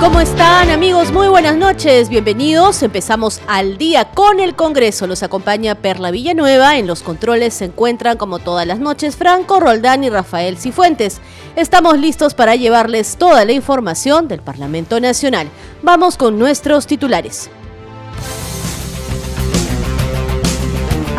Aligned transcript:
¿Cómo 0.00 0.20
están 0.20 0.70
amigos? 0.70 1.10
Muy 1.10 1.26
buenas 1.26 1.56
noches, 1.56 2.08
bienvenidos. 2.08 2.84
Empezamos 2.84 3.40
al 3.48 3.78
día 3.78 4.12
con 4.12 4.38
el 4.38 4.54
Congreso. 4.54 5.08
Los 5.08 5.24
acompaña 5.24 5.74
Perla 5.74 6.12
Villanueva. 6.12 6.78
En 6.78 6.86
los 6.86 7.02
controles 7.02 7.54
se 7.54 7.64
encuentran 7.64 8.16
como 8.16 8.38
todas 8.38 8.64
las 8.64 8.78
noches 8.78 9.16
Franco 9.16 9.58
Roldán 9.58 10.04
y 10.04 10.10
Rafael 10.10 10.56
Cifuentes. 10.56 11.20
Estamos 11.56 11.98
listos 11.98 12.34
para 12.34 12.54
llevarles 12.54 13.16
toda 13.16 13.44
la 13.44 13.52
información 13.52 14.28
del 14.28 14.40
Parlamento 14.40 15.00
Nacional. 15.00 15.48
Vamos 15.82 16.16
con 16.16 16.38
nuestros 16.38 16.86
titulares. 16.86 17.50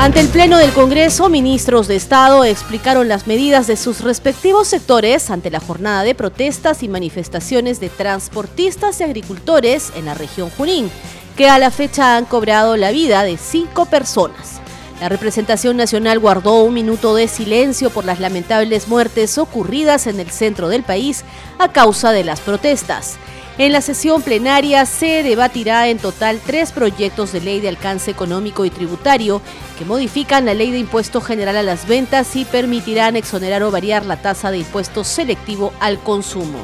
Ante 0.01 0.21
el 0.21 0.29
Pleno 0.29 0.57
del 0.57 0.71
Congreso, 0.71 1.27
ministros 1.27 1.89
de 1.89 1.97
Estado 1.97 2.45
explicaron 2.45 3.09
las 3.09 3.27
medidas 3.27 3.67
de 3.67 3.75
sus 3.75 3.99
respectivos 3.99 4.69
sectores 4.69 5.29
ante 5.29 5.51
la 5.51 5.59
jornada 5.59 6.03
de 6.03 6.15
protestas 6.15 6.83
y 6.83 6.87
manifestaciones 6.87 7.81
de 7.81 7.89
transportistas 7.89 9.01
y 9.01 9.03
agricultores 9.03 9.91
en 9.97 10.05
la 10.05 10.13
región 10.13 10.51
Junín, 10.51 10.89
que 11.35 11.49
a 11.49 11.59
la 11.59 11.69
fecha 11.69 12.15
han 12.15 12.23
cobrado 12.23 12.77
la 12.77 12.91
vida 12.91 13.23
de 13.23 13.35
cinco 13.35 13.87
personas. 13.87 14.61
La 15.01 15.09
representación 15.09 15.75
nacional 15.75 16.17
guardó 16.19 16.63
un 16.63 16.75
minuto 16.75 17.13
de 17.13 17.27
silencio 17.27 17.89
por 17.89 18.05
las 18.05 18.21
lamentables 18.21 18.87
muertes 18.87 19.37
ocurridas 19.37 20.07
en 20.07 20.21
el 20.21 20.31
centro 20.31 20.69
del 20.69 20.83
país 20.83 21.25
a 21.57 21.73
causa 21.73 22.13
de 22.13 22.23
las 22.23 22.39
protestas. 22.39 23.17
En 23.59 23.73
la 23.73 23.81
sesión 23.81 24.21
plenaria 24.21 24.85
se 24.85 25.21
debatirá 25.21 25.89
en 25.89 25.97
total 25.97 26.39
tres 26.45 26.71
proyectos 26.71 27.33
de 27.33 27.41
ley 27.41 27.59
de 27.59 27.67
alcance 27.67 28.09
económico 28.09 28.63
y 28.63 28.69
tributario 28.69 29.41
que 29.77 29.83
modifican 29.83 30.45
la 30.45 30.53
ley 30.53 30.71
de 30.71 30.79
impuesto 30.79 31.19
general 31.19 31.57
a 31.57 31.63
las 31.63 31.85
ventas 31.85 32.37
y 32.37 32.45
permitirán 32.45 33.17
exonerar 33.17 33.61
o 33.63 33.69
variar 33.69 34.05
la 34.05 34.21
tasa 34.21 34.49
de 34.49 34.59
impuesto 34.59 35.03
selectivo 35.03 35.73
al 35.81 35.99
consumo. 35.99 36.59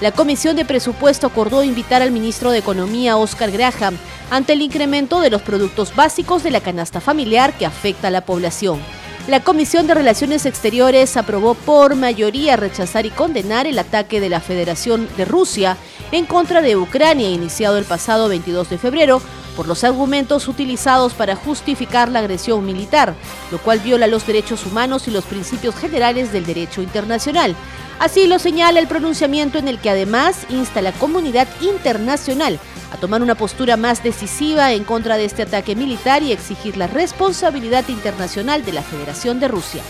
La 0.00 0.10
Comisión 0.10 0.56
de 0.56 0.64
Presupuesto 0.64 1.28
acordó 1.28 1.62
invitar 1.62 2.02
al 2.02 2.10
ministro 2.10 2.50
de 2.50 2.58
Economía, 2.58 3.16
Oscar 3.18 3.52
Graham, 3.52 3.96
ante 4.28 4.54
el 4.54 4.62
incremento 4.62 5.20
de 5.20 5.30
los 5.30 5.42
productos 5.42 5.94
básicos 5.94 6.42
de 6.42 6.50
la 6.50 6.60
canasta 6.60 7.00
familiar 7.00 7.56
que 7.56 7.66
afecta 7.66 8.08
a 8.08 8.10
la 8.10 8.26
población. 8.26 8.80
La 9.28 9.38
Comisión 9.38 9.86
de 9.86 9.94
Relaciones 9.94 10.46
Exteriores 10.46 11.16
aprobó 11.16 11.54
por 11.54 11.94
mayoría 11.94 12.56
rechazar 12.56 13.06
y 13.06 13.10
condenar 13.10 13.68
el 13.68 13.78
ataque 13.78 14.20
de 14.20 14.28
la 14.28 14.40
Federación 14.40 15.08
de 15.16 15.24
Rusia 15.24 15.76
en 16.12 16.26
contra 16.26 16.60
de 16.60 16.76
Ucrania 16.76 17.30
iniciado 17.30 17.78
el 17.78 17.84
pasado 17.84 18.28
22 18.28 18.70
de 18.70 18.78
febrero 18.78 19.20
por 19.56 19.66
los 19.66 19.82
argumentos 19.82 20.46
utilizados 20.46 21.14
para 21.14 21.36
justificar 21.36 22.10
la 22.10 22.20
agresión 22.20 22.64
militar, 22.64 23.14
lo 23.50 23.58
cual 23.58 23.80
viola 23.80 24.06
los 24.06 24.26
derechos 24.26 24.64
humanos 24.66 25.08
y 25.08 25.10
los 25.10 25.24
principios 25.24 25.74
generales 25.74 26.32
del 26.32 26.46
derecho 26.46 26.82
internacional. 26.82 27.56
Así 27.98 28.26
lo 28.26 28.38
señala 28.38 28.78
el 28.78 28.88
pronunciamiento 28.88 29.58
en 29.58 29.68
el 29.68 29.78
que 29.78 29.90
además 29.90 30.46
insta 30.48 30.80
a 30.80 30.82
la 30.82 30.92
comunidad 30.92 31.48
internacional 31.60 32.58
a 32.92 32.96
tomar 32.98 33.22
una 33.22 33.34
postura 33.34 33.76
más 33.76 34.02
decisiva 34.02 34.72
en 34.72 34.84
contra 34.84 35.16
de 35.16 35.24
este 35.24 35.42
ataque 35.42 35.74
militar 35.74 36.22
y 36.22 36.32
exigir 36.32 36.76
la 36.76 36.86
responsabilidad 36.86 37.88
internacional 37.88 38.64
de 38.64 38.72
la 38.72 38.82
Federación 38.82 39.40
de 39.40 39.48
Rusia. 39.48 39.82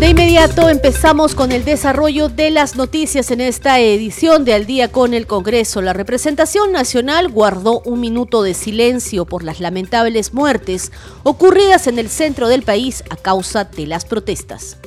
De 0.00 0.08
inmediato 0.08 0.70
empezamos 0.70 1.34
con 1.34 1.52
el 1.52 1.62
desarrollo 1.62 2.30
de 2.30 2.48
las 2.48 2.74
noticias 2.74 3.30
en 3.30 3.42
esta 3.42 3.80
edición 3.80 4.46
de 4.46 4.54
Al 4.54 4.64
día 4.64 4.90
con 4.90 5.12
el 5.12 5.26
Congreso. 5.26 5.82
La 5.82 5.92
representación 5.92 6.72
nacional 6.72 7.28
guardó 7.28 7.82
un 7.84 8.00
minuto 8.00 8.42
de 8.42 8.54
silencio 8.54 9.26
por 9.26 9.44
las 9.44 9.60
lamentables 9.60 10.32
muertes 10.32 10.90
ocurridas 11.22 11.86
en 11.86 11.98
el 11.98 12.08
centro 12.08 12.48
del 12.48 12.62
país 12.62 13.04
a 13.10 13.16
causa 13.16 13.64
de 13.64 13.86
las 13.86 14.06
protestas. 14.06 14.78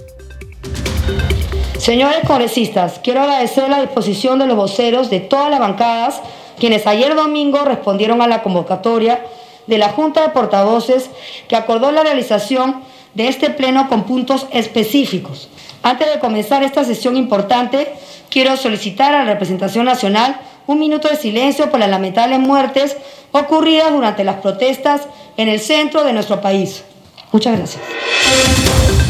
Señores 1.78 2.22
congresistas, 2.26 3.00
quiero 3.04 3.22
agradecer 3.22 3.70
la 3.70 3.82
disposición 3.82 4.40
de 4.40 4.48
los 4.48 4.58
voceros 4.58 5.12
de 5.12 5.20
todas 5.20 5.52
las 5.52 5.60
bancadas, 5.60 6.22
quienes 6.58 6.88
ayer 6.88 7.14
domingo 7.14 7.64
respondieron 7.66 8.20
a 8.24 8.28
la 8.28 8.42
convocatoria 8.42 9.24
de 9.68 9.78
la 9.78 9.90
Junta 9.90 10.24
de 10.24 10.30
Portavoces 10.30 11.12
que 11.48 11.56
acordó 11.56 11.92
la 11.92 12.02
realización 12.02 12.82
de 13.14 13.28
este 13.28 13.50
pleno 13.50 13.88
con 13.90 14.04
puntos 14.04 14.48
específicos. 14.52 15.50
Antes 15.82 16.12
de 16.14 16.20
comenzar 16.20 16.64
esta 16.64 16.84
sesión 16.84 17.18
importante, 17.18 17.94
quiero 18.30 18.56
solicitar 18.58 19.14
a 19.14 19.24
la 19.24 19.34
representación 19.34 19.86
nacional 19.86 20.40
un 20.66 20.80
minuto 20.80 21.10
de 21.10 21.18
silencio 21.18 21.70
por 21.70 21.80
las 21.80 21.90
lamentables 21.90 22.40
muertes 22.40 22.98
ocurridas 23.32 23.92
durante 23.92 24.24
las 24.24 24.38
protestas 24.38 25.02
en 25.38 25.50
el 25.50 25.60
centro 25.60 26.04
de 26.04 26.14
nuestro 26.14 26.40
país. 26.42 26.84
Muchas 27.32 27.58
gracias. 27.58 29.03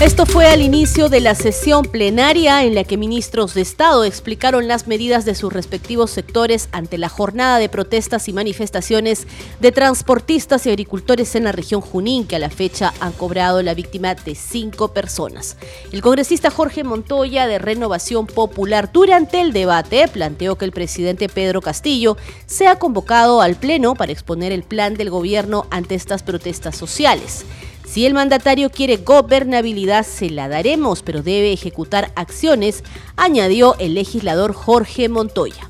Esto 0.00 0.24
fue 0.24 0.46
al 0.46 0.62
inicio 0.62 1.10
de 1.10 1.20
la 1.20 1.34
sesión 1.34 1.84
plenaria 1.84 2.64
en 2.64 2.74
la 2.74 2.84
que 2.84 2.96
ministros 2.96 3.52
de 3.52 3.60
Estado 3.60 4.04
explicaron 4.04 4.66
las 4.66 4.86
medidas 4.86 5.26
de 5.26 5.34
sus 5.34 5.52
respectivos 5.52 6.10
sectores 6.10 6.70
ante 6.72 6.96
la 6.96 7.10
jornada 7.10 7.58
de 7.58 7.68
protestas 7.68 8.26
y 8.26 8.32
manifestaciones 8.32 9.26
de 9.60 9.72
transportistas 9.72 10.64
y 10.64 10.70
agricultores 10.70 11.34
en 11.34 11.44
la 11.44 11.52
región 11.52 11.82
Junín, 11.82 12.26
que 12.26 12.36
a 12.36 12.38
la 12.38 12.48
fecha 12.48 12.94
han 12.98 13.12
cobrado 13.12 13.60
la 13.60 13.74
víctima 13.74 14.14
de 14.14 14.34
cinco 14.34 14.94
personas. 14.94 15.58
El 15.92 16.00
congresista 16.00 16.50
Jorge 16.50 16.82
Montoya 16.82 17.46
de 17.46 17.58
Renovación 17.58 18.26
Popular 18.26 18.90
durante 18.90 19.42
el 19.42 19.52
debate 19.52 20.08
planteó 20.08 20.56
que 20.56 20.64
el 20.64 20.72
presidente 20.72 21.28
Pedro 21.28 21.60
Castillo 21.60 22.16
sea 22.46 22.78
convocado 22.78 23.42
al 23.42 23.56
Pleno 23.56 23.94
para 23.94 24.12
exponer 24.12 24.50
el 24.50 24.62
plan 24.62 24.94
del 24.94 25.10
gobierno 25.10 25.66
ante 25.70 25.94
estas 25.94 26.22
protestas 26.22 26.74
sociales. 26.74 27.44
Si 27.90 28.06
el 28.06 28.14
mandatario 28.14 28.70
quiere 28.70 28.98
gobernabilidad, 28.98 30.06
se 30.06 30.30
la 30.30 30.48
daremos, 30.48 31.02
pero 31.02 31.24
debe 31.24 31.52
ejecutar 31.52 32.12
acciones, 32.14 32.84
añadió 33.16 33.76
el 33.80 33.94
legislador 33.94 34.52
Jorge 34.52 35.08
Montoya. 35.08 35.68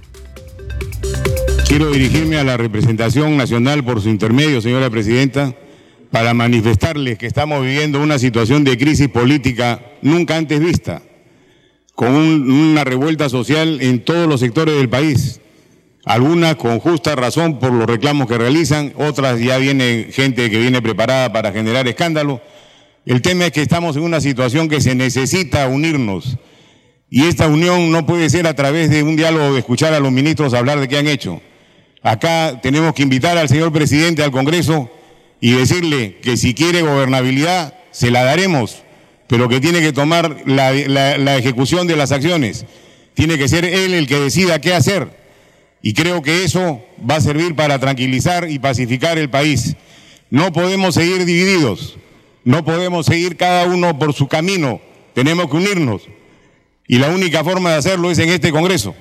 Quiero 1.66 1.90
dirigirme 1.90 2.36
a 2.36 2.44
la 2.44 2.58
representación 2.58 3.38
nacional 3.38 3.82
por 3.82 4.02
su 4.02 4.10
intermedio, 4.10 4.60
señora 4.60 4.90
presidenta, 4.90 5.54
para 6.10 6.34
manifestarles 6.34 7.16
que 7.16 7.26
estamos 7.26 7.62
viviendo 7.62 8.02
una 8.02 8.18
situación 8.18 8.64
de 8.64 8.76
crisis 8.76 9.08
política 9.08 9.80
nunca 10.02 10.36
antes 10.36 10.60
vista, 10.60 11.00
con 11.94 12.12
una 12.12 12.84
revuelta 12.84 13.30
social 13.30 13.80
en 13.80 14.04
todos 14.04 14.28
los 14.28 14.40
sectores 14.40 14.76
del 14.76 14.90
país 14.90 15.40
algunas 16.04 16.56
con 16.56 16.80
justa 16.80 17.14
razón 17.14 17.58
por 17.58 17.72
los 17.72 17.86
reclamos 17.86 18.26
que 18.26 18.38
realizan, 18.38 18.92
otras 18.96 19.38
ya 19.40 19.58
viene 19.58 20.08
gente 20.10 20.50
que 20.50 20.58
viene 20.58 20.80
preparada 20.80 21.32
para 21.32 21.52
generar 21.52 21.86
escándalo. 21.88 22.40
El 23.04 23.22
tema 23.22 23.46
es 23.46 23.52
que 23.52 23.62
estamos 23.62 23.96
en 23.96 24.02
una 24.02 24.20
situación 24.20 24.68
que 24.68 24.80
se 24.80 24.94
necesita 24.94 25.66
unirnos 25.68 26.38
y 27.10 27.24
esta 27.24 27.48
unión 27.48 27.90
no 27.90 28.06
puede 28.06 28.30
ser 28.30 28.46
a 28.46 28.54
través 28.54 28.88
de 28.90 29.02
un 29.02 29.16
diálogo 29.16 29.52
de 29.52 29.58
escuchar 29.58 29.92
a 29.94 30.00
los 30.00 30.12
ministros 30.12 30.54
hablar 30.54 30.80
de 30.80 30.88
qué 30.88 30.98
han 30.98 31.08
hecho. 31.08 31.40
Acá 32.02 32.60
tenemos 32.62 32.94
que 32.94 33.02
invitar 33.02 33.36
al 33.36 33.48
señor 33.48 33.72
presidente 33.72 34.22
al 34.22 34.30
Congreso 34.30 34.90
y 35.40 35.52
decirle 35.52 36.18
que 36.22 36.36
si 36.36 36.54
quiere 36.54 36.82
gobernabilidad, 36.82 37.74
se 37.90 38.10
la 38.10 38.22
daremos, 38.22 38.84
pero 39.26 39.48
que 39.48 39.60
tiene 39.60 39.80
que 39.80 39.92
tomar 39.92 40.42
la, 40.46 40.72
la 40.72 41.36
ejecución 41.36 41.86
de 41.86 41.96
las 41.96 42.12
acciones. 42.12 42.64
Tiene 43.14 43.36
que 43.36 43.48
ser 43.48 43.64
él 43.64 43.92
el 43.92 44.06
que 44.06 44.20
decida 44.20 44.60
qué 44.60 44.72
hacer 44.72 45.19
y 45.82 45.94
creo 45.94 46.22
que 46.22 46.44
eso 46.44 46.82
va 47.08 47.16
a 47.16 47.20
servir 47.20 47.54
para 47.54 47.78
tranquilizar 47.78 48.50
y 48.50 48.58
pacificar 48.58 49.18
el 49.18 49.30
país. 49.30 49.76
No 50.28 50.52
podemos 50.52 50.94
seguir 50.94 51.24
divididos, 51.24 51.96
no 52.44 52.64
podemos 52.64 53.06
seguir 53.06 53.36
cada 53.36 53.66
uno 53.66 53.98
por 53.98 54.12
su 54.12 54.28
camino, 54.28 54.80
tenemos 55.14 55.50
que 55.50 55.56
unirnos. 55.56 56.02
Y 56.86 56.98
la 56.98 57.08
única 57.08 57.44
forma 57.44 57.70
de 57.70 57.76
hacerlo 57.76 58.10
es 58.10 58.18
en 58.18 58.30
este 58.30 58.50
Congreso. 58.50 58.94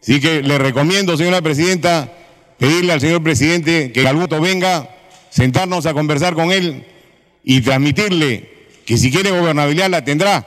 Así 0.00 0.20
que 0.20 0.42
le 0.42 0.58
recomiendo, 0.58 1.16
señora 1.16 1.42
presidenta, 1.42 2.12
pedirle 2.58 2.92
al 2.92 3.00
señor 3.00 3.22
presidente 3.22 3.92
que 3.92 4.06
al 4.06 4.16
voto 4.16 4.40
venga, 4.40 4.88
sentarnos 5.30 5.86
a 5.86 5.94
conversar 5.94 6.34
con 6.34 6.52
él 6.52 6.84
y 7.44 7.60
transmitirle 7.60 8.48
que 8.84 8.96
si 8.96 9.10
quiere 9.10 9.30
gobernabilidad 9.30 9.90
la 9.90 10.04
tendrá, 10.04 10.46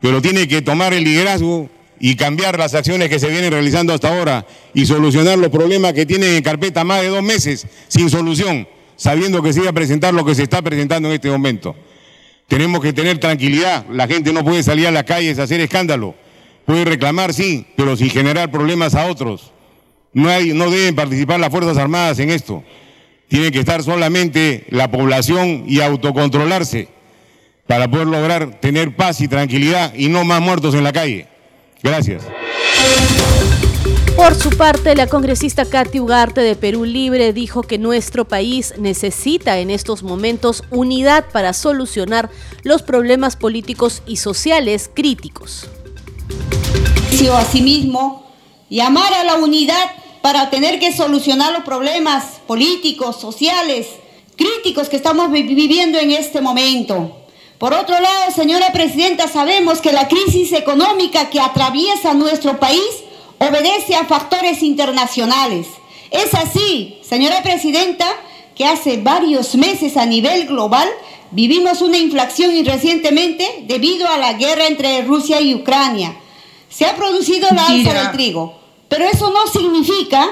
pero 0.00 0.20
tiene 0.20 0.48
que 0.48 0.62
tomar 0.62 0.92
el 0.92 1.04
liderazgo 1.04 1.70
y 2.00 2.16
cambiar 2.16 2.58
las 2.58 2.74
acciones 2.74 3.08
que 3.08 3.18
se 3.18 3.28
vienen 3.28 3.50
realizando 3.50 3.92
hasta 3.92 4.08
ahora 4.16 4.46
y 4.74 4.86
solucionar 4.86 5.38
los 5.38 5.50
problemas 5.50 5.92
que 5.92 6.06
tienen 6.06 6.34
en 6.34 6.42
carpeta 6.42 6.84
más 6.84 7.02
de 7.02 7.08
dos 7.08 7.22
meses 7.22 7.66
sin 7.88 8.10
solución, 8.10 8.68
sabiendo 8.96 9.42
que 9.42 9.52
se 9.52 9.60
iba 9.60 9.70
a 9.70 9.72
presentar 9.72 10.14
lo 10.14 10.24
que 10.24 10.34
se 10.34 10.44
está 10.44 10.62
presentando 10.62 11.08
en 11.08 11.14
este 11.14 11.30
momento. 11.30 11.74
Tenemos 12.46 12.80
que 12.80 12.92
tener 12.92 13.18
tranquilidad. 13.18 13.84
La 13.90 14.06
gente 14.06 14.32
no 14.32 14.42
puede 14.42 14.62
salir 14.62 14.86
a 14.86 14.90
las 14.90 15.04
calles 15.04 15.38
a 15.38 15.42
hacer 15.42 15.60
escándalo. 15.60 16.14
Puede 16.64 16.84
reclamar, 16.84 17.34
sí, 17.34 17.66
pero 17.76 17.96
sin 17.96 18.10
generar 18.10 18.50
problemas 18.50 18.94
a 18.94 19.06
otros. 19.06 19.52
No, 20.12 20.28
no 20.54 20.70
deben 20.70 20.94
participar 20.94 21.38
las 21.40 21.50
Fuerzas 21.50 21.76
Armadas 21.76 22.18
en 22.18 22.30
esto. 22.30 22.64
Tiene 23.28 23.52
que 23.52 23.60
estar 23.60 23.82
solamente 23.82 24.64
la 24.70 24.90
población 24.90 25.64
y 25.66 25.80
autocontrolarse 25.80 26.88
para 27.66 27.90
poder 27.90 28.06
lograr 28.06 28.58
tener 28.60 28.96
paz 28.96 29.20
y 29.20 29.28
tranquilidad 29.28 29.92
y 29.94 30.08
no 30.08 30.24
más 30.24 30.40
muertos 30.40 30.74
en 30.74 30.84
la 30.84 30.92
calle. 30.92 31.28
Gracias. 31.82 32.22
Por 34.16 34.34
su 34.34 34.50
parte, 34.50 34.96
la 34.96 35.06
congresista 35.06 35.64
Katy 35.64 36.00
Ugarte 36.00 36.40
de 36.40 36.56
Perú 36.56 36.84
Libre 36.84 37.32
dijo 37.32 37.62
que 37.62 37.78
nuestro 37.78 38.26
país 38.26 38.74
necesita 38.76 39.58
en 39.58 39.70
estos 39.70 40.02
momentos 40.02 40.64
unidad 40.70 41.26
para 41.32 41.52
solucionar 41.52 42.28
los 42.64 42.82
problemas 42.82 43.36
políticos 43.36 44.02
y 44.06 44.16
sociales 44.16 44.90
críticos. 44.92 45.68
Asimismo, 47.36 48.26
llamar 48.70 49.12
a 49.12 49.24
la 49.24 49.36
unidad 49.36 49.84
para 50.22 50.50
tener 50.50 50.80
que 50.80 50.92
solucionar 50.92 51.52
los 51.52 51.62
problemas 51.62 52.40
políticos, 52.46 53.20
sociales, 53.20 53.86
críticos 54.36 54.88
que 54.88 54.96
estamos 54.96 55.30
viviendo 55.30 55.98
en 55.98 56.12
este 56.12 56.40
momento. 56.40 57.17
Por 57.58 57.74
otro 57.74 57.98
lado, 57.98 58.30
señora 58.32 58.72
Presidenta, 58.72 59.26
sabemos 59.26 59.80
que 59.80 59.92
la 59.92 60.06
crisis 60.06 60.52
económica 60.52 61.28
que 61.28 61.40
atraviesa 61.40 62.14
nuestro 62.14 62.60
país 62.60 62.88
obedece 63.38 63.96
a 63.96 64.04
factores 64.04 64.62
internacionales. 64.62 65.66
Es 66.12 66.34
así, 66.34 66.98
señora 67.02 67.42
Presidenta, 67.42 68.06
que 68.54 68.64
hace 68.64 68.98
varios 68.98 69.56
meses 69.56 69.96
a 69.96 70.06
nivel 70.06 70.46
global 70.46 70.88
vivimos 71.32 71.82
una 71.82 71.98
inflación 71.98 72.54
y 72.54 72.62
recientemente 72.62 73.64
debido 73.66 74.06
a 74.08 74.18
la 74.18 74.34
guerra 74.34 74.66
entre 74.66 75.02
Rusia 75.02 75.40
y 75.40 75.54
Ucrania. 75.54 76.16
Se 76.68 76.86
ha 76.86 76.94
producido 76.94 77.48
la 77.50 77.66
alza 77.66 77.92
del 77.92 78.12
trigo, 78.12 78.56
pero 78.88 79.04
eso 79.04 79.30
no 79.30 79.46
significa 79.48 80.28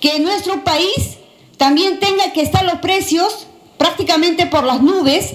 que 0.00 0.16
en 0.16 0.22
nuestro 0.22 0.62
país 0.62 1.18
también 1.56 1.98
tenga 1.98 2.32
que 2.32 2.42
estar 2.42 2.64
los 2.64 2.76
precios 2.76 3.46
prácticamente 3.78 4.46
por 4.46 4.64
las 4.64 4.80
nubes. 4.80 5.32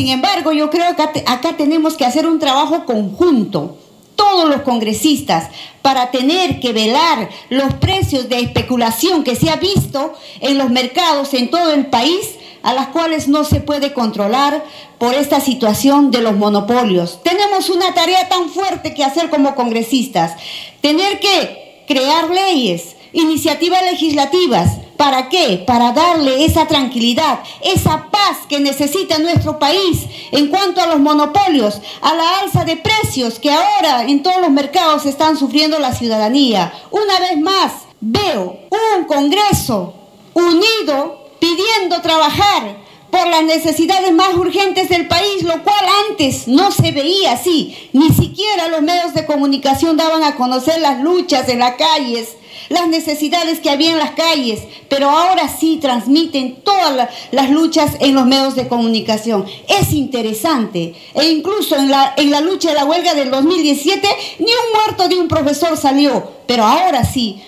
Sin 0.00 0.08
embargo, 0.08 0.52
yo 0.52 0.70
creo 0.70 0.96
que 0.96 1.02
acá 1.26 1.58
tenemos 1.58 1.94
que 1.98 2.06
hacer 2.06 2.26
un 2.26 2.38
trabajo 2.38 2.86
conjunto 2.86 3.76
todos 4.16 4.48
los 4.48 4.62
congresistas 4.62 5.50
para 5.82 6.10
tener 6.10 6.58
que 6.58 6.72
velar 6.72 7.28
los 7.50 7.74
precios 7.74 8.30
de 8.30 8.40
especulación 8.40 9.24
que 9.24 9.36
se 9.36 9.50
ha 9.50 9.56
visto 9.56 10.14
en 10.40 10.56
los 10.56 10.70
mercados 10.70 11.34
en 11.34 11.50
todo 11.50 11.74
el 11.74 11.88
país, 11.88 12.36
a 12.62 12.72
las 12.72 12.88
cuales 12.88 13.28
no 13.28 13.44
se 13.44 13.60
puede 13.60 13.92
controlar 13.92 14.64
por 14.96 15.12
esta 15.12 15.38
situación 15.38 16.10
de 16.10 16.22
los 16.22 16.34
monopolios. 16.34 17.22
Tenemos 17.22 17.68
una 17.68 17.92
tarea 17.92 18.26
tan 18.30 18.48
fuerte 18.48 18.94
que 18.94 19.04
hacer 19.04 19.28
como 19.28 19.54
congresistas, 19.54 20.32
tener 20.80 21.20
que 21.20 21.84
crear 21.86 22.30
leyes, 22.30 22.96
iniciativas 23.12 23.82
legislativas. 23.84 24.78
¿Para 24.96 25.28
qué? 25.28 25.64
Para 25.66 25.92
darle 25.92 26.44
esa 26.44 26.66
tranquilidad, 26.66 27.40
esa 27.62 28.10
paz 28.10 28.38
que 28.48 28.60
necesita 28.60 29.18
nuestro 29.18 29.58
país 29.58 30.06
en 30.30 30.48
cuanto 30.48 30.80
a 30.80 30.86
los 30.86 31.00
monopolios, 31.00 31.80
a 32.02 32.14
la 32.14 32.40
alza 32.40 32.64
de 32.64 32.76
precios 32.76 33.38
que 33.38 33.50
ahora 33.50 34.04
en 34.04 34.22
todos 34.22 34.40
los 34.42 34.50
mercados 34.50 35.06
están 35.06 35.38
sufriendo 35.38 35.78
la 35.78 35.94
ciudadanía. 35.94 36.72
Una 36.90 37.18
vez 37.20 37.38
más, 37.40 37.72
veo 38.00 38.58
un 38.70 39.04
Congreso 39.06 39.94
unido 40.34 41.30
pidiendo 41.38 42.00
trabajar 42.02 42.76
por 43.10 43.26
las 43.26 43.42
necesidades 43.42 44.12
más 44.12 44.34
urgentes 44.34 44.88
del 44.88 45.08
país, 45.08 45.42
lo 45.42 45.62
cual 45.62 45.84
antes 46.10 46.46
no 46.46 46.70
se 46.70 46.92
veía 46.92 47.32
así. 47.32 47.90
Ni 47.92 48.10
siquiera 48.10 48.68
los 48.68 48.82
medios 48.82 49.14
de 49.14 49.26
comunicación 49.26 49.96
daban 49.96 50.22
a 50.22 50.36
conocer 50.36 50.80
las 50.80 51.00
luchas 51.00 51.48
en 51.48 51.58
las 51.58 51.74
calles, 51.74 52.36
las 52.70 52.88
necesidades 52.88 53.58
que 53.58 53.68
había 53.68 53.90
en 53.90 53.98
las 53.98 54.12
calles, 54.12 54.60
pero 54.88 55.10
ahora 55.10 55.48
sí 55.48 55.78
transmiten 55.82 56.62
todas 56.62 57.10
las 57.32 57.50
luchas 57.50 57.96
en 58.00 58.14
los 58.14 58.24
medios 58.26 58.54
de 58.54 58.68
comunicación. 58.68 59.44
Es 59.68 59.92
interesante. 59.92 60.94
E 61.14 61.28
incluso 61.28 61.76
en 61.76 61.90
la, 61.90 62.14
en 62.16 62.30
la 62.30 62.40
lucha 62.40 62.70
de 62.70 62.76
la 62.76 62.84
huelga 62.84 63.14
del 63.14 63.30
2017, 63.30 64.08
ni 64.38 64.46
un 64.46 64.80
muerto 64.86 65.08
de 65.08 65.16
un 65.16 65.28
profesor 65.28 65.76
salió, 65.76 66.32
pero 66.46 66.64
ahora 66.64 67.04
sí. 67.04 67.42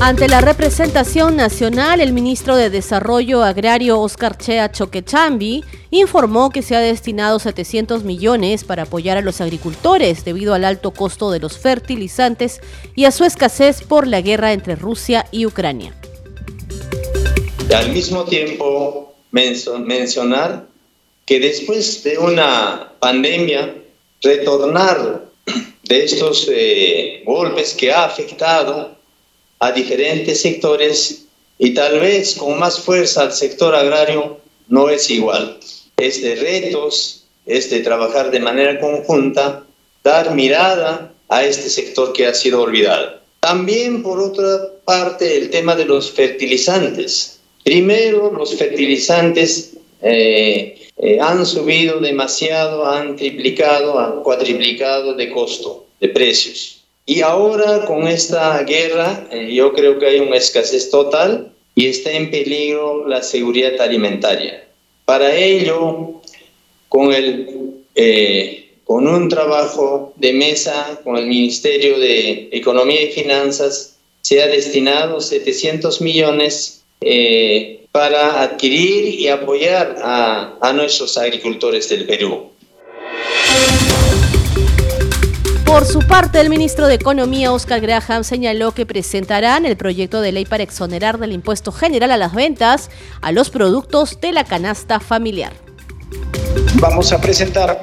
Ante 0.00 0.28
la 0.28 0.40
representación 0.40 1.34
nacional, 1.34 2.00
el 2.00 2.12
ministro 2.12 2.54
de 2.54 2.70
Desarrollo 2.70 3.42
Agrario 3.42 3.98
Oscar 4.00 4.38
Chea 4.38 4.70
Choquechambi 4.70 5.64
informó 5.90 6.50
que 6.50 6.62
se 6.62 6.76
ha 6.76 6.80
destinado 6.80 7.40
700 7.40 8.04
millones 8.04 8.62
para 8.62 8.84
apoyar 8.84 9.18
a 9.18 9.22
los 9.22 9.40
agricultores 9.40 10.24
debido 10.24 10.54
al 10.54 10.64
alto 10.64 10.92
costo 10.92 11.32
de 11.32 11.40
los 11.40 11.58
fertilizantes 11.58 12.60
y 12.94 13.06
a 13.06 13.10
su 13.10 13.24
escasez 13.24 13.82
por 13.82 14.06
la 14.06 14.20
guerra 14.20 14.52
entre 14.52 14.76
Rusia 14.76 15.26
y 15.32 15.46
Ucrania. 15.46 15.92
Al 17.74 17.90
mismo 17.90 18.22
tiempo, 18.22 19.16
mencionar 19.32 20.64
que 21.26 21.40
después 21.40 22.04
de 22.04 22.18
una 22.18 22.92
pandemia, 23.00 23.74
retornar 24.22 25.24
de 25.82 26.04
estos 26.04 26.48
eh, 26.52 27.22
golpes 27.26 27.74
que 27.74 27.92
ha 27.92 28.04
afectado 28.04 28.97
a 29.60 29.72
diferentes 29.72 30.40
sectores 30.40 31.24
y 31.58 31.74
tal 31.74 32.00
vez 32.00 32.36
con 32.36 32.58
más 32.58 32.78
fuerza 32.80 33.22
al 33.22 33.32
sector 33.32 33.74
agrario 33.74 34.38
no 34.68 34.88
es 34.88 35.10
igual. 35.10 35.58
Es 35.96 36.22
de 36.22 36.36
retos, 36.36 37.24
es 37.46 37.70
de 37.70 37.80
trabajar 37.80 38.30
de 38.30 38.40
manera 38.40 38.78
conjunta, 38.78 39.64
dar 40.04 40.34
mirada 40.34 41.12
a 41.28 41.44
este 41.44 41.68
sector 41.68 42.12
que 42.12 42.26
ha 42.26 42.34
sido 42.34 42.62
olvidado. 42.62 43.18
También, 43.40 44.02
por 44.02 44.20
otra 44.20 44.70
parte, 44.84 45.36
el 45.36 45.50
tema 45.50 45.74
de 45.74 45.84
los 45.84 46.10
fertilizantes. 46.10 47.40
Primero, 47.64 48.32
los 48.32 48.54
fertilizantes 48.56 49.74
eh, 50.02 50.88
eh, 50.96 51.18
han 51.20 51.44
subido 51.46 52.00
demasiado, 52.00 52.86
han 52.86 53.16
triplicado, 53.16 53.98
han 53.98 54.22
cuadriplicado 54.22 55.14
de 55.14 55.30
costo, 55.30 55.86
de 56.00 56.08
precios. 56.08 56.77
Y 57.08 57.22
ahora 57.22 57.86
con 57.86 58.06
esta 58.06 58.62
guerra 58.64 59.26
eh, 59.30 59.54
yo 59.54 59.72
creo 59.72 59.98
que 59.98 60.04
hay 60.04 60.20
una 60.20 60.36
escasez 60.36 60.90
total 60.90 61.50
y 61.74 61.86
está 61.86 62.12
en 62.12 62.30
peligro 62.30 63.08
la 63.08 63.22
seguridad 63.22 63.80
alimentaria. 63.80 64.62
Para 65.06 65.34
ello, 65.34 66.20
con, 66.90 67.14
el, 67.14 67.76
eh, 67.94 68.72
con 68.84 69.08
un 69.08 69.30
trabajo 69.30 70.12
de 70.16 70.34
mesa 70.34 71.00
con 71.02 71.16
el 71.16 71.26
Ministerio 71.26 71.98
de 71.98 72.50
Economía 72.52 73.00
y 73.00 73.12
Finanzas, 73.12 73.96
se 74.20 74.42
ha 74.42 74.46
destinado 74.46 75.22
700 75.22 76.02
millones 76.02 76.82
eh, 77.00 77.86
para 77.90 78.42
adquirir 78.42 79.18
y 79.18 79.28
apoyar 79.28 79.96
a, 80.02 80.58
a 80.60 80.72
nuestros 80.74 81.16
agricultores 81.16 81.88
del 81.88 82.04
Perú. 82.04 82.50
Por 85.78 85.86
su 85.86 86.00
parte, 86.00 86.40
el 86.40 86.50
ministro 86.50 86.88
de 86.88 86.94
Economía, 86.94 87.52
Oscar 87.52 87.80
Graham, 87.80 88.24
señaló 88.24 88.72
que 88.72 88.84
presentarán 88.84 89.64
el 89.64 89.76
proyecto 89.76 90.20
de 90.20 90.32
ley 90.32 90.44
para 90.44 90.64
exonerar 90.64 91.18
del 91.18 91.30
impuesto 91.30 91.70
general 91.70 92.10
a 92.10 92.16
las 92.16 92.34
ventas 92.34 92.90
a 93.22 93.30
los 93.30 93.48
productos 93.50 94.20
de 94.20 94.32
la 94.32 94.42
canasta 94.42 94.98
familiar. 94.98 95.52
Vamos 96.80 97.12
a 97.12 97.20
presentar 97.20 97.78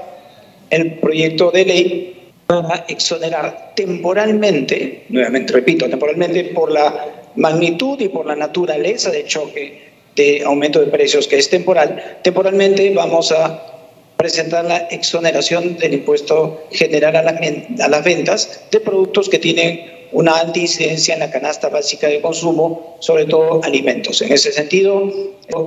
el 0.72 1.00
proyecto 1.00 1.52
de 1.52 1.66
ley 1.66 2.32
para 2.46 2.84
exonerar 2.90 3.72
temporalmente, 3.78 5.06
nuevamente 5.08 5.54
repito, 5.54 5.90
temporalmente 5.90 6.44
por 6.54 6.74
la 6.74 7.32
magnitud 7.38 7.98
y 8.02 8.10
por 8.10 8.26
la 8.26 8.36
naturaleza 8.36 9.10
del 9.10 9.26
choque 9.26 9.94
de 10.18 10.44
aumento 10.44 10.82
de 10.82 10.88
precios 10.88 11.30
que 11.30 11.38
es 11.38 11.50
temporal, 11.50 12.20
temporalmente 12.24 12.94
vamos 12.94 13.32
a 13.32 13.75
presentar 14.18 14.66
la 14.66 14.78
exoneración 14.78 15.78
del 15.78 15.94
impuesto 15.94 16.68
general 16.72 17.16
a, 17.16 17.88
las 17.88 18.04
ventas 18.04 18.62
de 18.72 18.80
productos 18.80 19.30
que 19.30 19.40
tienen 19.40 20.08
una 20.12 20.38
alta 20.38 20.60
incidencia 20.60 21.14
en 21.14 21.20
la 21.20 21.32
canasta 21.32 21.70
básica 21.70 22.08
de 22.08 22.22
consumo, 22.22 22.98
sobre 23.00 23.26
todo 23.26 23.64
alimentos. 23.64 24.22
En 24.22 24.32
ese 24.32 24.52
sentido, 24.52 25.12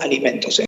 alimentos. 0.00 0.62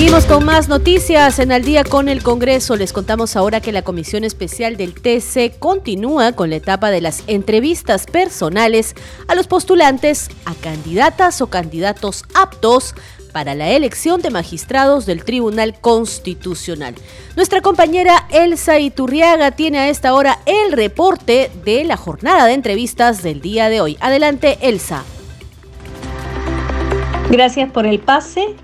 Seguimos 0.00 0.24
con 0.24 0.46
más 0.46 0.66
noticias 0.66 1.38
en 1.40 1.52
Al 1.52 1.62
día 1.62 1.84
con 1.84 2.08
el 2.08 2.22
Congreso. 2.22 2.74
Les 2.74 2.94
contamos 2.94 3.36
ahora 3.36 3.60
que 3.60 3.70
la 3.70 3.82
Comisión 3.82 4.24
Especial 4.24 4.78
del 4.78 4.94
TC 4.94 5.58
continúa 5.58 6.32
con 6.32 6.48
la 6.48 6.56
etapa 6.56 6.90
de 6.90 7.02
las 7.02 7.22
entrevistas 7.26 8.06
personales 8.06 8.96
a 9.28 9.34
los 9.34 9.46
postulantes 9.46 10.30
a 10.46 10.54
candidatas 10.54 11.42
o 11.42 11.48
candidatos 11.48 12.24
aptos 12.34 12.94
para 13.34 13.54
la 13.54 13.68
elección 13.72 14.22
de 14.22 14.30
magistrados 14.30 15.04
del 15.04 15.22
Tribunal 15.22 15.78
Constitucional. 15.78 16.94
Nuestra 17.36 17.60
compañera 17.60 18.26
Elsa 18.30 18.78
Iturriaga 18.78 19.50
tiene 19.50 19.80
a 19.80 19.90
esta 19.90 20.14
hora 20.14 20.38
el 20.46 20.72
reporte 20.72 21.50
de 21.62 21.84
la 21.84 21.98
jornada 21.98 22.46
de 22.46 22.54
entrevistas 22.54 23.22
del 23.22 23.42
día 23.42 23.68
de 23.68 23.82
hoy. 23.82 23.98
Adelante, 24.00 24.56
Elsa. 24.62 25.04
Gracias 27.28 27.70
por 27.70 27.84
el 27.86 27.98
pase. 27.98 28.56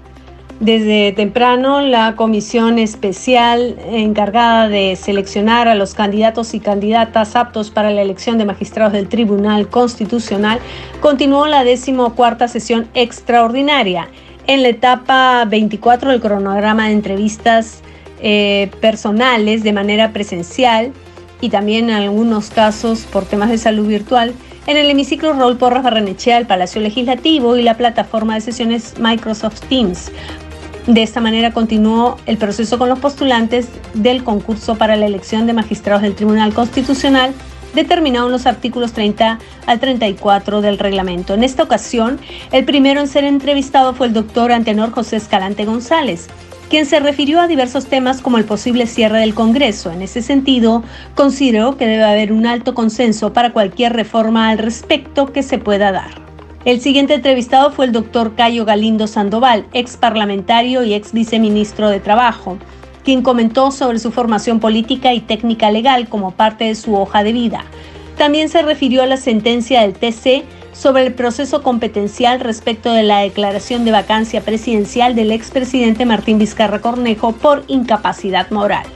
Desde 0.61 1.13
temprano, 1.13 1.83
la 1.83 2.17
comisión 2.17 2.79
especial 2.79 3.77
encargada 3.91 4.69
de 4.69 4.97
seleccionar 4.97 5.69
a 5.69 5.75
los 5.75 5.93
candidatos 5.93 6.55
y 6.55 6.61
candidatas 6.61 7.37
aptos 7.37 7.71
para 7.71 7.91
la 7.91 8.01
elección 8.01 8.39
de 8.39 8.47
magistrados 8.47 8.95
del 8.95 9.07
Tribunal 9.07 9.69
Constitucional 9.69 10.59
continuó 11.01 11.47
la 11.47 11.63
decimocuarta 11.63 12.49
sesión 12.49 12.89
extraordinaria. 12.95 14.09
En 14.47 14.63
la 14.63 14.69
etapa 14.69 15.45
24 15.45 16.11
del 16.11 16.21
cronograma 16.23 16.87
de 16.87 16.93
entrevistas 16.93 17.83
eh, 18.23 18.71
personales 18.81 19.63
de 19.63 19.75
manera 19.75 20.13
presencial 20.13 20.93
y 21.43 21.51
también 21.51 21.91
en 21.91 21.97
algunos 21.97 22.49
casos 22.49 23.01
por 23.01 23.27
temas 23.27 23.51
de 23.51 23.59
salud 23.59 23.87
virtual, 23.87 24.33
en 24.67 24.79
el 24.79 24.91
hemiciclo 24.91 25.35
Raúl 25.35 25.59
Porras 25.59 25.85
Barrenechea, 25.85 26.39
el 26.39 26.47
Palacio 26.47 26.81
Legislativo 26.81 27.57
y 27.57 27.63
la 27.63 27.77
plataforma 27.77 28.35
de 28.35 28.41
sesiones 28.41 28.95
Microsoft 28.99 29.61
Teams. 29.69 30.11
De 30.87 31.03
esta 31.03 31.21
manera 31.21 31.53
continuó 31.53 32.17
el 32.27 32.37
proceso 32.37 32.79
con 32.79 32.89
los 32.89 33.01
postulantes 33.01 33.69
del 33.95 34.23
concurso 34.23 34.77
para 34.77 34.95
la 34.95 35.07
elección 35.07 35.47
de 35.47 35.53
magistrados 35.53 36.03
del 36.03 36.15
Tribunal 36.15 36.55
Constitucional 36.55 37.35
determinado 37.75 38.27
en 38.27 38.33
los 38.33 38.47
artículos 38.47 38.93
30 38.93 39.39
al 39.67 39.81
34 39.81 40.61
del 40.61 40.79
reglamento. 40.79 41.35
En 41.35 41.45
esta 41.45 41.65
ocasión, 41.65 42.19
el 42.51 42.65
primero 42.65 43.01
en 43.01 43.09
ser 43.09 43.25
entrevistado 43.25 43.95
fue 43.95 44.07
el 44.07 44.13
doctor 44.13 44.51
Antenor 44.51 44.93
José 44.93 45.17
Escalante 45.17 45.65
González, 45.65 46.29
quien 46.71 46.87
se 46.87 47.01
refirió 47.01 47.41
a 47.41 47.49
diversos 47.49 47.87
temas 47.87 48.21
como 48.21 48.39
el 48.39 48.45
posible 48.45 48.87
cierre 48.87 49.21
del 49.21 49.35
Congreso. 49.35 49.93
En 49.93 50.03
ese 50.03 50.23
sentido, 50.23 50.83
consideró 51.15 51.77
que 51.77 51.87
debe 51.87 52.05
haber 52.05 52.33
un 52.33 52.47
alto 52.47 52.75
consenso 52.75 53.33
para 53.33 53.53
cualquier 53.53 53.93
reforma 53.93 54.51
al 54.51 54.59
respecto 54.59 55.33
que 55.33 55.43
se 55.43 55.59
pueda 55.59 55.93
dar. 55.93 56.27
El 56.67 56.81
siguiente 56.81 57.15
entrevistado 57.15 57.71
fue 57.71 57.85
el 57.85 57.93
doctor 57.93 58.35
Cayo 58.35 58.65
Galindo 58.65 59.07
Sandoval, 59.07 59.67
ex 59.73 59.97
parlamentario 59.97 60.83
y 60.83 60.95
ex 60.95 61.13
viceministro 61.13 61.91
de 61.91 62.01
Trabajo, 62.01 62.59
quien 63.05 63.23
comentó 63.23 63.71
sobre 63.71 64.01
su 64.01 64.11
formación 64.11 64.59
política 64.59 65.15
y 65.15 65.21
técnica 65.21 65.71
legal 65.71 66.09
como 66.09 66.33
parte 66.33 66.65
de 66.65 66.75
su 66.75 66.97
hoja 66.97 67.23
de 67.23 67.33
vida. 67.33 67.65
También 68.19 68.49
se 68.49 68.63
refirió 68.63 69.05
a 69.05 69.07
la 69.07 69.17
sentencia 69.17 69.83
del 69.83 69.93
TC 69.93 70.43
sobre 70.73 71.07
el 71.07 71.15
proceso 71.15 71.63
competencial 71.63 72.41
respecto 72.41 72.93
de 72.93 73.05
la 73.05 73.21
declaración 73.21 73.85
de 73.85 73.93
vacancia 73.93 74.41
presidencial 74.41 75.15
del 75.15 75.31
expresidente 75.31 76.05
Martín 76.05 76.41
Vizcarra 76.41 76.81
Cornejo 76.81 77.31
por 77.31 77.63
incapacidad 77.69 78.51
moral. 78.51 78.87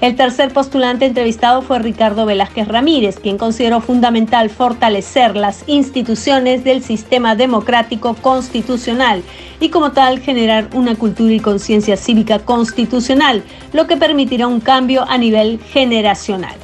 El 0.00 0.16
tercer 0.16 0.50
postulante 0.50 1.04
entrevistado 1.04 1.60
fue 1.60 1.78
Ricardo 1.78 2.24
Velázquez 2.24 2.66
Ramírez, 2.66 3.18
quien 3.18 3.36
consideró 3.36 3.82
fundamental 3.82 4.48
fortalecer 4.48 5.36
las 5.36 5.62
instituciones 5.66 6.64
del 6.64 6.82
sistema 6.82 7.36
democrático 7.36 8.14
constitucional 8.14 9.22
y 9.60 9.68
como 9.68 9.92
tal 9.92 10.18
generar 10.20 10.68
una 10.72 10.94
cultura 10.94 11.34
y 11.34 11.40
conciencia 11.40 11.98
cívica 11.98 12.38
constitucional, 12.38 13.42
lo 13.74 13.86
que 13.86 13.98
permitirá 13.98 14.46
un 14.46 14.60
cambio 14.60 15.04
a 15.06 15.18
nivel 15.18 15.60
generacional. 15.70 16.54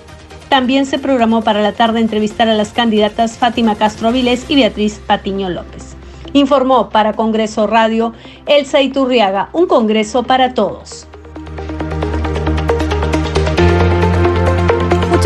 También 0.48 0.86
se 0.86 0.98
programó 0.98 1.42
para 1.42 1.60
la 1.60 1.72
tarde 1.72 2.00
entrevistar 2.00 2.48
a 2.48 2.54
las 2.54 2.70
candidatas 2.72 3.36
Fátima 3.36 3.74
Castro 3.74 4.08
Avilés 4.08 4.46
y 4.48 4.54
Beatriz 4.54 4.98
Patiño 5.06 5.50
López. 5.50 5.94
Informó 6.32 6.88
para 6.88 7.12
Congreso 7.12 7.66
Radio 7.66 8.14
Elsa 8.46 8.80
Iturriaga, 8.80 9.50
un 9.52 9.66
Congreso 9.66 10.22
para 10.22 10.54
todos. 10.54 11.06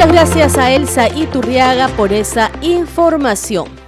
Muchas 0.00 0.14
gracias 0.14 0.56
a 0.56 0.70
Elsa 0.70 1.08
Iturriaga 1.10 1.88
por 1.88 2.10
esa 2.10 2.50
información. 2.62 3.79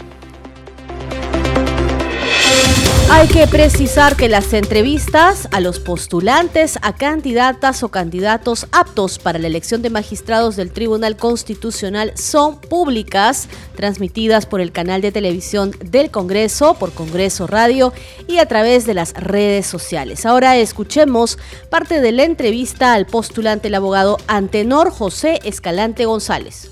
Hay 3.15 3.29
que 3.29 3.47
precisar 3.47 4.17
que 4.17 4.27
las 4.27 4.55
entrevistas 4.55 5.47
a 5.53 5.61
los 5.61 5.81
postulantes 5.81 6.79
a 6.81 6.95
candidatas 6.95 7.83
o 7.83 7.91
candidatos 7.91 8.67
aptos 8.73 9.19
para 9.19 9.39
la 9.39 9.49
elección 9.49 9.83
de 9.83 9.91
magistrados 9.91 10.57
del 10.57 10.73
Tribunal 10.73 11.19
Constitucional 11.19 12.15
son 12.17 12.59
públicas, 12.59 13.51
transmitidas 13.77 14.47
por 14.47 14.63
el 14.63 14.73
canal 14.73 15.03
de 15.03 15.13
televisión 15.13 15.73
del 15.85 16.11
Congreso, 16.11 16.75
por 16.75 16.93
Congreso 16.93 17.47
Radio 17.47 17.93
y 18.27 18.39
a 18.39 18.47
través 18.47 18.87
de 18.87 18.95
las 18.95 19.13
redes 19.13 19.67
sociales. 19.67 20.25
Ahora 20.25 20.57
escuchemos 20.57 21.39
parte 21.69 22.01
de 22.01 22.13
la 22.13 22.25
entrevista 22.25 22.95
al 22.95 23.05
postulante 23.05 23.69
el 23.69 23.75
abogado 23.75 24.17
Antenor 24.27 24.91
José 24.91 25.39
Escalante 25.45 26.07
González. 26.07 26.71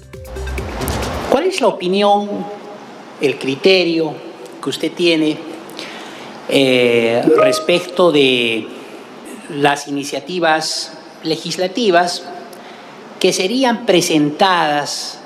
¿Cuál 1.30 1.44
es 1.44 1.60
la 1.60 1.66
opinión, 1.66 2.28
el 3.20 3.38
criterio 3.38 4.14
que 4.60 4.70
usted 4.70 4.90
tiene 4.92 5.49
eh, 6.52 7.22
respecto 7.36 8.10
de 8.10 8.66
las 9.50 9.86
iniciativas 9.86 10.92
legislativas 11.22 12.24
que 13.20 13.32
serían 13.32 13.86
presentadas 13.86 15.20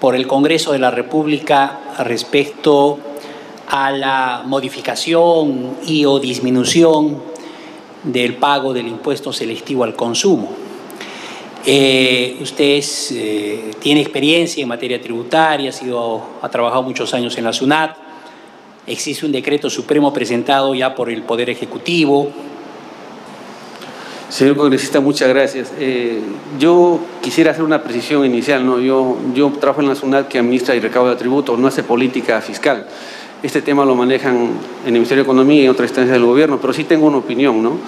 por 0.00 0.14
el 0.14 0.28
Congreso 0.28 0.72
de 0.72 0.78
la 0.78 0.90
República 0.90 1.80
respecto 1.98 2.98
a 3.68 3.90
la 3.90 4.42
modificación 4.46 5.78
y 5.84 6.04
o 6.04 6.20
disminución 6.20 7.20
del 8.04 8.36
pago 8.36 8.72
del 8.72 8.86
impuesto 8.86 9.32
selectivo 9.32 9.82
al 9.82 9.96
consumo. 9.96 10.50
Eh, 11.64 12.36
usted 12.40 12.84
eh, 13.12 13.72
tiene 13.80 14.00
experiencia 14.00 14.62
en 14.62 14.68
materia 14.68 15.00
tributaria, 15.00 15.72
ha, 15.72 16.46
ha 16.46 16.48
trabajado 16.48 16.84
muchos 16.84 17.12
años 17.14 17.36
en 17.36 17.42
la 17.42 17.52
SUNAT, 17.52 18.05
Existe 18.86 19.26
un 19.26 19.32
decreto 19.32 19.68
supremo 19.68 20.12
presentado 20.12 20.72
ya 20.72 20.94
por 20.94 21.10
el 21.10 21.22
Poder 21.22 21.50
Ejecutivo. 21.50 22.30
Señor 24.28 24.56
congresista, 24.56 25.00
muchas 25.00 25.28
gracias. 25.28 25.72
Eh, 25.80 26.20
yo 26.60 27.00
quisiera 27.20 27.50
hacer 27.50 27.64
una 27.64 27.82
precisión 27.82 28.24
inicial. 28.24 28.64
¿no? 28.64 28.78
Yo, 28.78 29.16
yo 29.34 29.50
trabajo 29.58 29.80
en 29.80 29.88
la 29.88 29.96
SUNAT 29.96 30.28
que 30.28 30.38
administra 30.38 30.76
y 30.76 30.80
recauda 30.80 31.16
tributos, 31.16 31.58
no 31.58 31.66
hace 31.66 31.82
política 31.82 32.40
fiscal. 32.40 32.86
Este 33.42 33.60
tema 33.60 33.84
lo 33.84 33.96
manejan 33.96 34.36
en 34.36 34.86
el 34.86 34.92
Ministerio 34.92 35.24
de 35.24 35.26
Economía 35.26 35.62
y 35.62 35.64
en 35.64 35.70
otras 35.70 35.90
instancias 35.90 36.12
del 36.12 36.24
gobierno, 36.24 36.60
pero 36.60 36.72
sí 36.72 36.84
tengo 36.84 37.08
una 37.08 37.16
opinión. 37.16 37.60
¿no? 37.64 37.78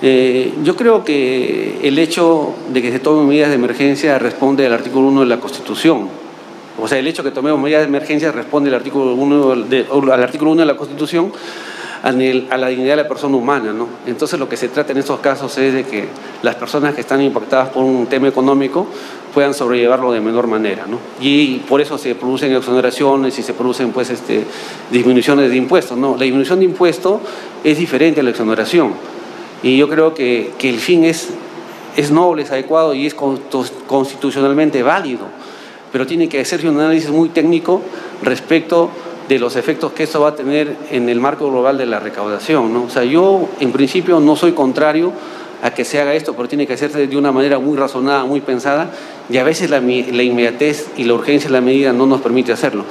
Eh, 0.00 0.52
yo 0.62 0.76
creo 0.76 1.04
que 1.04 1.80
el 1.82 1.98
hecho 1.98 2.54
de 2.72 2.82
que 2.82 2.92
se 2.92 3.00
tomen 3.00 3.26
medidas 3.26 3.48
de 3.48 3.56
emergencia 3.56 4.16
responde 4.20 4.64
al 4.64 4.74
artículo 4.74 5.08
1 5.08 5.22
de 5.22 5.26
la 5.26 5.40
Constitución 5.40 6.25
o 6.78 6.86
sea, 6.86 6.98
el 6.98 7.06
hecho 7.06 7.24
que 7.24 7.30
tomemos 7.30 7.58
medidas 7.60 7.82
de 7.82 7.88
emergencia 7.88 8.32
responde 8.32 8.68
al 8.68 8.76
artículo 8.76 9.14
1 9.14 9.56
de, 9.64 9.86
al 9.90 10.22
artículo 10.22 10.50
1 10.52 10.60
de 10.60 10.66
la 10.66 10.76
Constitución 10.76 11.32
a 12.02 12.12
la 12.12 12.68
dignidad 12.68 12.96
de 12.96 13.02
la 13.02 13.08
persona 13.08 13.36
humana. 13.36 13.72
¿no? 13.72 13.88
Entonces 14.06 14.38
lo 14.38 14.48
que 14.48 14.56
se 14.56 14.68
trata 14.68 14.92
en 14.92 14.98
estos 14.98 15.18
casos 15.20 15.56
es 15.58 15.72
de 15.72 15.84
que 15.84 16.06
las 16.42 16.54
personas 16.54 16.94
que 16.94 17.00
están 17.00 17.20
impactadas 17.22 17.70
por 17.70 17.82
un 17.82 18.06
tema 18.06 18.28
económico 18.28 18.86
puedan 19.32 19.54
sobrellevarlo 19.54 20.12
de 20.12 20.20
menor 20.20 20.46
manera. 20.46 20.86
¿no? 20.86 20.98
Y 21.20 21.58
por 21.60 21.80
eso 21.80 21.98
se 21.98 22.14
producen 22.14 22.54
exoneraciones 22.54 23.38
y 23.38 23.42
se 23.42 23.54
producen 23.54 23.92
pues, 23.92 24.10
este, 24.10 24.44
disminuciones 24.90 25.50
de 25.50 25.56
impuestos. 25.56 25.96
¿no? 25.96 26.16
La 26.16 26.24
disminución 26.24 26.58
de 26.58 26.66
impuestos 26.66 27.20
es 27.64 27.78
diferente 27.78 28.20
a 28.20 28.22
la 28.22 28.30
exoneración. 28.30 28.92
Y 29.62 29.76
yo 29.78 29.88
creo 29.88 30.14
que, 30.14 30.52
que 30.58 30.68
el 30.68 30.78
fin 30.78 31.04
es, 31.04 31.30
es 31.96 32.10
noble, 32.10 32.42
es 32.42 32.52
adecuado 32.52 32.94
y 32.94 33.06
es 33.06 33.14
constitucionalmente 33.14 34.82
válido 34.82 35.26
pero 35.96 36.06
tiene 36.06 36.28
que 36.28 36.38
hacerse 36.38 36.68
un 36.68 36.78
análisis 36.78 37.08
muy 37.08 37.30
técnico 37.30 37.80
respecto 38.22 38.90
de 39.30 39.38
los 39.38 39.56
efectos 39.56 39.92
que 39.92 40.02
esto 40.02 40.20
va 40.20 40.28
a 40.28 40.34
tener 40.34 40.76
en 40.90 41.08
el 41.08 41.20
marco 41.20 41.48
global 41.50 41.78
de 41.78 41.86
la 41.86 41.98
recaudación. 42.00 42.70
¿no? 42.70 42.82
O 42.82 42.90
sea, 42.90 43.02
yo 43.02 43.48
en 43.60 43.72
principio 43.72 44.20
no 44.20 44.36
soy 44.36 44.52
contrario 44.52 45.10
a 45.62 45.70
que 45.70 45.86
se 45.86 45.98
haga 45.98 46.12
esto, 46.12 46.34
pero 46.34 46.48
tiene 46.48 46.66
que 46.66 46.74
hacerse 46.74 47.06
de 47.06 47.16
una 47.16 47.32
manera 47.32 47.58
muy 47.58 47.78
razonada, 47.78 48.26
muy 48.26 48.42
pensada, 48.42 48.90
y 49.30 49.38
a 49.38 49.42
veces 49.42 49.70
la, 49.70 49.80
la 49.80 50.22
inmediatez 50.22 50.88
y 50.98 51.04
la 51.04 51.14
urgencia 51.14 51.48
de 51.48 51.54
la 51.54 51.62
medida 51.62 51.94
no 51.94 52.04
nos 52.04 52.20
permite 52.20 52.52
hacerlo. 52.52 52.84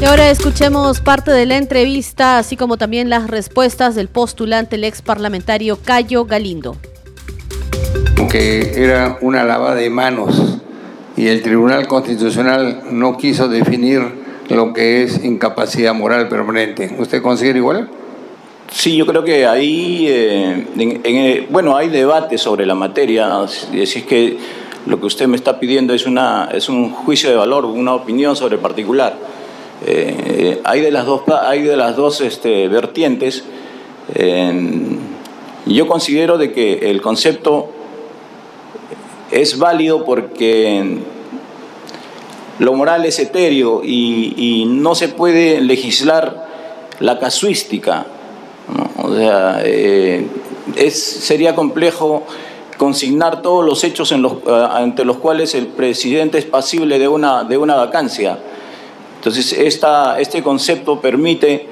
Y 0.00 0.04
ahora 0.06 0.30
escuchemos 0.30 1.02
parte 1.02 1.30
de 1.30 1.44
la 1.44 1.58
entrevista, 1.58 2.38
así 2.38 2.56
como 2.56 2.78
también 2.78 3.10
las 3.10 3.28
respuestas 3.28 3.94
del 3.94 4.08
postulante, 4.08 4.76
el 4.76 4.84
ex 4.84 5.02
parlamentario 5.02 5.76
Cayo 5.76 6.24
Galindo 6.24 6.78
que 8.28 8.72
era 8.76 9.18
una 9.20 9.44
lavada 9.44 9.74
de 9.74 9.90
manos 9.90 10.60
y 11.16 11.28
el 11.28 11.42
Tribunal 11.42 11.86
Constitucional 11.86 12.82
no 12.90 13.16
quiso 13.16 13.48
definir 13.48 14.00
lo 14.48 14.72
que 14.72 15.02
es 15.02 15.24
incapacidad 15.24 15.94
moral 15.94 16.28
permanente. 16.28 16.94
¿Usted 16.98 17.22
considera 17.22 17.58
igual? 17.58 17.90
Sí, 18.70 18.96
yo 18.96 19.04
creo 19.04 19.24
que 19.24 19.46
ahí, 19.46 20.06
eh, 20.08 20.66
eh, 20.78 21.46
bueno, 21.50 21.76
hay 21.76 21.88
debate 21.88 22.38
sobre 22.38 22.66
la 22.66 22.74
materia, 22.74 23.46
si 23.48 23.80
es 23.80 24.04
que 24.04 24.38
lo 24.86 25.00
que 25.00 25.06
usted 25.06 25.26
me 25.26 25.36
está 25.36 25.58
pidiendo 25.58 25.92
es, 25.92 26.06
una, 26.06 26.48
es 26.52 26.68
un 26.68 26.90
juicio 26.90 27.28
de 27.30 27.36
valor, 27.36 27.64
una 27.64 27.94
opinión 27.94 28.36
sobre 28.36 28.58
particular. 28.58 29.16
Eh, 29.86 30.60
hay 30.64 30.80
de 30.80 30.90
las 30.90 31.04
dos, 31.06 31.22
hay 31.42 31.62
de 31.62 31.76
las 31.76 31.96
dos 31.96 32.20
este, 32.20 32.68
vertientes. 32.68 33.44
yo 35.66 35.86
considero 35.86 36.38
de 36.38 36.52
que 36.52 36.90
el 36.90 37.00
concepto 37.02 37.72
es 39.30 39.58
válido 39.58 40.04
porque 40.04 40.98
lo 42.58 42.74
moral 42.74 43.04
es 43.06 43.18
etéreo 43.18 43.82
y, 43.84 44.64
no 44.68 44.94
se 44.94 45.08
puede 45.08 45.60
legislar 45.60 46.46
la 47.00 47.18
casuística. 47.18 48.06
O 49.02 49.14
sea, 49.14 49.62
eh, 49.64 50.26
es, 50.76 51.00
sería 51.02 51.54
complejo 51.54 52.24
consignar 52.76 53.42
todos 53.42 53.64
los 53.64 53.82
hechos 53.84 54.12
en 54.12 54.24
eh, 54.24 54.30
ante 54.70 55.04
los 55.04 55.18
cuales 55.18 55.54
el 55.54 55.66
presidente 55.66 56.38
es 56.38 56.44
pasible 56.44 56.98
de 56.98 57.08
una, 57.08 57.44
de 57.44 57.58
una 57.58 57.76
vacancia. 57.76 58.38
Entonces, 59.16 59.52
esta, 59.52 60.18
este 60.20 60.42
concepto 60.42 61.00
permite 61.00 61.66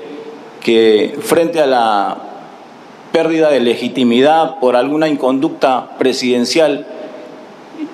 que 0.60 1.18
frente 1.20 1.60
a 1.60 1.66
la 1.66 2.18
pérdida 3.12 3.50
de 3.50 3.60
legitimidad 3.60 4.58
por 4.58 4.76
alguna 4.76 5.08
inconducta 5.08 5.96
presidencial, 5.98 6.86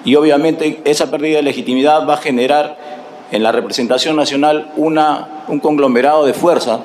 y 0.05 0.15
obviamente 0.17 0.81
esa 0.85 1.11
pérdida 1.11 1.39
de 1.39 1.43
legitimidad 1.43 2.07
va 2.07 2.15
a 2.15 2.19
generar 2.19 2.77
en 3.31 3.43
la 3.43 3.53
representación 3.53 4.17
nacional 4.17 4.71
una, 4.77 5.45
un 5.49 5.59
conglomerado 5.61 6.27
de 6.27 6.35
fuerza, 6.35 6.81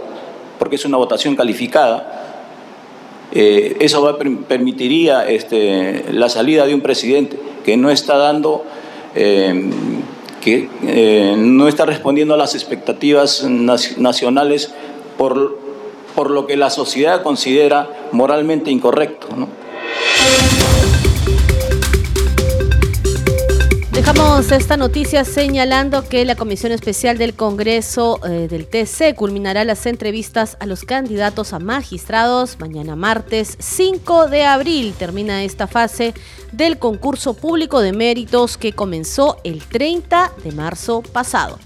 porque 0.57 0.77
es 0.77 0.85
una 0.85 0.97
votación 0.97 1.35
calificada. 1.35 2.25
Eh, 3.31 3.77
eso 3.81 4.17
permitiría 4.47 5.27
este, 5.27 6.05
la 6.11 6.29
salida 6.29 6.65
de 6.65 6.73
un 6.73 6.81
presidente 6.81 7.37
que 7.63 7.77
no 7.77 7.91
está 7.91 8.17
dando, 8.17 8.63
eh, 9.15 9.69
que 10.41 10.69
eh, 10.83 11.35
no 11.37 11.67
está 11.67 11.85
respondiendo 11.85 12.33
a 12.33 12.37
las 12.37 12.55
expectativas 12.55 13.43
nacionales 13.43 14.73
por, 15.17 15.59
por 16.15 16.31
lo 16.31 16.47
que 16.47 16.57
la 16.57 16.69
sociedad 16.69 17.21
considera 17.21 17.89
moralmente 18.11 18.71
incorrecto. 18.71 19.27
¿no? 19.35 19.47
Dejamos 23.99 24.49
esta 24.53 24.77
noticia 24.77 25.25
señalando 25.25 26.07
que 26.07 26.23
la 26.23 26.35
Comisión 26.35 26.71
Especial 26.71 27.17
del 27.17 27.33
Congreso 27.33 28.21
eh, 28.25 28.47
del 28.47 28.65
TC 28.65 29.13
culminará 29.13 29.65
las 29.65 29.85
entrevistas 29.85 30.55
a 30.61 30.65
los 30.67 30.85
candidatos 30.85 31.51
a 31.51 31.59
magistrados 31.59 32.57
mañana 32.61 32.95
martes 32.95 33.57
5 33.59 34.27
de 34.27 34.45
abril. 34.45 34.93
Termina 34.97 35.43
esta 35.43 35.67
fase 35.67 36.13
del 36.53 36.79
concurso 36.79 37.33
público 37.33 37.81
de 37.81 37.91
méritos 37.91 38.57
que 38.57 38.71
comenzó 38.71 39.35
el 39.43 39.65
30 39.65 40.31
de 40.45 40.53
marzo 40.53 41.01
pasado. 41.01 41.59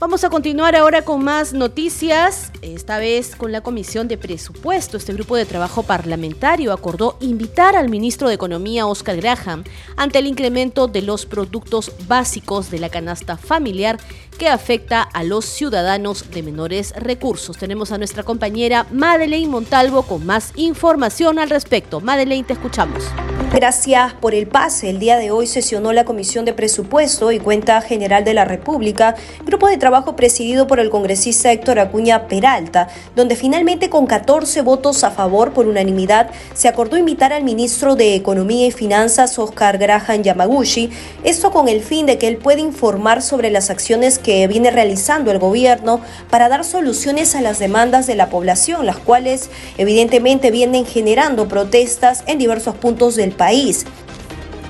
Vamos 0.00 0.24
a 0.24 0.30
continuar 0.30 0.74
ahora 0.76 1.02
con 1.02 1.22
más 1.22 1.52
noticias, 1.52 2.50
esta 2.62 2.96
vez 2.96 3.36
con 3.36 3.52
la 3.52 3.60
Comisión 3.60 4.08
de 4.08 4.16
Presupuesto. 4.16 4.96
Este 4.96 5.12
grupo 5.12 5.36
de 5.36 5.44
trabajo 5.44 5.82
parlamentario 5.82 6.72
acordó 6.72 7.18
invitar 7.20 7.76
al 7.76 7.90
ministro 7.90 8.26
de 8.26 8.34
Economía, 8.34 8.86
Oscar 8.86 9.18
Graham, 9.18 9.62
ante 9.98 10.20
el 10.20 10.26
incremento 10.26 10.88
de 10.88 11.02
los 11.02 11.26
productos 11.26 11.92
básicos 12.08 12.70
de 12.70 12.78
la 12.78 12.88
canasta 12.88 13.36
familiar 13.36 13.98
que 14.40 14.48
afecta 14.48 15.02
a 15.02 15.22
los 15.22 15.44
ciudadanos 15.44 16.30
de 16.30 16.42
menores 16.42 16.94
recursos. 16.96 17.58
Tenemos 17.58 17.92
a 17.92 17.98
nuestra 17.98 18.22
compañera 18.22 18.86
Madeleine 18.90 19.50
Montalvo 19.50 20.04
con 20.04 20.24
más 20.24 20.52
información 20.56 21.38
al 21.38 21.50
respecto. 21.50 22.00
Madeleine, 22.00 22.46
te 22.46 22.54
escuchamos. 22.54 23.04
Gracias 23.52 24.14
por 24.14 24.32
el 24.32 24.46
pase. 24.46 24.88
El 24.88 25.00
día 25.00 25.18
de 25.18 25.32
hoy 25.32 25.46
sesionó 25.46 25.92
la 25.92 26.04
Comisión 26.04 26.44
de 26.44 26.54
Presupuesto 26.54 27.32
y 27.32 27.40
Cuenta 27.40 27.82
General 27.82 28.24
de 28.24 28.32
la 28.32 28.44
República, 28.44 29.16
grupo 29.44 29.66
de 29.66 29.76
trabajo 29.76 30.14
presidido 30.16 30.68
por 30.68 30.78
el 30.78 30.88
congresista 30.88 31.50
Héctor 31.50 31.80
Acuña 31.80 32.28
Peralta, 32.28 32.88
donde 33.16 33.34
finalmente 33.34 33.90
con 33.90 34.06
14 34.06 34.62
votos 34.62 35.02
a 35.02 35.10
favor 35.10 35.52
por 35.52 35.66
unanimidad 35.66 36.30
se 36.54 36.68
acordó 36.68 36.96
invitar 36.96 37.32
al 37.32 37.42
ministro 37.42 37.96
de 37.96 38.14
Economía 38.14 38.68
y 38.68 38.70
Finanzas, 38.70 39.36
Oscar 39.38 39.78
Graham 39.78 40.22
Yamaguchi, 40.22 40.90
esto 41.24 41.50
con 41.50 41.68
el 41.68 41.82
fin 41.82 42.06
de 42.06 42.18
que 42.18 42.28
él 42.28 42.36
pueda 42.36 42.60
informar 42.60 43.20
sobre 43.20 43.50
las 43.50 43.68
acciones 43.68 44.20
que 44.20 44.29
que 44.30 44.46
viene 44.46 44.70
realizando 44.70 45.32
el 45.32 45.40
gobierno 45.40 46.00
para 46.30 46.48
dar 46.48 46.64
soluciones 46.64 47.34
a 47.34 47.40
las 47.40 47.58
demandas 47.58 48.06
de 48.06 48.14
la 48.14 48.30
población, 48.30 48.86
las 48.86 48.96
cuales 48.96 49.50
evidentemente 49.76 50.52
vienen 50.52 50.86
generando 50.86 51.48
protestas 51.48 52.22
en 52.28 52.38
diversos 52.38 52.76
puntos 52.76 53.16
del 53.16 53.32
país. 53.32 53.86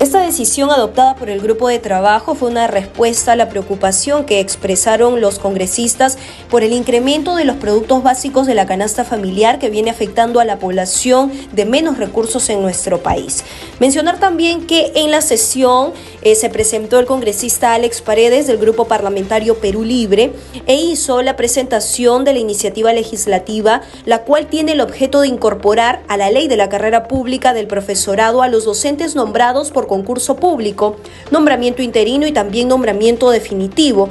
Esta 0.01 0.19
decisión 0.19 0.71
adoptada 0.71 1.13
por 1.13 1.29
el 1.29 1.41
grupo 1.41 1.67
de 1.67 1.77
trabajo 1.77 2.33
fue 2.33 2.49
una 2.49 2.65
respuesta 2.65 3.33
a 3.33 3.35
la 3.35 3.49
preocupación 3.49 4.25
que 4.25 4.39
expresaron 4.39 5.21
los 5.21 5.37
congresistas 5.37 6.17
por 6.49 6.63
el 6.63 6.73
incremento 6.73 7.35
de 7.35 7.45
los 7.45 7.57
productos 7.57 8.01
básicos 8.01 8.47
de 8.47 8.55
la 8.55 8.65
canasta 8.65 9.03
familiar 9.03 9.59
que 9.59 9.69
viene 9.69 9.91
afectando 9.91 10.39
a 10.39 10.45
la 10.45 10.57
población 10.57 11.31
de 11.51 11.65
menos 11.65 11.99
recursos 11.99 12.49
en 12.49 12.63
nuestro 12.63 13.03
país. 13.03 13.43
Mencionar 13.79 14.19
también 14.19 14.65
que 14.65 14.91
en 14.95 15.11
la 15.11 15.21
sesión 15.21 15.93
eh, 16.21 16.35
se 16.35 16.49
presentó 16.49 16.99
el 16.99 17.05
congresista 17.05 17.73
Alex 17.73 18.01
Paredes 18.01 18.47
del 18.47 18.57
grupo 18.57 18.85
parlamentario 18.85 19.55
Perú 19.55 19.83
Libre 19.83 20.33
e 20.67 20.75
hizo 20.75 21.21
la 21.21 21.35
presentación 21.35 22.23
de 22.25 22.33
la 22.33 22.39
iniciativa 22.39 22.93
legislativa, 22.93 23.81
la 24.05 24.23
cual 24.23 24.47
tiene 24.47 24.73
el 24.73 24.81
objeto 24.81 25.21
de 25.21 25.27
incorporar 25.27 26.01
a 26.07 26.17
la 26.17 26.29
ley 26.29 26.47
de 26.47 26.57
la 26.57 26.69
carrera 26.69 27.07
pública 27.07 27.53
del 27.53 27.67
profesorado 27.67 28.41
a 28.41 28.47
los 28.47 28.65
docentes 28.65 29.15
nombrados 29.15 29.71
por 29.71 29.87
concurso 29.87 30.35
público, 30.35 30.95
nombramiento 31.31 31.81
interino 31.81 32.27
y 32.27 32.31
también 32.31 32.67
nombramiento 32.67 33.31
definitivo, 33.31 34.09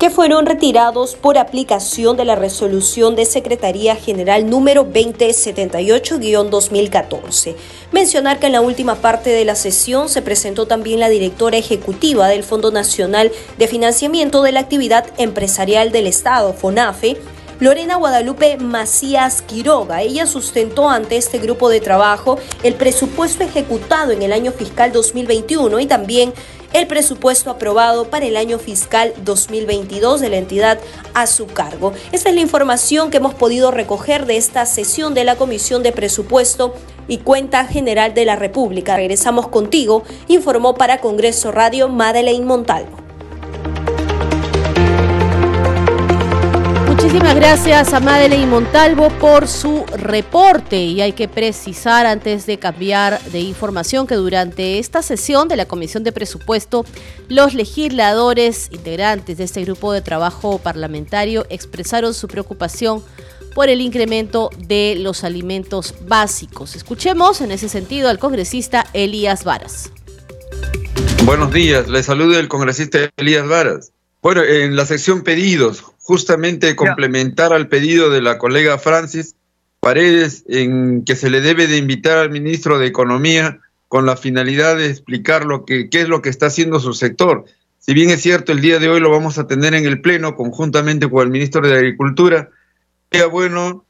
que 0.00 0.08
fueron 0.08 0.46
retirados 0.46 1.14
por 1.14 1.36
aplicación 1.36 2.16
de 2.16 2.24
la 2.24 2.34
resolución 2.34 3.16
de 3.16 3.26
Secretaría 3.26 3.96
General 3.96 4.48
número 4.48 4.86
2078-2014. 4.86 7.54
Mencionar 7.92 8.38
que 8.38 8.46
en 8.46 8.52
la 8.52 8.62
última 8.62 8.94
parte 8.94 9.28
de 9.28 9.44
la 9.44 9.54
sesión 9.54 10.08
se 10.08 10.22
presentó 10.22 10.66
también 10.66 11.00
la 11.00 11.10
directora 11.10 11.58
ejecutiva 11.58 12.28
del 12.28 12.44
Fondo 12.44 12.70
Nacional 12.70 13.30
de 13.58 13.68
Financiamiento 13.68 14.42
de 14.42 14.52
la 14.52 14.60
Actividad 14.60 15.04
Empresarial 15.18 15.92
del 15.92 16.06
Estado, 16.06 16.54
FONAFE, 16.54 17.18
Lorena 17.60 17.96
Guadalupe 17.96 18.56
Macías 18.56 19.42
Quiroga. 19.42 20.00
Ella 20.00 20.24
sustentó 20.24 20.88
ante 20.88 21.18
este 21.18 21.38
grupo 21.38 21.68
de 21.68 21.80
trabajo 21.80 22.38
el 22.62 22.72
presupuesto 22.72 23.44
ejecutado 23.44 24.12
en 24.12 24.22
el 24.22 24.32
año 24.32 24.50
fiscal 24.50 24.92
2021 24.92 25.78
y 25.78 25.84
también 25.84 26.32
el 26.72 26.86
presupuesto 26.86 27.50
aprobado 27.50 28.10
para 28.10 28.26
el 28.26 28.36
año 28.36 28.58
fiscal 28.58 29.12
2022 29.24 30.20
de 30.20 30.28
la 30.28 30.36
entidad 30.36 30.78
a 31.14 31.26
su 31.26 31.46
cargo. 31.46 31.92
Esta 32.12 32.28
es 32.28 32.34
la 32.34 32.40
información 32.40 33.10
que 33.10 33.16
hemos 33.16 33.34
podido 33.34 33.70
recoger 33.70 34.26
de 34.26 34.36
esta 34.36 34.66
sesión 34.66 35.14
de 35.14 35.24
la 35.24 35.36
Comisión 35.36 35.82
de 35.82 35.92
Presupuesto 35.92 36.74
y 37.08 37.18
Cuenta 37.18 37.64
General 37.64 38.14
de 38.14 38.24
la 38.24 38.36
República. 38.36 38.96
Regresamos 38.96 39.48
contigo, 39.48 40.04
informó 40.28 40.74
para 40.74 41.00
Congreso 41.00 41.50
Radio 41.50 41.88
Madeleine 41.88 42.46
Montalvo. 42.46 43.09
Muchísimas 47.10 47.34
gracias 47.34 47.92
a 47.92 47.98
Madeleine 47.98 48.46
Montalvo 48.46 49.08
por 49.18 49.48
su 49.48 49.84
reporte 49.96 50.76
y 50.76 51.00
hay 51.00 51.12
que 51.12 51.26
precisar 51.26 52.06
antes 52.06 52.46
de 52.46 52.60
cambiar 52.60 53.20
de 53.32 53.40
información 53.40 54.06
que 54.06 54.14
durante 54.14 54.78
esta 54.78 55.02
sesión 55.02 55.48
de 55.48 55.56
la 55.56 55.66
Comisión 55.66 56.04
de 56.04 56.12
Presupuesto 56.12 56.84
los 57.28 57.54
legisladores 57.54 58.68
integrantes 58.70 59.38
de 59.38 59.42
este 59.42 59.64
grupo 59.64 59.92
de 59.92 60.02
trabajo 60.02 60.58
parlamentario 60.58 61.46
expresaron 61.50 62.14
su 62.14 62.28
preocupación 62.28 63.02
por 63.56 63.68
el 63.68 63.80
incremento 63.80 64.50
de 64.68 64.94
los 64.96 65.24
alimentos 65.24 65.96
básicos. 66.06 66.76
Escuchemos 66.76 67.40
en 67.40 67.50
ese 67.50 67.68
sentido 67.68 68.08
al 68.08 68.20
congresista 68.20 68.86
Elías 68.92 69.42
Varas. 69.42 69.90
Buenos 71.24 71.52
días, 71.52 71.88
le 71.88 72.04
saluda 72.04 72.38
el 72.38 72.46
congresista 72.46 73.10
Elías 73.16 73.48
Varas. 73.48 73.90
Bueno, 74.22 74.42
en 74.42 74.76
la 74.76 74.84
sección 74.84 75.22
pedidos, 75.22 75.82
justamente 76.02 76.76
complementar 76.76 77.52
al 77.52 77.68
pedido 77.68 78.10
de 78.10 78.20
la 78.20 78.38
colega 78.38 78.78
Francis 78.78 79.34
Paredes 79.80 80.44
en 80.46 81.04
que 81.04 81.16
se 81.16 81.30
le 81.30 81.40
debe 81.40 81.66
de 81.66 81.78
invitar 81.78 82.18
al 82.18 82.30
ministro 82.30 82.78
de 82.78 82.86
Economía 82.86 83.60
con 83.88 84.04
la 84.04 84.16
finalidad 84.16 84.76
de 84.76 84.90
explicar 84.90 85.46
lo 85.46 85.64
que, 85.64 85.88
qué 85.88 86.02
es 86.02 86.08
lo 86.08 86.20
que 86.20 86.28
está 86.28 86.46
haciendo 86.46 86.80
su 86.80 86.92
sector. 86.92 87.46
Si 87.78 87.94
bien 87.94 88.10
es 88.10 88.20
cierto, 88.20 88.52
el 88.52 88.60
día 88.60 88.78
de 88.78 88.90
hoy 88.90 89.00
lo 89.00 89.10
vamos 89.10 89.38
a 89.38 89.46
tener 89.46 89.72
en 89.72 89.86
el 89.86 90.02
Pleno 90.02 90.36
conjuntamente 90.36 91.08
con 91.08 91.22
el 91.22 91.30
ministro 91.30 91.66
de 91.66 91.74
Agricultura, 91.74 92.50
sería 93.10 93.26
bueno, 93.26 93.86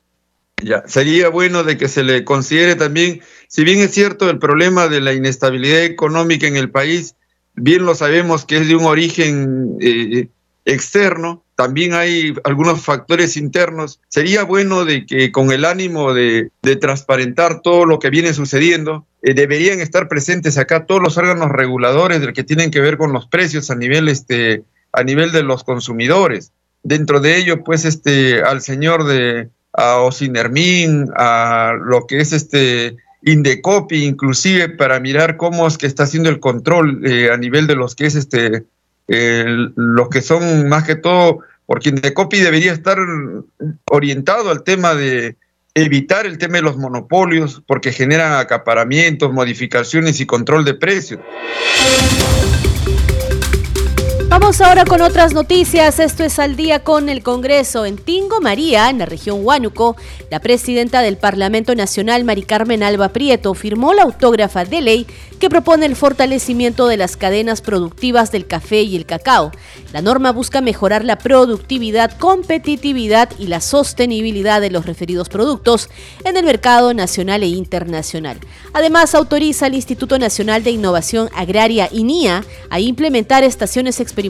ya, 0.62 0.85
sería 0.87 1.29
bueno 1.29 1.64
de 1.64 1.77
que 1.77 1.88
se 1.88 2.05
le 2.05 2.25
considere 2.25 2.77
también, 2.77 3.21
si 3.49 3.64
bien 3.64 3.81
es 3.81 3.90
cierto 3.90 4.31
el 4.31 4.38
problema 4.38 4.87
de 4.87 5.01
la 5.01 5.12
inestabilidad 5.12 5.83
económica 5.83 6.47
en 6.47 6.57
el 6.57 6.71
país, 6.71 7.16
bien 7.55 7.85
lo 7.85 7.95
sabemos 7.95 8.45
que 8.45 8.59
es 8.59 8.69
de 8.69 8.77
un 8.77 8.85
origen 8.85 9.77
eh, 9.81 10.29
externo, 10.65 11.43
también 11.57 11.93
hay 11.93 12.35
algunos 12.45 12.81
factores 12.83 13.37
internos. 13.37 14.01
Sería 14.09 14.45
bueno 14.45 14.87
de 14.87 15.05
que 15.05 15.31
con 15.31 15.53
el 15.53 15.67
ánimo 15.67 16.15
de, 16.15 16.51
transparentar 16.81 17.61
todo 17.61 17.85
lo 17.85 17.99
que 17.99 18.09
viene 18.09 18.33
sucediendo, 18.33 19.05
eh, 19.23 19.35
deberían 19.35 19.81
estar 19.81 20.09
presentes 20.09 20.57
acá 20.57 20.87
todos 20.87 21.03
los 21.03 21.19
órganos 21.19 21.51
reguladores 21.51 22.21
del 22.21 22.33
que 22.33 22.45
tienen 22.45 22.71
que 22.71 22.81
ver 22.81 22.97
con 22.97 23.13
los 23.13 23.27
precios 23.27 23.71
a 23.71 23.75
nivel 23.75 24.09
este, 24.09 24.63
a 24.93 25.03
nivel 25.03 25.33
de 25.33 25.43
los 25.43 25.65
consumidores. 25.65 26.53
Dentro 26.83 27.21
de 27.21 27.37
ello, 27.37 27.63
pues, 27.63 27.85
este, 27.85 28.43
al 28.43 28.63
señor 28.63 29.05
de 29.05 29.51
a 29.73 29.99
Osinermin, 29.99 31.09
a 31.15 31.75
lo 31.79 32.07
que 32.07 32.21
es 32.21 32.33
este 32.33 32.97
Indecopi, 33.23 34.05
inclusive 34.05 34.71
para 34.71 35.01
mirar 35.01 35.37
cómo 35.37 35.67
es 35.67 35.79
que 35.79 35.87
está 35.87 36.05
haciendo 36.05 36.31
el 36.31 36.41
control 36.41 37.07
eh, 37.07 37.31
a 37.31 37.37
nivel 37.37 37.67
de 37.67 37.77
los 37.77 37.95
que 37.95 38.07
es 38.07 38.15
este, 38.15 38.65
los 39.07 40.09
que 40.09 40.23
son 40.23 40.69
más 40.69 40.85
que 40.85 40.97
todo, 40.97 41.41
porque 41.67 41.91
Indecopi 41.91 42.39
debería 42.39 42.73
estar 42.73 42.99
orientado 43.91 44.51
al 44.51 44.63
tema 44.63 44.95
de 44.95 45.37
evitar 45.75 46.27
el 46.27 46.39
tema 46.39 46.57
de 46.57 46.63
los 46.63 46.77
monopolios, 46.77 47.63
porque 47.67 47.93
generan 47.93 48.33
acaparamientos, 48.35 49.33
modificaciones 49.33 50.21
y 50.21 50.27
control 50.27 50.65
de 50.65 50.75
precios. 50.75 51.21
Vamos 54.40 54.62
ahora 54.62 54.87
con 54.87 55.03
otras 55.03 55.35
noticias. 55.35 56.00
Esto 56.00 56.24
es 56.24 56.38
al 56.38 56.57
día 56.57 56.83
con 56.83 57.11
el 57.11 57.22
Congreso. 57.22 57.85
En 57.85 57.98
Tingo 57.98 58.40
María, 58.40 58.88
en 58.88 58.98
la 58.98 59.05
región 59.05 59.44
Huánuco, 59.44 59.96
la 60.31 60.40
presidenta 60.40 61.03
del 61.03 61.18
Parlamento 61.18 61.74
Nacional, 61.74 62.24
Mari 62.24 62.44
Carmen 62.44 62.83
Alba 62.83 63.11
Prieto, 63.11 63.53
firmó 63.53 63.92
la 63.92 64.05
autógrafa 64.05 64.64
de 64.64 64.81
ley 64.81 65.07
que 65.38 65.50
propone 65.50 65.85
el 65.87 65.94
fortalecimiento 65.94 66.87
de 66.87 66.96
las 66.96 67.18
cadenas 67.18 67.61
productivas 67.61 68.33
del 68.33 68.46
café 68.46 68.81
y 68.83 68.96
el 68.96 69.05
cacao. 69.05 69.53
La 69.92 70.00
norma 70.00 70.33
busca 70.33 70.62
mejorar 70.62 71.05
la 71.05 71.18
productividad, 71.18 72.16
competitividad 72.18 73.31
y 73.38 73.46
la 73.46 73.61
sostenibilidad 73.61 74.61
de 74.61 74.70
los 74.70 74.87
referidos 74.87 75.29
productos 75.29 75.90
en 76.24 76.37
el 76.37 76.44
mercado 76.44 76.94
nacional 76.94 77.42
e 77.42 77.48
internacional. 77.48 78.38
Además, 78.72 79.14
autoriza 79.14 79.66
al 79.66 79.74
Instituto 79.74 80.18
Nacional 80.18 80.64
de 80.64 80.70
Innovación 80.70 81.29
Agraria, 81.35 81.88
INIA, 81.92 82.44
a 82.70 82.81
implementar 82.81 83.44
estaciones 83.44 84.00
experimentales 84.00 84.30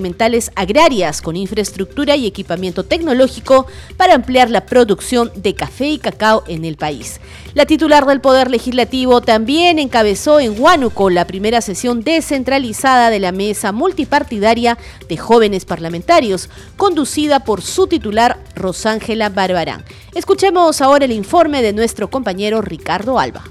agrarias 0.55 1.23
con 1.23 1.37
infraestructura 1.37 2.17
y 2.17 2.27
equipamiento 2.27 2.85
tecnológico 2.85 3.67
para 3.97 4.15
ampliar 4.15 4.51
la 4.51 4.67
producción 4.67 5.31
de 5.35 5.55
café 5.55 5.89
y 5.89 5.99
cacao 5.99 6.45
en 6.47 6.65
el 6.65 6.77
país. 6.77 7.21
La 7.55 7.67
titular 7.67 8.07
del 8.07 8.21
Poder 8.21 8.51
Legislativo 8.51 9.21
también 9.21 9.79
encabezó 9.79 10.41
en 10.41 10.61
Huánuco 10.61 11.11
la 11.11 11.27
primera 11.27 11.61
sesión 11.61 12.03
descentralizada 12.03 13.11
de 13.11 13.19
la 13.19 13.33
mesa 13.33 13.73
multipartidaria 13.73 14.79
de 15.09 15.17
jóvenes 15.17 15.65
parlamentarios, 15.65 16.49
conducida 16.77 17.41
por 17.41 17.63
su 17.63 17.87
titular 17.87 18.39
Rosángela 18.55 19.29
Barbarán. 19.31 19.85
Escuchemos 20.15 20.81
ahora 20.81 21.05
el 21.05 21.13
informe 21.13 21.63
de 21.63 21.73
nuestro 21.73 22.09
compañero 22.11 22.63
Ricardo 22.63 23.19
Alba. 23.19 23.43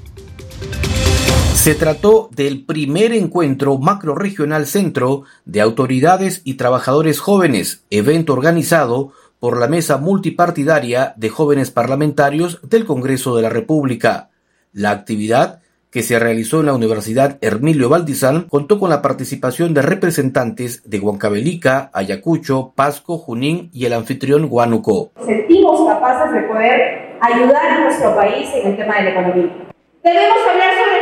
Se 1.60 1.76
trató 1.76 2.30
del 2.32 2.64
primer 2.64 3.12
encuentro 3.12 3.78
macroregional 3.78 4.66
centro 4.66 5.24
de 5.44 5.60
autoridades 5.60 6.42
y 6.46 6.54
trabajadores 6.54 7.20
jóvenes, 7.20 7.84
evento 7.90 8.32
organizado 8.32 9.12
por 9.42 9.60
la 9.60 9.68
Mesa 9.68 9.98
Multipartidaria 9.98 11.14
de 11.18 11.28
Jóvenes 11.28 11.70
Parlamentarios 11.70 12.62
del 12.64 12.86
Congreso 12.86 13.36
de 13.36 13.42
la 13.42 13.50
República. 13.50 14.30
La 14.72 14.92
actividad, 14.92 15.60
que 15.92 16.02
se 16.02 16.18
realizó 16.18 16.62
en 16.62 16.68
la 16.68 16.74
Universidad 16.74 17.38
Hermilio 17.42 17.90
Valdizán, 17.90 18.44
contó 18.44 18.80
con 18.80 18.90
la 18.90 19.02
participación 19.02 19.74
de 19.74 19.82
representantes 19.82 20.90
de 20.90 21.02
Huancavelica, 21.02 21.92
Ayacucho, 21.94 22.72
Pasco, 22.74 23.18
Junín 23.18 23.70
y 23.74 23.84
el 23.84 23.92
anfitrión 23.92 24.48
Huánuco. 24.50 25.12
Sentimos 25.26 25.86
capaces 25.90 26.32
de 26.36 26.42
poder 26.44 27.18
ayudar 27.20 27.68
a 27.70 27.84
nuestro 27.84 28.16
país 28.16 28.48
en 28.56 28.72
el 28.72 28.78
tema 28.78 28.96
de 28.96 29.04
la 29.04 29.10
economía. 29.10 29.70
Debemos 30.02 30.38
hablar 30.50 30.72
sobre 30.80 30.99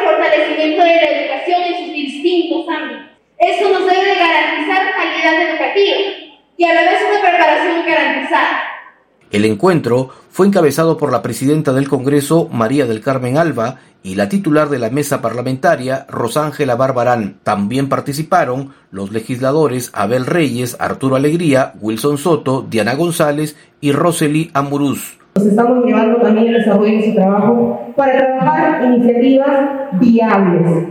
El 9.32 9.46
encuentro 9.46 10.10
fue 10.30 10.48
encabezado 10.48 10.98
por 10.98 11.12
la 11.12 11.22
presidenta 11.22 11.74
del 11.74 11.90
Congreso, 11.90 12.48
María 12.52 12.86
del 12.86 13.02
Carmen 13.02 13.38
Alba, 13.38 13.80
y 14.04 14.16
la 14.16 14.30
titular 14.30 14.70
de 14.70 14.80
la 14.80 14.90
mesa 14.90 15.22
parlamentaria, 15.22 16.06
Rosángela 16.10 16.76
Barbarán. 16.76 17.40
También 17.44 17.90
participaron 17.90 18.74
los 18.90 19.12
legisladores 19.12 19.90
Abel 19.94 20.26
Reyes, 20.26 20.78
Arturo 20.80 21.18
Alegría, 21.18 21.74
Wilson 21.82 22.18
Soto, 22.18 22.66
Diana 22.70 22.96
González 22.96 23.58
y 23.82 23.92
Rosely 23.92 24.50
Amuruz. 24.54 25.18
Nos 25.38 25.46
estamos 25.46 25.86
llevando 25.86 26.18
también 26.18 26.48
el 26.48 26.54
desarrollo 26.56 26.98
de 26.98 27.10
su 27.10 27.14
trabajo 27.14 27.80
para 27.96 28.18
trabajar 28.18 28.86
iniciativas 28.86 29.70
viables, 30.00 30.88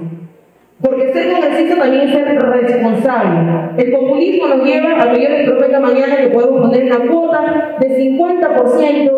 porque 0.80 1.12
ser 1.12 1.32
congresista 1.32 1.76
también 1.76 2.08
es 2.08 2.12
ser 2.12 2.40
responsable. 2.40 3.72
El 3.76 3.90
populismo 3.90 4.46
nos 4.46 4.64
lleva 4.64 5.02
a 5.02 5.10
que 5.10 5.20
yo 5.20 5.28
les 5.30 5.50
prometa 5.50 5.80
mañana 5.80 6.16
que 6.18 6.28
podemos 6.28 6.60
poner 6.60 6.84
una 6.84 7.10
cuota 7.10 7.76
de 7.80 7.98
50%, 7.98 9.10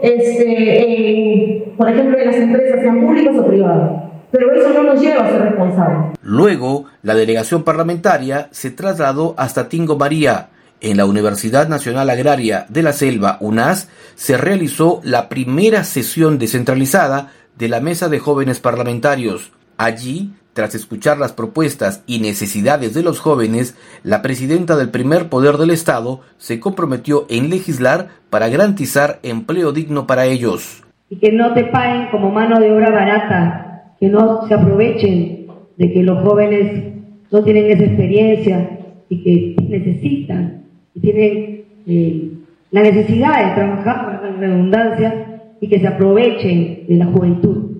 este, 0.00 1.74
por 1.76 1.90
ejemplo, 1.90 2.18
en 2.18 2.26
las 2.26 2.36
empresas, 2.36 2.80
sean 2.80 3.00
públicas 3.02 3.36
o 3.36 3.46
privadas. 3.46 3.90
Pero 4.30 4.50
eso 4.54 4.70
no 4.72 4.82
nos 4.82 4.98
lleva 4.98 5.26
a 5.26 5.30
ser 5.30 5.42
responsables. 5.42 6.18
Luego, 6.22 6.86
la 7.02 7.14
delegación 7.14 7.64
parlamentaria 7.64 8.48
se 8.50 8.70
trasladó 8.70 9.34
hasta 9.36 9.68
Tingo 9.68 9.98
María. 9.98 10.48
En 10.82 10.96
la 10.96 11.04
Universidad 11.04 11.68
Nacional 11.68 12.08
Agraria 12.08 12.64
de 12.68 12.82
la 12.82 12.92
Selva, 12.92 13.36
UNAS, 13.40 13.90
se 14.14 14.36
realizó 14.36 15.00
la 15.04 15.28
primera 15.28 15.84
sesión 15.84 16.38
descentralizada 16.38 17.32
de 17.58 17.68
la 17.68 17.80
Mesa 17.80 18.08
de 18.08 18.18
Jóvenes 18.18 18.60
Parlamentarios. 18.60 19.52
Allí 19.76 20.32
tras 20.52 20.74
escuchar 20.74 21.18
las 21.18 21.32
propuestas 21.32 22.02
y 22.06 22.18
necesidades 22.18 22.94
de 22.94 23.02
los 23.02 23.20
jóvenes, 23.20 23.76
la 24.02 24.20
presidenta 24.20 24.76
del 24.76 24.90
primer 24.90 25.28
poder 25.28 25.56
del 25.58 25.70
Estado 25.70 26.20
se 26.38 26.60
comprometió 26.60 27.26
en 27.28 27.50
legislar 27.50 28.08
para 28.30 28.48
garantizar 28.48 29.20
empleo 29.22 29.72
digno 29.72 30.06
para 30.06 30.26
ellos. 30.26 30.82
Y 31.08 31.16
que 31.16 31.32
no 31.32 31.54
te 31.54 31.64
paguen 31.64 32.08
como 32.10 32.30
mano 32.30 32.58
de 32.58 32.72
obra 32.72 32.90
barata, 32.90 33.94
que 34.00 34.08
no 34.08 34.46
se 34.48 34.54
aprovechen 34.54 35.46
de 35.76 35.92
que 35.92 36.02
los 36.02 36.22
jóvenes 36.24 36.94
no 37.30 37.44
tienen 37.44 37.70
esa 37.70 37.84
experiencia 37.84 38.78
y 39.08 39.22
que 39.22 39.62
necesitan, 39.62 40.59
y 40.94 41.00
tienen 41.00 41.64
eh, 41.86 42.30
la 42.70 42.82
necesidad 42.82 43.48
de 43.48 43.54
trabajar 43.54 44.20
con 44.20 44.40
redundancia 44.40 45.40
y 45.60 45.68
que 45.68 45.80
se 45.80 45.86
aprovechen 45.86 46.84
de 46.88 46.96
la 46.96 47.06
juventud. 47.06 47.70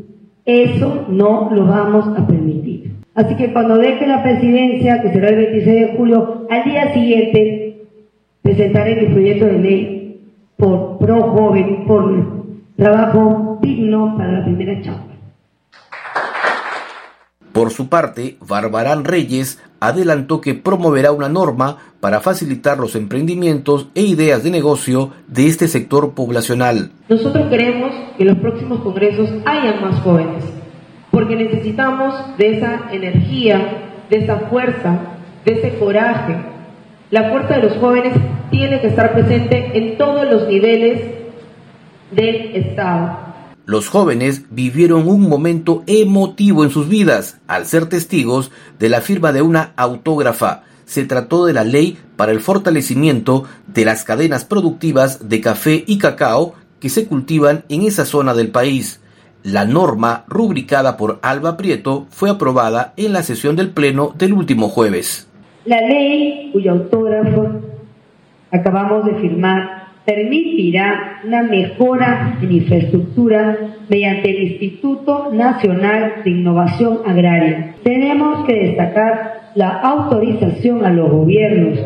Eso 0.44 1.06
no 1.08 1.50
lo 1.52 1.66
vamos 1.66 2.06
a 2.18 2.26
permitir. 2.26 2.92
Así 3.14 3.34
que 3.36 3.52
cuando 3.52 3.76
deje 3.76 4.06
la 4.06 4.22
presidencia, 4.22 5.02
que 5.02 5.12
será 5.12 5.28
el 5.28 5.36
26 5.36 5.80
de 5.80 5.96
julio, 5.96 6.46
al 6.48 6.64
día 6.64 6.92
siguiente 6.92 7.76
presentaré 8.42 8.96
mi 8.96 9.12
proyecto 9.12 9.46
de 9.46 9.58
ley 9.58 10.20
por 10.56 10.98
pro 10.98 11.22
joven, 11.22 11.84
por 11.86 12.50
trabajo 12.76 13.58
digno 13.62 14.16
para 14.16 14.32
la 14.40 14.44
primera 14.44 14.80
chamba. 14.80 15.09
Por 17.60 17.72
su 17.72 17.90
parte, 17.90 18.38
Barbarán 18.40 19.04
Reyes 19.04 19.62
adelantó 19.80 20.40
que 20.40 20.54
promoverá 20.54 21.12
una 21.12 21.28
norma 21.28 21.76
para 22.00 22.20
facilitar 22.20 22.78
los 22.78 22.96
emprendimientos 22.96 23.88
e 23.94 24.00
ideas 24.00 24.42
de 24.42 24.50
negocio 24.50 25.10
de 25.28 25.46
este 25.46 25.68
sector 25.68 26.14
poblacional. 26.14 26.90
Nosotros 27.10 27.50
queremos 27.50 27.92
que 28.16 28.22
en 28.22 28.28
los 28.28 28.38
próximos 28.38 28.80
congresos 28.80 29.28
haya 29.44 29.78
más 29.78 30.00
jóvenes, 30.00 30.42
porque 31.10 31.36
necesitamos 31.36 32.14
de 32.38 32.56
esa 32.56 32.90
energía, 32.92 34.06
de 34.08 34.16
esa 34.16 34.38
fuerza, 34.48 34.98
de 35.44 35.52
ese 35.52 35.78
coraje. 35.78 36.36
La 37.10 37.28
fuerza 37.28 37.56
de 37.56 37.62
los 37.64 37.76
jóvenes 37.76 38.14
tiene 38.50 38.80
que 38.80 38.86
estar 38.86 39.12
presente 39.12 39.76
en 39.76 39.98
todos 39.98 40.24
los 40.32 40.48
niveles 40.48 41.02
del 42.10 42.56
Estado. 42.56 43.29
Los 43.70 43.88
jóvenes 43.88 44.46
vivieron 44.50 45.06
un 45.06 45.28
momento 45.28 45.84
emotivo 45.86 46.64
en 46.64 46.70
sus 46.70 46.88
vidas 46.88 47.40
al 47.46 47.66
ser 47.66 47.86
testigos 47.86 48.50
de 48.80 48.88
la 48.88 49.00
firma 49.00 49.30
de 49.30 49.42
una 49.42 49.74
autógrafa. 49.76 50.64
Se 50.86 51.04
trató 51.04 51.46
de 51.46 51.52
la 51.52 51.62
ley 51.62 51.96
para 52.16 52.32
el 52.32 52.40
fortalecimiento 52.40 53.44
de 53.68 53.84
las 53.84 54.02
cadenas 54.02 54.44
productivas 54.44 55.28
de 55.28 55.40
café 55.40 55.84
y 55.86 55.98
cacao 55.98 56.54
que 56.80 56.88
se 56.88 57.06
cultivan 57.06 57.62
en 57.68 57.82
esa 57.82 58.04
zona 58.04 58.34
del 58.34 58.48
país. 58.48 59.00
La 59.44 59.64
norma, 59.64 60.24
rubricada 60.26 60.96
por 60.96 61.20
Alba 61.22 61.56
Prieto, 61.56 62.08
fue 62.10 62.28
aprobada 62.28 62.92
en 62.96 63.12
la 63.12 63.22
sesión 63.22 63.54
del 63.54 63.70
Pleno 63.70 64.12
del 64.18 64.32
último 64.32 64.68
jueves. 64.68 65.28
La 65.64 65.80
ley 65.80 66.50
cuyo 66.52 66.72
autógrafo 66.72 67.46
acabamos 68.50 69.04
de 69.04 69.14
firmar 69.14 69.79
permitirá 70.04 71.20
una 71.24 71.42
mejora 71.42 72.38
en 72.40 72.52
infraestructura 72.52 73.58
mediante 73.88 74.30
el 74.30 74.42
Instituto 74.52 75.30
Nacional 75.32 76.22
de 76.24 76.30
Innovación 76.30 77.00
Agraria. 77.06 77.74
Tenemos 77.82 78.46
que 78.46 78.54
destacar 78.54 79.40
la 79.54 79.68
autorización 79.68 80.84
a 80.84 80.90
los 80.90 81.10
gobiernos 81.10 81.78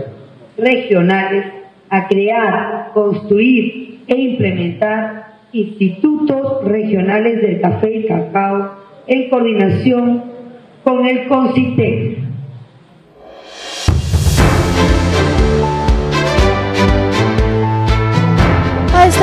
regionales 0.57 1.47
a 1.91 2.09
crear, 2.09 2.91
construir 2.95 4.01
e 4.07 4.17
implementar 4.17 5.35
institutos 5.53 6.65
regionales 6.65 7.41
del 7.41 7.61
café 7.61 7.99
y 7.99 8.07
cacao 8.07 8.73
en 9.07 9.31
coordinación 9.31 10.25
con 10.83 11.07
el 11.07 11.27
CONCITEC 11.27 12.24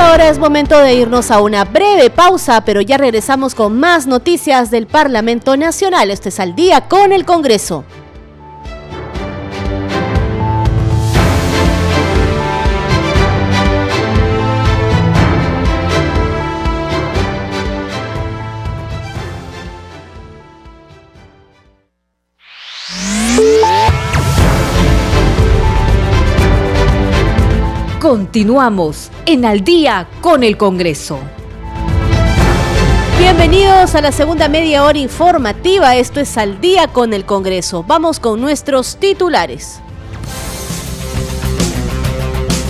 ahora 0.01 0.29
es 0.29 0.39
momento 0.39 0.79
de 0.79 0.95
irnos 0.95 1.29
a 1.29 1.41
una 1.41 1.63
breve 1.63 2.09
pausa, 2.09 2.65
pero 2.65 2.81
ya 2.81 2.97
regresamos 2.97 3.53
con 3.53 3.79
más 3.79 4.07
noticias 4.07 4.71
del 4.71 4.87
Parlamento 4.87 5.55
Nacional. 5.55 6.09
Este 6.09 6.29
es 6.29 6.39
al 6.39 6.55
día 6.55 6.87
con 6.87 7.11
el 7.11 7.23
Congreso. 7.23 7.85
Continuamos 28.11 29.09
en 29.25 29.45
Al 29.45 29.63
día 29.63 30.05
con 30.19 30.43
el 30.43 30.57
Congreso. 30.57 31.17
Bienvenidos 33.17 33.95
a 33.95 34.01
la 34.01 34.11
segunda 34.11 34.49
media 34.49 34.83
hora 34.83 34.99
informativa. 34.99 35.95
Esto 35.95 36.19
es 36.19 36.37
Al 36.37 36.59
día 36.59 36.89
con 36.89 37.13
el 37.13 37.23
Congreso. 37.23 37.85
Vamos 37.87 38.19
con 38.19 38.41
nuestros 38.41 38.97
titulares. 38.97 39.79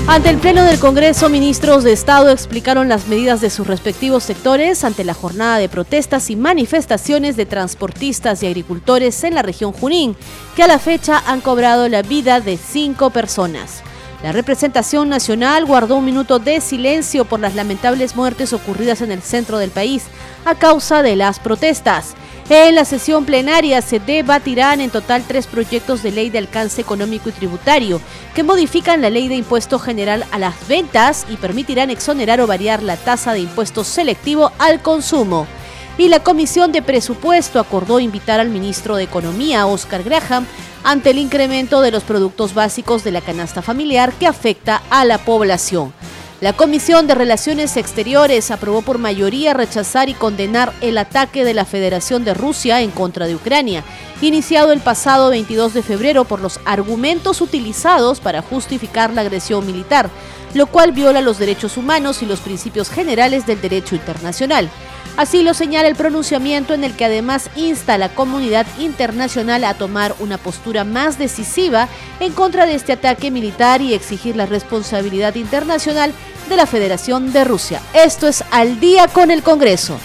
Ante 0.05 0.29
el 0.29 0.37
Pleno 0.37 0.63
del 0.63 0.77
Congreso, 0.77 1.27
ministros 1.27 1.83
de 1.83 1.93
Estado 1.93 2.29
explicaron 2.29 2.87
las 2.87 3.07
medidas 3.07 3.41
de 3.41 3.49
sus 3.49 3.65
respectivos 3.65 4.23
sectores 4.23 4.83
ante 4.83 5.03
la 5.03 5.15
jornada 5.15 5.57
de 5.57 5.69
protestas 5.69 6.29
y 6.29 6.35
manifestaciones 6.35 7.35
de 7.35 7.47
transportistas 7.47 8.43
y 8.43 8.45
agricultores 8.45 9.23
en 9.23 9.33
la 9.33 9.41
región 9.41 9.71
Junín, 9.71 10.15
que 10.55 10.61
a 10.61 10.67
la 10.67 10.77
fecha 10.77 11.19
han 11.25 11.41
cobrado 11.41 11.89
la 11.89 12.03
vida 12.03 12.41
de 12.41 12.57
cinco 12.57 13.09
personas. 13.09 13.81
La 14.23 14.31
representación 14.31 15.09
nacional 15.09 15.65
guardó 15.65 15.95
un 15.95 16.05
minuto 16.05 16.37
de 16.37 16.61
silencio 16.61 17.25
por 17.25 17.39
las 17.39 17.55
lamentables 17.55 18.15
muertes 18.15 18.53
ocurridas 18.53 19.01
en 19.01 19.11
el 19.11 19.23
centro 19.23 19.57
del 19.57 19.71
país 19.71 20.03
a 20.45 20.53
causa 20.53 21.01
de 21.01 21.15
las 21.15 21.39
protestas. 21.39 22.13
En 22.47 22.75
la 22.75 22.85
sesión 22.85 23.25
plenaria 23.25 23.81
se 23.81 23.99
debatirán 23.99 24.79
en 24.79 24.91
total 24.91 25.23
tres 25.27 25.47
proyectos 25.47 26.03
de 26.03 26.11
ley 26.11 26.29
de 26.29 26.37
alcance 26.37 26.81
económico 26.81 27.29
y 27.29 27.31
tributario 27.31 27.99
que 28.35 28.43
modifican 28.43 29.01
la 29.01 29.09
ley 29.09 29.27
de 29.27 29.35
impuesto 29.35 29.79
general 29.79 30.25
a 30.31 30.37
las 30.37 30.67
ventas 30.67 31.25
y 31.27 31.37
permitirán 31.37 31.89
exonerar 31.89 32.41
o 32.41 32.47
variar 32.47 32.83
la 32.83 32.97
tasa 32.97 33.33
de 33.33 33.39
impuesto 33.39 33.83
selectivo 33.83 34.51
al 34.59 34.81
consumo 34.81 35.47
y 35.97 36.07
la 36.07 36.21
Comisión 36.21 36.71
de 36.71 36.81
Presupuesto 36.81 37.59
acordó 37.59 37.99
invitar 37.99 38.39
al 38.39 38.49
ministro 38.49 38.95
de 38.95 39.03
Economía, 39.03 39.65
Oscar 39.65 40.03
Graham, 40.03 40.45
ante 40.83 41.11
el 41.11 41.17
incremento 41.17 41.81
de 41.81 41.91
los 41.91 42.03
productos 42.03 42.53
básicos 42.53 43.03
de 43.03 43.11
la 43.11 43.21
canasta 43.21 43.61
familiar 43.61 44.13
que 44.13 44.27
afecta 44.27 44.81
a 44.89 45.05
la 45.05 45.19
población. 45.19 45.93
La 46.41 46.53
Comisión 46.53 47.05
de 47.05 47.13
Relaciones 47.13 47.77
Exteriores 47.77 48.49
aprobó 48.49 48.81
por 48.81 48.97
mayoría 48.97 49.53
rechazar 49.53 50.09
y 50.09 50.15
condenar 50.15 50.73
el 50.81 50.97
ataque 50.97 51.45
de 51.45 51.53
la 51.53 51.65
Federación 51.65 52.23
de 52.25 52.33
Rusia 52.33 52.81
en 52.81 52.89
contra 52.89 53.27
de 53.27 53.35
Ucrania, 53.35 53.83
iniciado 54.21 54.71
el 54.71 54.79
pasado 54.79 55.29
22 55.29 55.75
de 55.75 55.83
febrero 55.83 56.25
por 56.25 56.41
los 56.41 56.59
argumentos 56.65 57.41
utilizados 57.41 58.21
para 58.21 58.41
justificar 58.41 59.13
la 59.13 59.21
agresión 59.21 59.67
militar, 59.67 60.09
lo 60.53 60.67
cual 60.67 60.91
viola 60.91 61.21
los 61.21 61.39
derechos 61.39 61.77
humanos 61.77 62.21
y 62.21 62.25
los 62.25 62.39
principios 62.39 62.89
generales 62.89 63.45
del 63.45 63.61
derecho 63.61 63.95
internacional. 63.95 64.69
Así 65.17 65.43
lo 65.43 65.53
señala 65.53 65.89
el 65.89 65.95
pronunciamiento 65.95 66.73
en 66.73 66.83
el 66.83 66.95
que 66.95 67.05
además 67.05 67.49
insta 67.55 67.95
a 67.95 67.97
la 67.97 68.09
comunidad 68.09 68.65
internacional 68.79 69.63
a 69.65 69.73
tomar 69.73 70.15
una 70.19 70.37
postura 70.37 70.83
más 70.83 71.17
decisiva 71.17 71.89
en 72.19 72.31
contra 72.31 72.65
de 72.65 72.75
este 72.75 72.93
ataque 72.93 73.29
militar 73.29 73.81
y 73.81 73.93
exigir 73.93 74.35
la 74.35 74.45
responsabilidad 74.45 75.35
internacional 75.35 76.13
de 76.47 76.55
la 76.55 76.65
Federación 76.65 77.33
de 77.33 77.43
Rusia. 77.43 77.81
Esto 77.93 78.27
es 78.27 78.43
al 78.51 78.79
día 78.79 79.07
con 79.07 79.31
el 79.31 79.43
Congreso. 79.43 79.99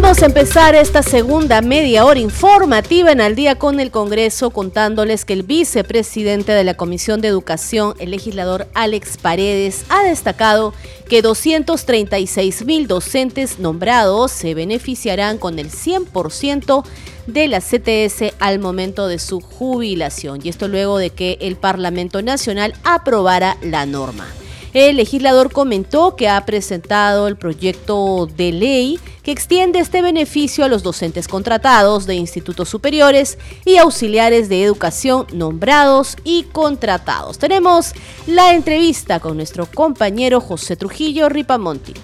Vamos 0.00 0.22
a 0.22 0.26
empezar 0.26 0.76
esta 0.76 1.02
segunda 1.02 1.60
media 1.60 2.04
hora 2.04 2.20
informativa 2.20 3.10
en 3.10 3.20
Al 3.20 3.34
día 3.34 3.56
con 3.56 3.80
el 3.80 3.90
Congreso 3.90 4.50
contándoles 4.50 5.24
que 5.24 5.32
el 5.32 5.42
vicepresidente 5.42 6.52
de 6.52 6.62
la 6.62 6.74
Comisión 6.74 7.20
de 7.20 7.26
Educación, 7.26 7.94
el 7.98 8.12
legislador 8.12 8.68
Alex 8.74 9.16
Paredes, 9.16 9.84
ha 9.88 10.04
destacado 10.04 10.72
que 11.08 11.20
236 11.20 12.64
mil 12.64 12.86
docentes 12.86 13.58
nombrados 13.58 14.30
se 14.30 14.54
beneficiarán 14.54 15.36
con 15.36 15.58
el 15.58 15.68
100% 15.68 16.84
de 17.26 17.48
la 17.48 17.60
CTS 17.60 18.34
al 18.38 18.60
momento 18.60 19.08
de 19.08 19.18
su 19.18 19.40
jubilación. 19.40 20.38
Y 20.44 20.48
esto 20.48 20.68
luego 20.68 20.98
de 20.98 21.10
que 21.10 21.38
el 21.40 21.56
Parlamento 21.56 22.22
Nacional 22.22 22.72
aprobara 22.84 23.56
la 23.62 23.84
norma. 23.84 24.28
El 24.74 24.96
legislador 24.96 25.52
comentó 25.52 26.16
que 26.16 26.28
ha 26.28 26.44
presentado 26.44 27.26
el 27.26 27.36
proyecto 27.36 28.26
de 28.36 28.52
ley 28.52 29.00
que 29.22 29.32
extiende 29.32 29.78
este 29.78 30.02
beneficio 30.02 30.64
a 30.64 30.68
los 30.68 30.82
docentes 30.82 31.28
contratados 31.28 32.06
de 32.06 32.14
institutos 32.14 32.68
superiores 32.68 33.38
y 33.64 33.76
auxiliares 33.78 34.48
de 34.48 34.62
educación 34.62 35.26
nombrados 35.32 36.16
y 36.24 36.44
contratados. 36.44 37.38
Tenemos 37.38 37.92
la 38.26 38.54
entrevista 38.54 39.20
con 39.20 39.36
nuestro 39.36 39.66
compañero 39.66 40.40
José 40.40 40.76
Trujillo 40.76 41.28
Ripamonti. 41.28 41.94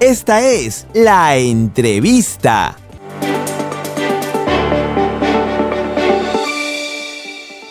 Esta 0.00 0.40
es 0.40 0.86
la 0.94 1.36
entrevista. 1.36 2.76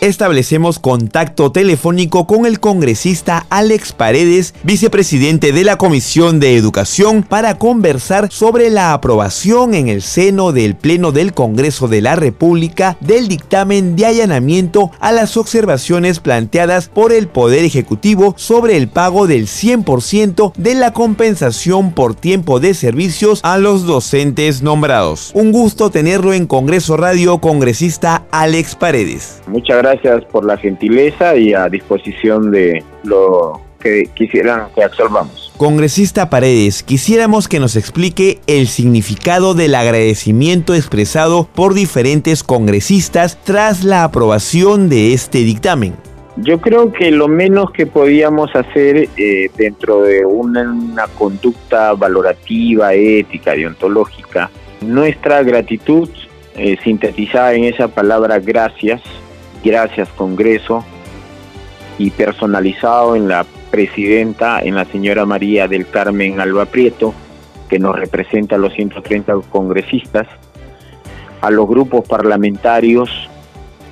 Establecemos 0.08 0.78
contacto 0.78 1.52
telefónico 1.52 2.26
con 2.26 2.46
el 2.46 2.60
congresista 2.60 3.46
Alex 3.50 3.92
Paredes, 3.92 4.54
vicepresidente 4.64 5.52
de 5.52 5.64
la 5.64 5.76
Comisión 5.76 6.40
de 6.40 6.56
Educación, 6.56 7.22
para 7.22 7.58
conversar 7.58 8.32
sobre 8.32 8.70
la 8.70 8.92
aprobación 8.92 9.74
en 9.74 9.88
el 9.88 10.02
seno 10.02 10.52
del 10.52 10.74
Pleno 10.74 11.12
del 11.12 11.32
Congreso 11.32 11.88
de 11.88 12.00
la 12.00 12.16
República 12.16 12.96
del 13.00 13.28
dictamen 13.28 13.96
de 13.96 14.06
allanamiento 14.06 14.90
a 15.00 15.12
las 15.12 15.36
observaciones 15.36 16.20
planteadas 16.20 16.88
por 16.88 17.12
el 17.12 17.28
Poder 17.28 17.64
Ejecutivo 17.64 18.34
sobre 18.36 18.76
el 18.76 18.88
pago 18.88 19.26
del 19.26 19.46
100% 19.46 20.52
de 20.56 20.74
la 20.74 20.92
compensación 20.92 21.92
por 21.92 22.14
tiempo 22.14 22.60
de 22.60 22.74
servicios 22.74 23.40
a 23.42 23.58
los 23.58 23.86
docentes 23.86 24.62
nombrados. 24.62 25.32
Un 25.34 25.52
gusto 25.52 25.90
tenerlo 25.90 26.32
en 26.32 26.46
Congreso 26.46 26.96
Radio, 26.96 27.38
congresista 27.38 28.24
Alex 28.30 28.74
Paredes. 28.74 29.42
Muchas 29.46 29.78
gracias 29.78 29.97
gracias 30.02 30.24
por 30.30 30.44
la 30.44 30.56
gentileza 30.56 31.36
y 31.36 31.54
a 31.54 31.68
disposición 31.68 32.50
de 32.50 32.82
lo 33.04 33.60
que 33.80 34.08
quisieran 34.14 34.68
que 34.74 34.82
absolvamos. 34.82 35.52
Congresista 35.56 36.30
Paredes, 36.30 36.82
quisiéramos 36.82 37.48
que 37.48 37.60
nos 37.60 37.76
explique 37.76 38.40
el 38.46 38.66
significado 38.66 39.54
del 39.54 39.74
agradecimiento 39.74 40.74
expresado 40.74 41.48
por 41.54 41.74
diferentes 41.74 42.42
congresistas 42.42 43.38
tras 43.44 43.84
la 43.84 44.04
aprobación 44.04 44.88
de 44.88 45.14
este 45.14 45.38
dictamen. 45.38 45.94
Yo 46.36 46.60
creo 46.60 46.92
que 46.92 47.10
lo 47.10 47.26
menos 47.26 47.72
que 47.72 47.86
podíamos 47.86 48.54
hacer 48.54 49.08
eh, 49.16 49.50
dentro 49.56 50.02
de 50.02 50.24
una, 50.24 50.62
una 50.70 51.06
conducta 51.08 51.94
valorativa, 51.94 52.94
ética, 52.94 53.52
deontológica, 53.52 54.48
nuestra 54.80 55.42
gratitud 55.42 56.08
eh, 56.56 56.76
sintetizada 56.82 57.54
en 57.54 57.64
esa 57.64 57.88
palabra 57.88 58.38
gracias, 58.38 59.00
gracias 59.64 60.08
Congreso. 60.10 60.84
Y 61.98 62.10
personalizado 62.10 63.16
en 63.16 63.28
la 63.28 63.44
presidenta, 63.70 64.60
en 64.60 64.74
la 64.74 64.84
señora 64.84 65.26
María 65.26 65.66
del 65.66 65.88
Carmen 65.88 66.40
Alba 66.40 66.66
Prieto, 66.66 67.12
que 67.68 67.78
nos 67.78 67.98
representa 67.98 68.56
a 68.56 68.58
los 68.58 68.72
130 68.72 69.34
congresistas, 69.50 70.26
a 71.40 71.50
los 71.50 71.68
grupos 71.68 72.06
parlamentarios 72.08 73.10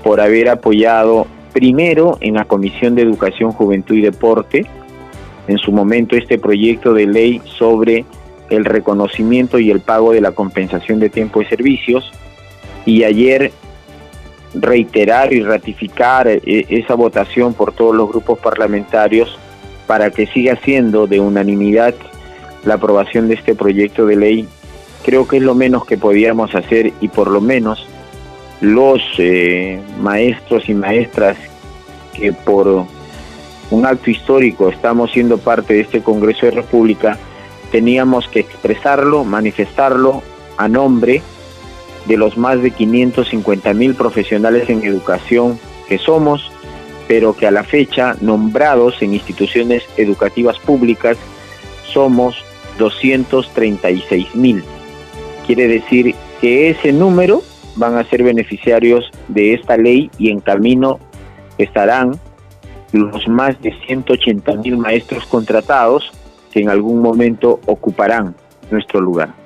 por 0.02 0.20
haber 0.20 0.48
apoyado 0.48 1.26
primero 1.52 2.18
en 2.20 2.35
la 2.35 2.44
Comisión 2.44 2.94
de 2.94 3.02
Educación, 3.02 3.52
Juventud 3.52 3.96
y 3.96 4.02
Deporte, 4.02 4.66
en 5.48 5.59
su 5.59 5.72
momento 5.72 6.16
este 6.16 6.38
proyecto 6.38 6.92
de 6.92 7.07
ley 7.07 7.40
sobre 7.44 8.05
el 8.50 8.64
reconocimiento 8.64 9.59
y 9.59 9.70
el 9.70 9.81
pago 9.81 10.12
de 10.12 10.20
la 10.20 10.33
compensación 10.33 11.00
de 11.00 11.11
tiempo 11.11 11.40
de 11.40 11.48
servicios, 11.48 12.12
y 12.85 13.05
ayer 13.05 13.52
reiterar 14.54 15.32
y 15.32 15.42
ratificar 15.42 16.28
eh, 16.28 16.40
esa 16.44 16.94
votación 16.94 17.54
por 17.54 17.72
todos 17.72 17.94
los 17.94 18.09
grupos 18.09 18.38
parlamentarios 18.38 19.38
para 19.87 20.11
que 20.11 20.26
siga 20.26 20.56
siendo 20.64 21.06
de 21.06 21.20
unanimidad 21.20 21.94
la 22.64 22.74
aprobación 22.74 23.28
de 23.28 23.35
este 23.35 23.54
proyecto 23.54 24.06
de 24.06 24.16
ley. 24.16 24.48
Creo 25.04 25.28
que 25.28 25.37
es 25.37 25.42
lo 25.42 25.54
menos 25.54 25.87
que 25.87 25.96
podíamos 25.96 26.54
hacer 26.54 26.92
y 27.00 27.09
por 27.09 27.28
lo 27.28 27.40
menos 27.40 27.87
los 28.61 29.00
eh, 29.18 29.80
maestros 30.00 30.68
y 30.68 30.74
maestras 30.74 31.37
que 32.14 32.32
por 32.32 32.87
un 33.70 33.87
acto 33.87 34.11
histórico, 34.11 34.68
estamos 34.68 35.11
siendo 35.12 35.38
parte 35.38 35.74
de 35.74 35.80
este 35.80 36.00
Congreso 36.00 36.46
de 36.46 36.52
República, 36.52 37.18
teníamos 37.70 38.28
que 38.28 38.40
expresarlo, 38.40 39.24
manifestarlo 39.24 40.22
a 40.56 40.68
nombre 40.68 41.22
de 42.06 42.16
los 42.16 42.36
más 42.36 42.62
de 42.62 42.70
550 42.70 43.74
mil 43.74 43.94
profesionales 43.94 44.68
en 44.68 44.84
educación 44.84 45.58
que 45.88 45.98
somos, 45.98 46.50
pero 47.08 47.34
que 47.34 47.46
a 47.46 47.50
la 47.50 47.64
fecha, 47.64 48.16
nombrados 48.20 49.00
en 49.02 49.14
instituciones 49.14 49.84
educativas 49.96 50.58
públicas, 50.58 51.16
somos 51.92 52.36
236 52.78 54.34
mil. 54.34 54.62
Quiere 55.46 55.68
decir 55.68 56.14
que 56.40 56.70
ese 56.70 56.92
número 56.92 57.42
van 57.76 57.96
a 57.96 58.04
ser 58.04 58.22
beneficiarios 58.22 59.10
de 59.28 59.54
esta 59.54 59.76
ley 59.76 60.10
y 60.18 60.30
en 60.30 60.40
camino 60.40 60.98
estarán 61.58 62.18
los 62.92 63.28
más 63.28 63.60
de 63.60 63.74
180 63.86 64.56
mil 64.56 64.78
maestros 64.78 65.26
contratados 65.26 66.10
que 66.50 66.60
en 66.60 66.70
algún 66.70 67.00
momento 67.00 67.60
ocuparán 67.66 68.34
nuestro 68.70 69.00
lugar. 69.00 69.45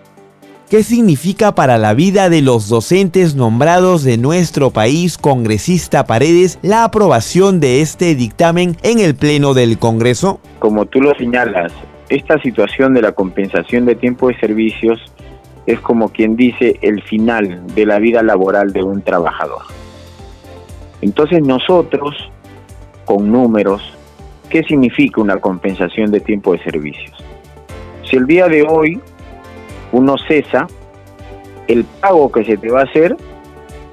¿Qué 0.70 0.84
significa 0.84 1.56
para 1.56 1.78
la 1.78 1.94
vida 1.94 2.30
de 2.30 2.42
los 2.42 2.68
docentes 2.68 3.34
nombrados 3.34 4.04
de 4.04 4.18
nuestro 4.18 4.70
país, 4.70 5.18
congresista 5.18 6.06
Paredes, 6.06 6.60
la 6.62 6.84
aprobación 6.84 7.58
de 7.58 7.80
este 7.80 8.14
dictamen 8.14 8.76
en 8.84 9.00
el 9.00 9.16
Pleno 9.16 9.52
del 9.52 9.80
Congreso? 9.80 10.38
Como 10.60 10.86
tú 10.86 11.00
lo 11.00 11.12
señalas, 11.16 11.72
esta 12.08 12.40
situación 12.40 12.94
de 12.94 13.02
la 13.02 13.10
compensación 13.10 13.84
de 13.84 13.96
tiempo 13.96 14.28
de 14.28 14.38
servicios 14.38 15.00
es 15.66 15.80
como 15.80 16.10
quien 16.10 16.36
dice 16.36 16.78
el 16.82 17.02
final 17.02 17.66
de 17.74 17.84
la 17.84 17.98
vida 17.98 18.22
laboral 18.22 18.72
de 18.72 18.84
un 18.84 19.02
trabajador. 19.02 19.62
Entonces 21.02 21.42
nosotros, 21.42 22.14
con 23.06 23.32
números, 23.32 23.82
¿qué 24.48 24.62
significa 24.62 25.20
una 25.20 25.38
compensación 25.38 26.12
de 26.12 26.20
tiempo 26.20 26.52
de 26.52 26.62
servicios? 26.62 27.16
Si 28.08 28.14
el 28.14 28.28
día 28.28 28.46
de 28.46 28.62
hoy 28.62 29.00
uno 29.92 30.16
cesa, 30.18 30.66
el 31.68 31.84
pago 31.84 32.30
que 32.30 32.44
se 32.44 32.56
te 32.56 32.70
va 32.70 32.80
a 32.80 32.84
hacer 32.84 33.16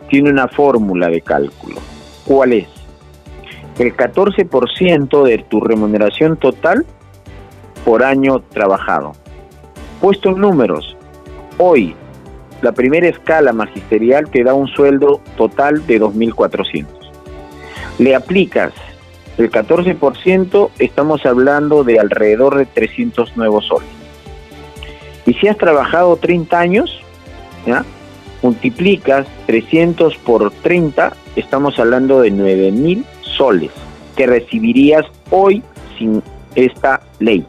tiene 0.10 0.30
una 0.30 0.48
fórmula 0.48 1.10
de 1.10 1.22
cálculo. 1.22 1.78
¿Cuál 2.26 2.54
es? 2.54 2.68
El 3.78 3.96
14% 3.96 5.24
de 5.24 5.38
tu 5.40 5.62
remuneración 5.62 6.38
total 6.38 6.86
por 7.86 8.04
año 8.04 8.40
trabajado. 8.40 9.14
Puesto 10.02 10.30
en 10.30 10.40
números, 10.40 10.98
hoy 11.58 11.96
la 12.62 12.72
primera 12.72 13.08
escala 13.08 13.54
magisterial 13.54 14.30
te 14.30 14.44
da 14.44 14.54
un 14.54 14.68
sueldo 14.68 15.22
total 15.38 15.86
de 15.86 16.02
2.400. 16.02 16.86
Le 18.00 18.16
aplicas 18.16 18.74
el 19.38 19.52
14%, 19.52 20.70
estamos 20.80 21.26
hablando 21.26 21.84
de 21.84 22.00
alrededor 22.00 22.58
de 22.58 22.66
300 22.66 23.38
nuevos 23.38 23.68
soles. 23.68 23.97
Y 25.28 25.34
si 25.34 25.48
has 25.50 25.58
trabajado 25.58 26.16
30 26.16 26.58
años, 26.58 27.02
multiplicas 28.42 29.28
300 29.46 30.16
por 30.18 30.52
30, 30.52 31.14
estamos 31.36 31.78
hablando 31.78 32.22
de 32.22 32.32
9.000 32.32 33.04
soles 33.22 33.72
que 34.16 34.26
recibirías 34.26 35.06
hoy 35.30 35.62
sin 36.00 36.24
esta 36.56 37.02
ley. 37.20 37.46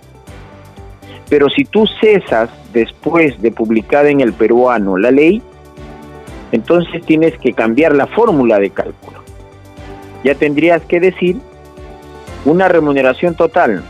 Pero 1.28 1.48
si 1.48 1.64
tú 1.64 1.86
cesas 2.00 2.50
después 2.72 3.40
de 3.40 3.52
publicada 3.52 4.10
en 4.10 4.20
el 4.20 4.32
peruano 4.32 4.96
la 4.96 5.12
ley, 5.12 5.40
entonces 6.50 7.02
tienes 7.06 7.38
que 7.38 7.52
cambiar 7.52 7.94
la 7.94 8.08
fórmula 8.08 8.58
de 8.58 8.70
cálculo. 8.70 9.22
Ya 10.24 10.34
tendrías 10.34 10.82
que 10.82 10.98
decir 10.98 11.36
una 12.44 12.66
remuneración 12.66 13.36
total 13.36 13.84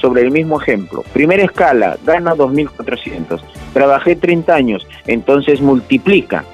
sobre 0.00 0.22
el 0.22 0.30
mismo 0.30 0.60
ejemplo. 0.60 1.04
Primera 1.12 1.44
escala, 1.44 1.98
gana 2.04 2.34
2.400. 2.34 3.40
Trabajé 3.72 4.16
30 4.16 4.54
años, 4.54 4.86
entonces 5.06 5.60
multiplica 5.60 6.44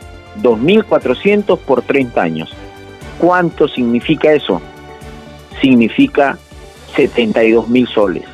2.400 0.43 1.59
por 1.59 1.83
30 1.83 2.21
años. 2.21 2.55
¿Cuánto 3.19 3.69
significa 3.69 4.33
eso? 4.33 4.61
Significa 5.61 6.39
72.000 6.97 7.89
soles. 7.89 8.25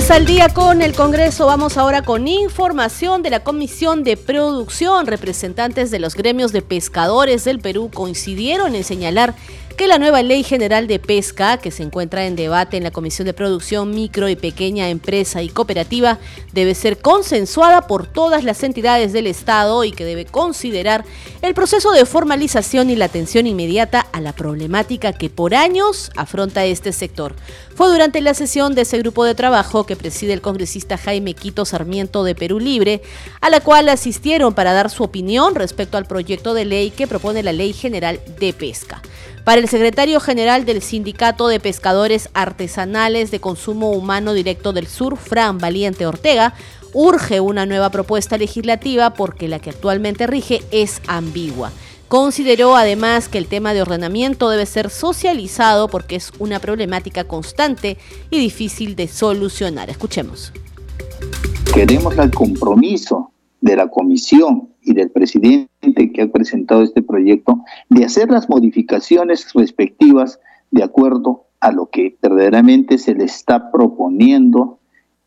Es 0.00 0.10
al 0.10 0.24
día 0.24 0.48
con 0.48 0.80
el 0.80 0.94
Congreso. 0.94 1.44
Vamos 1.44 1.76
ahora 1.76 2.00
con 2.00 2.26
información 2.26 3.22
de 3.22 3.28
la 3.28 3.44
Comisión 3.44 4.02
de 4.02 4.16
Producción. 4.16 5.06
Representantes 5.06 5.90
de 5.90 5.98
los 5.98 6.14
gremios 6.14 6.52
de 6.52 6.62
pescadores 6.62 7.44
del 7.44 7.58
Perú 7.58 7.90
coincidieron 7.92 8.74
en 8.74 8.82
señalar 8.82 9.34
que 9.76 9.86
la 9.86 9.98
nueva 9.98 10.22
Ley 10.22 10.42
General 10.42 10.86
de 10.86 10.98
Pesca, 10.98 11.56
que 11.56 11.70
se 11.70 11.82
encuentra 11.82 12.26
en 12.26 12.36
debate 12.36 12.76
en 12.76 12.82
la 12.82 12.90
Comisión 12.90 13.24
de 13.24 13.32
Producción 13.32 13.90
Micro 13.94 14.28
y 14.28 14.36
Pequeña 14.36 14.90
Empresa 14.90 15.42
y 15.42 15.48
Cooperativa, 15.48 16.18
debe 16.52 16.74
ser 16.74 16.98
consensuada 16.98 17.86
por 17.86 18.06
todas 18.06 18.44
las 18.44 18.62
entidades 18.62 19.14
del 19.14 19.26
Estado 19.26 19.84
y 19.84 19.92
que 19.92 20.04
debe 20.04 20.26
considerar 20.26 21.04
el 21.40 21.54
proceso 21.54 21.92
de 21.92 22.04
formalización 22.04 22.90
y 22.90 22.96
la 22.96 23.06
atención 23.06 23.46
inmediata 23.46 24.00
a 24.12 24.20
la 24.20 24.34
problemática 24.34 25.14
que 25.14 25.30
por 25.30 25.54
años 25.54 26.10
afronta 26.14 26.66
este 26.66 26.92
sector. 26.92 27.34
Fue 27.80 27.88
durante 27.88 28.20
la 28.20 28.34
sesión 28.34 28.74
de 28.74 28.82
ese 28.82 28.98
grupo 28.98 29.24
de 29.24 29.34
trabajo 29.34 29.86
que 29.86 29.96
preside 29.96 30.34
el 30.34 30.42
congresista 30.42 30.98
Jaime 30.98 31.32
Quito 31.32 31.64
Sarmiento 31.64 32.24
de 32.24 32.34
Perú 32.34 32.60
Libre, 32.60 33.00
a 33.40 33.48
la 33.48 33.60
cual 33.60 33.88
asistieron 33.88 34.52
para 34.52 34.74
dar 34.74 34.90
su 34.90 35.02
opinión 35.02 35.54
respecto 35.54 35.96
al 35.96 36.04
proyecto 36.04 36.52
de 36.52 36.66
ley 36.66 36.90
que 36.90 37.06
propone 37.06 37.42
la 37.42 37.54
Ley 37.54 37.72
General 37.72 38.20
de 38.38 38.52
Pesca. 38.52 39.00
Para 39.44 39.62
el 39.62 39.68
secretario 39.70 40.20
general 40.20 40.66
del 40.66 40.82
Sindicato 40.82 41.48
de 41.48 41.58
Pescadores 41.58 42.28
Artesanales 42.34 43.30
de 43.30 43.40
Consumo 43.40 43.92
Humano 43.92 44.34
Directo 44.34 44.74
del 44.74 44.86
Sur, 44.86 45.16
Fran 45.16 45.56
Valiente 45.56 46.04
Ortega, 46.04 46.52
urge 46.92 47.40
una 47.40 47.64
nueva 47.64 47.88
propuesta 47.88 48.36
legislativa 48.36 49.14
porque 49.14 49.48
la 49.48 49.58
que 49.58 49.70
actualmente 49.70 50.26
rige 50.26 50.62
es 50.70 51.00
ambigua. 51.06 51.72
Consideró 52.10 52.74
además 52.74 53.28
que 53.28 53.38
el 53.38 53.46
tema 53.46 53.72
de 53.72 53.82
ordenamiento 53.82 54.50
debe 54.50 54.66
ser 54.66 54.90
socializado 54.90 55.86
porque 55.86 56.16
es 56.16 56.32
una 56.40 56.58
problemática 56.58 57.22
constante 57.22 57.98
y 58.32 58.40
difícil 58.40 58.96
de 58.96 59.06
solucionar. 59.06 59.90
Escuchemos. 59.90 60.52
Queremos 61.72 62.18
el 62.18 62.32
compromiso 62.32 63.30
de 63.60 63.76
la 63.76 63.86
comisión 63.86 64.70
y 64.82 64.92
del 64.92 65.12
presidente 65.12 66.10
que 66.12 66.22
ha 66.22 66.32
presentado 66.32 66.82
este 66.82 67.00
proyecto 67.00 67.62
de 67.90 68.04
hacer 68.04 68.28
las 68.28 68.48
modificaciones 68.48 69.46
respectivas 69.54 70.40
de 70.72 70.82
acuerdo 70.82 71.44
a 71.60 71.70
lo 71.70 71.90
que 71.90 72.18
verdaderamente 72.20 72.98
se 72.98 73.14
le 73.14 73.26
está 73.26 73.70
proponiendo 73.70 74.80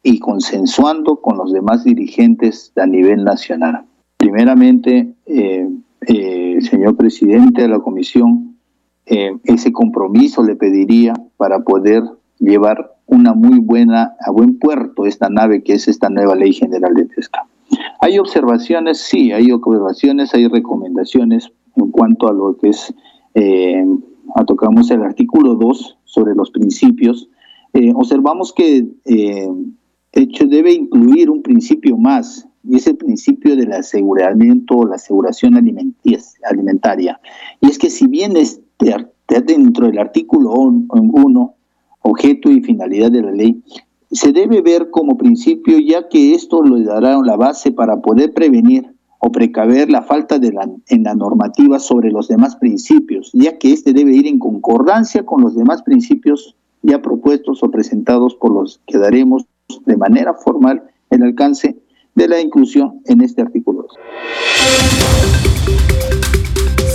y 0.04 0.20
consensuando 0.20 1.22
con 1.22 1.38
los 1.38 1.54
demás 1.54 1.86
dirigentes 1.86 2.74
a 2.76 2.86
nivel 2.86 3.24
nacional. 3.24 3.86
Primeramente, 4.18 5.14
eh, 5.28 5.70
eh, 6.08 6.58
señor 6.62 6.96
presidente 6.96 7.64
de 7.64 7.68
la 7.68 7.80
comisión, 7.80 8.58
eh, 9.06 9.38
ese 9.44 9.72
compromiso 9.72 10.44
le 10.44 10.56
pediría 10.56 11.14
para 11.38 11.64
poder 11.64 12.04
llevar 12.40 12.96
una 13.06 13.34
muy 13.34 13.60
buena, 13.60 14.16
a 14.26 14.32
buen 14.32 14.58
puerto 14.58 15.06
esta 15.06 15.30
nave 15.30 15.64
que 15.64 15.74
es 15.74 15.88
esta 15.88 16.10
nueva 16.10 16.36
ley 16.36 16.54
general 16.54 16.94
de 16.94 17.06
pesca. 17.06 17.46
Hay 18.00 18.20
observaciones, 18.20 19.00
sí, 19.00 19.32
hay 19.32 19.52
observaciones, 19.52 20.34
hay 20.34 20.48
recomendaciones 20.48 21.52
en 21.76 21.92
cuanto 21.92 22.28
a 22.28 22.34
lo 22.34 22.58
que 22.58 22.70
es, 22.70 22.94
eh, 23.36 23.86
tocamos 24.46 24.92
el 24.92 25.04
artículo 25.04 25.56
2 25.56 25.98
sobre 26.04 26.36
los 26.36 26.52
principios. 26.52 27.30
Eh, 27.74 27.92
observamos 27.96 28.54
que 28.54 28.88
eh, 29.06 29.50
hecho 30.14 30.46
debe 30.46 30.74
incluir 30.74 31.30
un 31.30 31.42
principio 31.42 31.98
más, 31.98 32.48
y 32.64 32.78
es 32.78 32.88
el 32.88 32.96
principio 32.98 33.56
del 33.56 33.74
aseguramiento 33.74 34.78
o 34.78 34.86
la 34.86 34.96
aseguración 34.96 35.56
alimentaria. 35.56 37.20
Y 37.60 37.68
es 37.68 37.78
que 37.78 37.90
si 37.90 38.08
bien 38.08 38.38
está 38.38 39.10
dentro 39.46 39.88
del 39.88 40.00
artículo 40.00 40.52
1, 40.54 41.56
objeto 42.02 42.52
y 42.52 42.62
finalidad 42.62 43.12
de 43.12 43.22
la 43.22 43.32
ley, 43.32 43.62
se 44.12 44.32
debe 44.32 44.62
ver 44.62 44.92
como 44.92 45.18
principio 45.18 45.80
ya 45.80 46.08
que 46.08 46.36
esto 46.36 46.64
le 46.64 46.84
dará 46.84 47.18
la 47.20 47.36
base 47.36 47.72
para 47.72 48.02
poder 48.02 48.34
prevenir 48.34 48.94
o 49.20 49.32
precaver 49.32 49.90
la 49.90 50.02
falta 50.02 50.38
de 50.38 50.52
la, 50.52 50.70
en 50.88 51.04
la 51.04 51.16
normativa 51.16 51.80
sobre 51.80 52.12
los 52.12 52.28
demás 52.28 52.58
principios, 52.58 53.32
ya 53.34 53.58
que 53.58 53.72
este 53.72 53.94
debe 53.94 54.14
ir 54.14 54.28
en 54.28 54.38
concordancia 54.38 55.26
con 55.26 55.42
los 55.42 55.56
demás 55.56 55.82
principios 55.82 56.56
ya 56.82 57.02
propuestos 57.02 57.64
o 57.64 57.72
presentados 57.72 58.36
por 58.36 58.52
los 58.52 58.82
que 58.86 58.98
daremos 58.98 59.46
de 59.86 59.98
manera 59.98 60.34
formal 60.34 60.84
el 61.10 61.24
alcance 61.24 61.76
de 62.16 62.28
la 62.28 62.40
inclusión 62.40 63.02
en 63.06 63.22
este 63.22 63.42
artículo. 63.42 63.88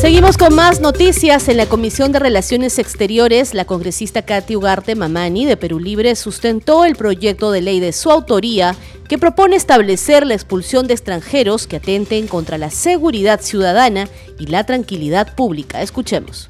Seguimos 0.00 0.38
con 0.38 0.54
más 0.54 0.80
noticias. 0.80 1.48
En 1.48 1.56
la 1.56 1.66
Comisión 1.66 2.12
de 2.12 2.20
Relaciones 2.20 2.78
Exteriores, 2.78 3.52
la 3.52 3.64
congresista 3.64 4.22
Katy 4.22 4.54
Ugarte 4.54 4.94
Mamani 4.94 5.44
de 5.44 5.56
Perú 5.56 5.80
Libre 5.80 6.14
sustentó 6.14 6.84
el 6.84 6.94
proyecto 6.94 7.50
de 7.50 7.62
ley 7.62 7.80
de 7.80 7.92
su 7.92 8.12
autoría 8.12 8.76
que 9.08 9.18
propone 9.18 9.56
establecer 9.56 10.24
la 10.24 10.34
expulsión 10.34 10.86
de 10.86 10.94
extranjeros 10.94 11.66
que 11.66 11.76
atenten 11.76 12.28
contra 12.28 12.58
la 12.58 12.70
seguridad 12.70 13.40
ciudadana 13.40 14.08
y 14.38 14.46
la 14.46 14.64
tranquilidad 14.64 15.34
pública. 15.34 15.82
Escuchemos. 15.82 16.48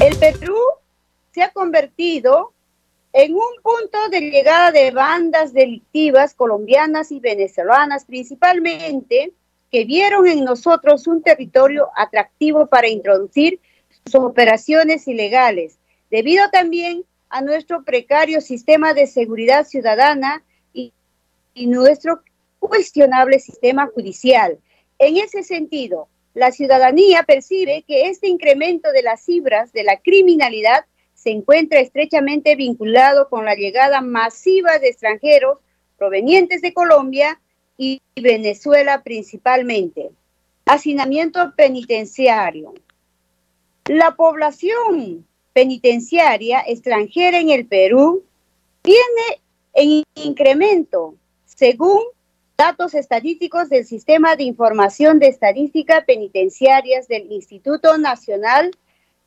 El 0.00 0.16
Perú 0.16 0.56
se 1.34 1.42
ha 1.42 1.50
convertido 1.52 2.54
en 3.12 3.34
un 3.34 3.62
punto 3.62 3.98
de 4.10 4.20
llegada 4.20 4.70
de 4.70 4.90
bandas 4.92 5.52
delictivas 5.52 6.34
colombianas 6.34 7.10
y 7.10 7.18
venezolanas 7.18 8.04
principalmente 8.04 9.32
que 9.70 9.84
vieron 9.84 10.26
en 10.26 10.44
nosotros 10.44 11.06
un 11.06 11.22
territorio 11.22 11.88
atractivo 11.96 12.66
para 12.66 12.88
introducir 12.88 13.60
sus 14.06 14.20
operaciones 14.20 15.06
ilegales, 15.06 15.78
debido 16.10 16.48
también 16.50 17.04
a 17.28 17.40
nuestro 17.42 17.84
precario 17.84 18.40
sistema 18.40 18.94
de 18.94 19.06
seguridad 19.06 19.66
ciudadana 19.66 20.42
y, 20.72 20.92
nuestro 21.66 22.22
cuestionable 22.58 23.38
sistema 23.38 23.86
judicial. 23.94 24.58
En 24.98 25.18
ese 25.18 25.42
sentido, 25.42 26.08
la 26.32 26.52
ciudadanía 26.52 27.22
percibe 27.24 27.84
que 27.86 28.08
este 28.08 28.28
incremento 28.28 28.92
de 28.92 29.02
las 29.02 29.22
cifras 29.22 29.72
de 29.72 29.84
la 29.84 29.98
criminalidad 29.98 30.86
se 31.22 31.30
encuentra 31.30 31.80
estrechamente 31.80 32.56
vinculado 32.56 33.28
con 33.28 33.44
la 33.44 33.54
llegada 33.54 34.00
masiva 34.00 34.78
de 34.78 34.88
extranjeros 34.88 35.58
provenientes 35.98 36.62
de 36.62 36.72
Colombia 36.72 37.38
y 37.76 38.00
Venezuela 38.16 39.02
principalmente. 39.02 40.12
Hacinamiento 40.64 41.52
penitenciario. 41.54 42.72
La 43.84 44.16
población 44.16 45.26
penitenciaria 45.52 46.62
extranjera 46.66 47.38
en 47.38 47.50
el 47.50 47.66
Perú 47.66 48.24
tiene 48.80 49.42
en 49.74 50.02
incremento, 50.14 51.16
según 51.44 52.00
datos 52.56 52.94
estadísticos 52.94 53.68
del 53.68 53.84
Sistema 53.84 54.36
de 54.36 54.44
Información 54.44 55.18
de 55.18 55.26
Estadística 55.26 56.02
Penitenciarias 56.06 57.08
del 57.08 57.30
Instituto 57.30 57.98
Nacional 57.98 58.70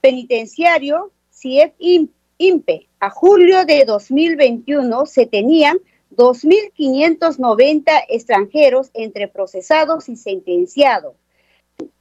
Penitenciario 0.01 1.11
CIEF 1.43 1.73
INPE, 2.37 2.87
a 3.01 3.09
julio 3.09 3.65
de 3.65 3.83
2021 3.83 5.05
se 5.05 5.25
tenían 5.25 5.77
2.590 6.15 8.05
extranjeros 8.07 8.91
entre 8.93 9.27
procesados 9.27 10.07
y 10.07 10.15
sentenciados, 10.15 11.17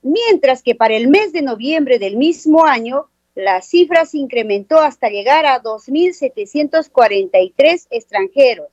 mientras 0.00 0.62
que 0.62 0.76
para 0.76 0.94
el 0.94 1.08
mes 1.08 1.32
de 1.32 1.42
noviembre 1.42 1.98
del 1.98 2.16
mismo 2.16 2.64
año 2.64 3.08
la 3.34 3.62
cifra 3.62 4.04
se 4.04 4.18
incrementó 4.18 4.78
hasta 4.78 5.08
llegar 5.08 5.44
a 5.44 5.60
2.743 5.60 7.88
extranjeros. 7.90 8.68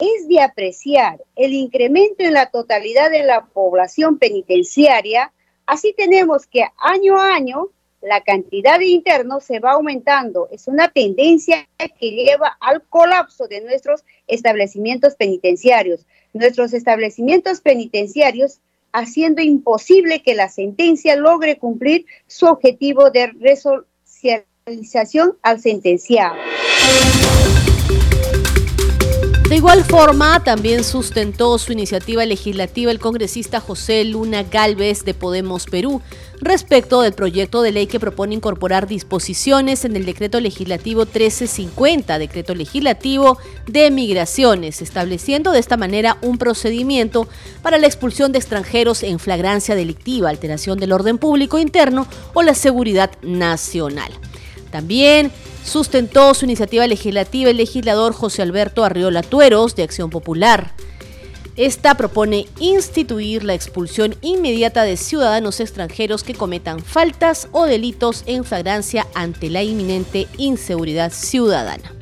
Es 0.00 0.26
de 0.26 0.40
apreciar 0.40 1.22
el 1.36 1.52
incremento 1.52 2.24
en 2.24 2.32
la 2.32 2.50
totalidad 2.50 3.08
de 3.08 3.22
la 3.22 3.44
población 3.44 4.18
penitenciaria, 4.18 5.32
así 5.64 5.94
tenemos 5.96 6.48
que 6.48 6.64
año 6.76 7.20
a 7.20 7.36
año 7.36 7.70
la 8.02 8.22
cantidad 8.22 8.78
de 8.78 8.86
internos 8.86 9.44
se 9.44 9.60
va 9.60 9.72
aumentando. 9.72 10.48
Es 10.50 10.68
una 10.68 10.88
tendencia 10.88 11.68
que 11.78 12.10
lleva 12.10 12.56
al 12.60 12.82
colapso 12.82 13.48
de 13.48 13.60
nuestros 13.60 14.04
establecimientos 14.26 15.14
penitenciarios. 15.14 16.06
Nuestros 16.32 16.72
establecimientos 16.72 17.60
penitenciarios 17.60 18.60
haciendo 18.92 19.40
imposible 19.40 20.22
que 20.22 20.34
la 20.34 20.48
sentencia 20.48 21.14
logre 21.16 21.58
cumplir 21.58 22.06
su 22.26 22.46
objetivo 22.46 23.10
de 23.10 23.28
resocialización 23.28 25.38
al 25.42 25.60
sentenciado. 25.60 26.34
De 29.52 29.58
igual 29.58 29.84
forma, 29.84 30.42
también 30.42 30.82
sustentó 30.82 31.58
su 31.58 31.72
iniciativa 31.72 32.24
legislativa 32.24 32.90
el 32.90 32.98
congresista 32.98 33.60
José 33.60 34.02
Luna 34.02 34.44
Galvez 34.44 35.04
de 35.04 35.12
Podemos 35.12 35.66
Perú 35.66 36.00
respecto 36.40 37.02
del 37.02 37.12
proyecto 37.12 37.60
de 37.60 37.70
ley 37.70 37.86
que 37.86 38.00
propone 38.00 38.34
incorporar 38.34 38.86
disposiciones 38.86 39.84
en 39.84 39.94
el 39.94 40.06
decreto 40.06 40.40
legislativo 40.40 41.02
1350, 41.02 42.18
decreto 42.18 42.54
legislativo 42.54 43.36
de 43.66 43.90
migraciones, 43.90 44.80
estableciendo 44.80 45.52
de 45.52 45.58
esta 45.58 45.76
manera 45.76 46.16
un 46.22 46.38
procedimiento 46.38 47.28
para 47.60 47.76
la 47.76 47.88
expulsión 47.88 48.32
de 48.32 48.38
extranjeros 48.38 49.02
en 49.02 49.18
flagrancia 49.18 49.74
delictiva, 49.74 50.30
alteración 50.30 50.78
del 50.78 50.92
orden 50.92 51.18
público 51.18 51.58
interno 51.58 52.06
o 52.32 52.42
la 52.42 52.54
seguridad 52.54 53.10
nacional. 53.20 54.12
También 54.70 55.30
sustentó 55.64 56.34
su 56.34 56.44
iniciativa 56.44 56.86
legislativa 56.86 57.50
el 57.50 57.56
legislador 57.56 58.12
José 58.12 58.42
Alberto 58.42 58.84
Arriola 58.84 59.22
Tueros 59.22 59.76
de 59.76 59.82
Acción 59.82 60.10
Popular. 60.10 60.72
Esta 61.56 61.94
propone 61.96 62.46
instituir 62.60 63.44
la 63.44 63.52
expulsión 63.52 64.16
inmediata 64.22 64.84
de 64.84 64.96
ciudadanos 64.96 65.60
extranjeros 65.60 66.22
que 66.22 66.34
cometan 66.34 66.80
faltas 66.80 67.48
o 67.52 67.66
delitos 67.66 68.24
en 68.26 68.44
flagrancia 68.44 69.06
ante 69.14 69.50
la 69.50 69.62
inminente 69.62 70.28
inseguridad 70.38 71.12
ciudadana. 71.12 71.92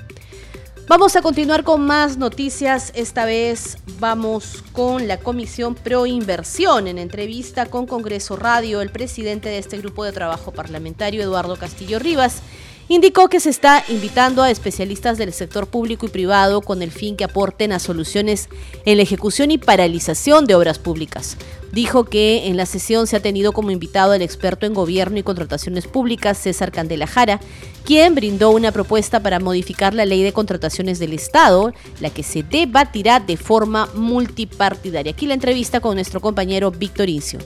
Vamos 0.87 1.15
a 1.15 1.23
continuar 1.23 1.63
con 1.63 1.87
más 1.87 2.17
noticias. 2.17 2.93
Esta 2.97 3.25
vez 3.25 3.79
vamos 4.01 4.65
con 4.73 5.07
la 5.07 5.19
Comisión 5.19 5.77
Pro 5.77 6.05
Inversión. 6.05 6.89
En 6.89 6.99
entrevista 6.99 7.67
con 7.67 7.87
Congreso 7.87 8.35
Radio, 8.35 8.81
el 8.81 8.91
presidente 8.91 9.49
de 9.49 9.59
este 9.59 9.79
grupo 9.79 10.05
de 10.05 10.11
trabajo 10.11 10.51
parlamentario, 10.51 11.23
Eduardo 11.23 11.57
Castillo 11.57 12.01
Rivas, 12.01 12.43
indicó 12.91 13.29
que 13.29 13.39
se 13.39 13.51
está 13.51 13.85
invitando 13.89 14.43
a 14.43 14.51
especialistas 14.51 15.17
del 15.17 15.33
sector 15.33 15.69
público 15.69 16.07
y 16.07 16.09
privado 16.09 16.61
con 16.61 16.83
el 16.83 16.91
fin 16.91 17.17
que 17.17 17.23
aporten 17.23 17.71
a 17.71 17.79
soluciones 17.79 18.49
en 18.85 18.97
la 18.97 19.05
ejecución 19.05 19.53
y 19.53 19.59
paralización 19.59 20.45
de 20.45 20.57
obras 20.57 20.81
públicas. 20.81 21.37
Dijo 21.71 22.03
que 22.03 22.49
en 22.49 22.57
la 22.57 22.67
sesión 22.67 23.07
se 23.07 23.15
ha 23.15 23.23
tenido 23.23 23.53
como 23.53 23.71
invitado 23.71 24.11
al 24.11 24.23
experto 24.23 24.67
en 24.67 24.75
gobierno 24.75 25.19
y 25.19 25.23
contrataciones 25.23 25.87
públicas, 25.87 26.37
César 26.37 26.73
Candela 26.73 27.07
Jara, 27.07 27.39
quien 27.85 28.17
brindó 28.17 28.51
una 28.51 28.73
propuesta 28.73 29.23
para 29.23 29.39
modificar 29.39 29.95
la 29.95 30.05
ley 30.05 30.25
de 30.25 30.33
contrataciones 30.33 30.99
del 30.99 31.13
Estado, 31.13 31.73
la 32.01 32.11
que 32.11 32.25
se 32.25 32.43
debatirá 32.43 33.21
de 33.21 33.37
forma 33.37 33.89
multipartidaria. 33.95 35.13
Aquí 35.13 35.27
la 35.27 35.35
entrevista 35.35 35.79
con 35.79 35.95
nuestro 35.95 36.21
compañero 36.21 36.73
Víctor 36.73 37.09
Incio. 37.09 37.39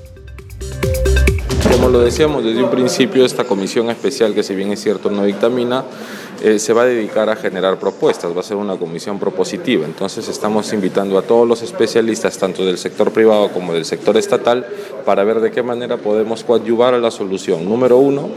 Como 1.74 1.88
lo 1.88 1.98
decíamos 1.98 2.44
desde 2.44 2.62
un 2.62 2.70
principio, 2.70 3.24
esta 3.24 3.42
comisión 3.42 3.90
especial, 3.90 4.32
que 4.32 4.44
si 4.44 4.54
bien 4.54 4.70
es 4.70 4.80
cierto 4.80 5.10
no 5.10 5.24
dictamina, 5.24 5.84
eh, 6.40 6.60
se 6.60 6.72
va 6.72 6.82
a 6.82 6.84
dedicar 6.84 7.28
a 7.28 7.34
generar 7.34 7.80
propuestas, 7.80 8.34
va 8.34 8.40
a 8.40 8.42
ser 8.44 8.56
una 8.56 8.76
comisión 8.76 9.18
propositiva. 9.18 9.84
Entonces 9.84 10.28
estamos 10.28 10.72
invitando 10.72 11.18
a 11.18 11.22
todos 11.22 11.48
los 11.48 11.62
especialistas, 11.62 12.38
tanto 12.38 12.64
del 12.64 12.78
sector 12.78 13.10
privado 13.10 13.48
como 13.48 13.74
del 13.74 13.84
sector 13.84 14.16
estatal, 14.16 14.64
para 15.04 15.24
ver 15.24 15.40
de 15.40 15.50
qué 15.50 15.64
manera 15.64 15.96
podemos 15.96 16.44
coadyuvar 16.44 16.94
a 16.94 16.98
la 16.98 17.10
solución, 17.10 17.68
número 17.68 17.98
uno, 17.98 18.28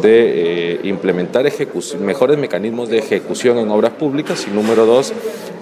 de 0.00 0.76
eh, 0.76 0.80
implementar 0.84 1.46
mejores 2.00 2.38
mecanismos 2.38 2.88
de 2.88 2.98
ejecución 2.98 3.58
en 3.58 3.70
obras 3.70 3.92
públicas 3.92 4.46
y 4.48 4.54
número 4.54 4.86
dos, 4.86 5.12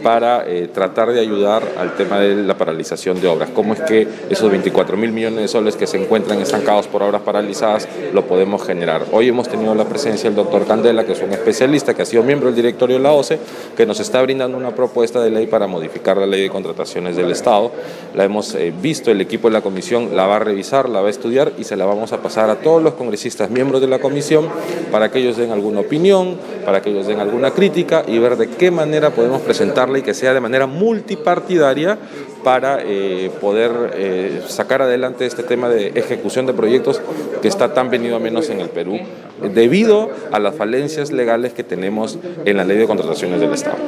para 0.04 0.44
eh, 0.46 0.68
tratar 0.68 1.12
de 1.12 1.18
ayudar 1.18 1.62
al 1.78 1.96
tema 1.96 2.20
de 2.20 2.36
la 2.36 2.58
paralización 2.58 3.22
de 3.22 3.26
obras. 3.26 3.48
¿Cómo 3.54 3.72
es 3.72 3.80
que 3.80 4.06
esos 4.28 4.50
24 4.50 4.98
mil 4.98 5.12
millones 5.12 5.40
de 5.40 5.48
soles 5.48 5.76
que 5.76 5.86
se 5.86 5.96
encuentran 5.96 6.38
estancados 6.42 6.86
por 6.88 7.02
obras 7.02 7.22
paralizadas 7.22 7.88
lo 8.12 8.26
podemos 8.26 8.62
generar? 8.62 9.06
Hoy 9.12 9.28
hemos 9.28 9.48
tenido 9.48 9.74
la 9.74 9.86
presencia 9.86 10.28
del 10.28 10.36
doctor 10.36 10.66
Candela, 10.66 11.06
que 11.06 11.12
es 11.12 11.22
un 11.22 11.32
especialista 11.32 11.94
que 11.94 12.02
ha 12.02 12.04
sido 12.04 12.22
miembro 12.22 12.48
del 12.48 12.56
directorio 12.56 12.96
de 12.96 13.02
la 13.02 13.12
OCE, 13.12 13.38
que 13.74 13.86
nos 13.86 13.98
está 13.98 14.20
brindando 14.20 14.58
una 14.58 14.74
propuesta 14.74 15.22
de 15.22 15.30
ley 15.30 15.46
para 15.46 15.66
modificar 15.66 16.18
la 16.18 16.26
ley 16.26 16.42
de 16.42 16.50
contrataciones 16.50 17.16
del 17.16 17.30
Estado. 17.30 17.72
La 18.14 18.24
hemos 18.24 18.54
eh, 18.56 18.74
visto, 18.78 19.10
el 19.10 19.22
equipo 19.22 19.48
de 19.48 19.54
la 19.54 19.62
comisión 19.62 20.14
la 20.14 20.26
va 20.26 20.36
a 20.36 20.40
revisar, 20.40 20.86
la 20.90 21.00
va 21.00 21.06
a 21.06 21.10
estudiar 21.10 21.52
y 21.56 21.64
se 21.64 21.76
la 21.76 21.86
vamos 21.86 22.12
a 22.12 22.18
pasar 22.18 22.50
a 22.50 22.56
todos 22.56 22.82
los 22.82 22.92
congresistas 22.92 23.48
miembros 23.48 23.80
de 23.80 23.88
la 23.88 23.98
comisión 24.00 24.50
para 24.92 25.10
que 25.10 25.20
ellos 25.20 25.38
den 25.38 25.50
alguna 25.50 25.80
opinión, 25.80 26.36
para 26.66 26.82
que 26.82 26.90
ellos 26.90 27.06
den 27.06 27.20
alguna 27.20 27.52
crítica 27.52 28.04
y 28.06 28.18
ver 28.18 28.36
de 28.36 28.50
qué 28.50 28.70
manera 28.70 29.08
podemos 29.08 29.40
presentarla 29.40 29.93
y 29.98 30.02
que 30.02 30.14
sea 30.14 30.34
de 30.34 30.40
manera 30.40 30.66
multipartidaria 30.66 31.98
para 32.44 32.78
eh, 32.82 33.30
poder 33.40 33.72
eh, 33.94 34.42
sacar 34.46 34.82
adelante 34.82 35.26
este 35.26 35.42
tema 35.42 35.68
de 35.68 35.88
ejecución 35.88 36.46
de 36.46 36.52
proyectos 36.52 37.00
que 37.42 37.48
está 37.48 37.74
tan 37.74 37.90
venido 37.90 38.16
a 38.16 38.20
menos 38.20 38.50
en 38.50 38.60
el 38.60 38.68
Perú, 38.68 39.00
debido 39.52 40.10
a 40.30 40.38
las 40.38 40.54
falencias 40.54 41.10
legales 41.10 41.52
que 41.52 41.64
tenemos 41.64 42.18
en 42.44 42.56
la 42.56 42.64
ley 42.64 42.78
de 42.78 42.86
contrataciones 42.86 43.40
del 43.40 43.52
Estado. 43.52 43.78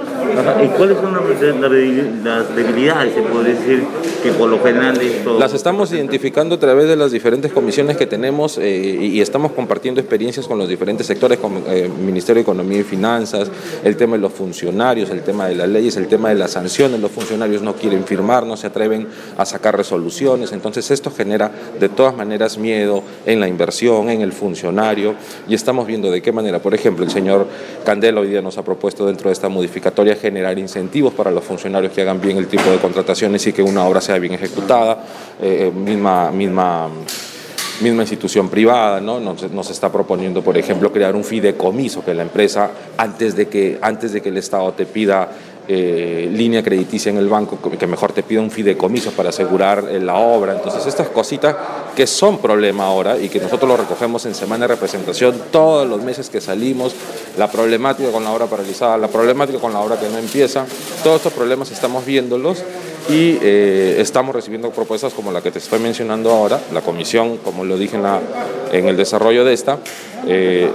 ¿Y 0.63 0.69
cuáles 0.69 0.99
son 0.99 1.15
las 1.15 2.57
debilidades, 2.57 3.15
se 3.15 3.23
puede 3.23 3.55
decir, 3.55 3.85
que 4.23 4.33
por 4.33 4.49
lo 4.49 4.63
general 4.63 5.01
esto... 5.01 5.39
Las 5.39 5.55
estamos 5.55 5.93
identificando 5.93 6.57
a 6.57 6.59
través 6.59 6.89
de 6.89 6.97
las 6.97 7.13
diferentes 7.13 7.53
comisiones 7.53 7.97
que 7.97 8.07
tenemos 8.07 8.59
eh, 8.59 8.99
y 9.01 9.21
estamos 9.21 9.53
compartiendo 9.53 10.01
experiencias 10.01 10.47
con 10.47 10.59
los 10.59 10.69
diferentes 10.69 11.07
sectores, 11.07 11.39
como 11.39 11.67
el 11.69 11.91
Ministerio 11.91 12.37
de 12.37 12.43
Economía 12.43 12.81
y 12.81 12.85
Finanzas, 12.85 13.51
el 13.85 13.97
tema 13.97 14.17
de 14.17 14.23
los 14.23 14.33
funcionarios, 14.33 15.11
el 15.11 15.23
tema 15.23 15.47
de 15.49 15.55
las 15.55 15.69
leyes, 15.69 15.97
el 15.97 16.09
tema 16.09 16.31
de 16.31 16.35
las 16.35 16.53
sanciones, 16.53 17.01
los 17.01 17.11
funcionarios 17.11 17.63
no 17.63 17.75
quieren 17.75 18.05
firmar, 18.05 18.46
no 18.47 18.57
se 18.57 18.69
atreven 18.69 19.09
a 19.37 19.45
sacar 19.45 19.77
resoluciones, 19.77 20.53
entonces 20.53 20.91
esto 20.91 21.11
genera 21.11 21.51
de 21.79 21.89
todas 21.89 22.17
maneras 22.17 22.59
miedo 22.59 23.03
en 23.27 23.41
la 23.41 23.49
inversión, 23.49 24.09
en 24.11 24.21
el 24.21 24.33
funcionario, 24.33 25.15
y 25.49 25.55
estamos 25.55 25.87
viendo 25.87 26.11
de 26.11 26.23
qué 26.23 26.33
manera, 26.33 26.61
por 26.61 26.75
ejemplo, 26.75 27.05
el 27.05 27.11
señor 27.11 27.47
Candela 27.85 28.21
hoy 28.21 28.29
día 28.29 28.43
nos 28.43 28.59
ha 28.59 28.65
propuesto 28.65 29.07
dentro 29.07 29.29
de 29.29 29.33
esta 29.33 29.49
modificatoria 29.49 30.17
generar 30.17 30.59
incentivos 30.59 31.13
para 31.13 31.31
los 31.31 31.45
funcionarios 31.45 31.93
que 31.93 32.03
hagan 32.03 32.21
bien 32.21 32.37
el 32.37 32.47
tipo 32.47 32.71
de 32.71 32.79
contrataciones 32.79 33.47
y 33.47 33.53
que 33.53 33.63
una 33.63 33.85
obra 33.85 34.01
sea 34.01 34.19
bien 34.19 34.35
ejecutada, 34.35 35.05
eh, 35.41 35.71
misma, 35.75 36.31
misma 36.31 36.89
misma 37.81 38.03
institución 38.03 38.49
privada, 38.49 39.01
¿no? 39.01 39.21
Nos, 39.21 39.51
nos, 39.51 39.71
está 39.71 39.91
proponiendo, 39.93 40.43
por 40.43 40.57
ejemplo, 40.57 40.93
crear 40.93 41.15
un 41.15 41.25
fideicomiso 41.25 42.05
que 42.05 42.15
la 42.15 42.23
empresa, 42.23 42.71
antes 42.97 43.37
de 43.37 43.49
que, 43.49 43.79
antes 43.83 44.13
de 44.13 44.23
que 44.23 44.31
el 44.31 44.39
Estado 44.39 44.73
te 44.73 44.87
pida 44.87 45.29
eh, 45.69 46.31
línea 46.33 46.63
crediticia 46.63 47.11
en 47.11 47.19
el 47.19 47.29
banco, 47.29 47.59
que 47.79 47.87
mejor 47.87 48.13
te 48.13 48.23
pida 48.23 48.41
un 48.41 48.51
fideicomiso 48.51 49.11
para 49.13 49.31
asegurar 49.31 49.85
eh, 49.91 50.01
la 50.01 50.15
obra. 50.15 50.55
Entonces, 50.55 50.87
estas 50.87 51.09
cositas 51.09 51.57
que 51.95 52.07
son 52.07 52.39
problema 52.39 52.87
ahora 52.87 53.19
y 53.19 53.29
que 53.29 53.41
nosotros 53.41 53.69
lo 53.69 53.77
recogemos 53.77 54.27
en 54.27 54.35
semana 54.35 54.67
de 54.67 54.75
representación 54.75 55.35
todos 55.51 55.89
los 55.89 56.03
meses 56.03 56.31
que 56.31 56.41
salimos, 56.41 56.95
la 57.37 57.51
problemática 57.51 58.11
con 58.11 58.25
la 58.25 58.33
obra 58.33 58.47
paralizada, 58.47 58.97
la 58.97 59.09
problemática 59.09 59.59
con 59.59 59.73
la 59.73 59.81
obra 59.81 59.99
que 59.99 60.09
no 60.09 60.19
empieza, 60.19 60.67
todos 61.03 61.17
estos 61.17 61.33
problemas 61.33 61.71
estamos 61.71 62.05
viéndolos 62.05 62.63
y 63.09 63.39
eh, 63.41 63.97
estamos 63.99 64.35
recibiendo 64.35 64.71
propuestas 64.71 65.15
como 65.15 65.33
la 65.33 65.43
que 65.43 65.51
te 65.51 65.59
estoy 65.59 65.79
mencionando 65.79 66.31
ahora. 66.31 66.61
La 66.73 66.81
comisión, 66.81 67.39
como 67.39 67.65
lo 67.65 67.79
dije 67.79 67.99
en, 68.73 68.89
el 68.89 68.97
desarrollo 68.97 69.45
de 69.45 69.53
esta, 69.53 69.79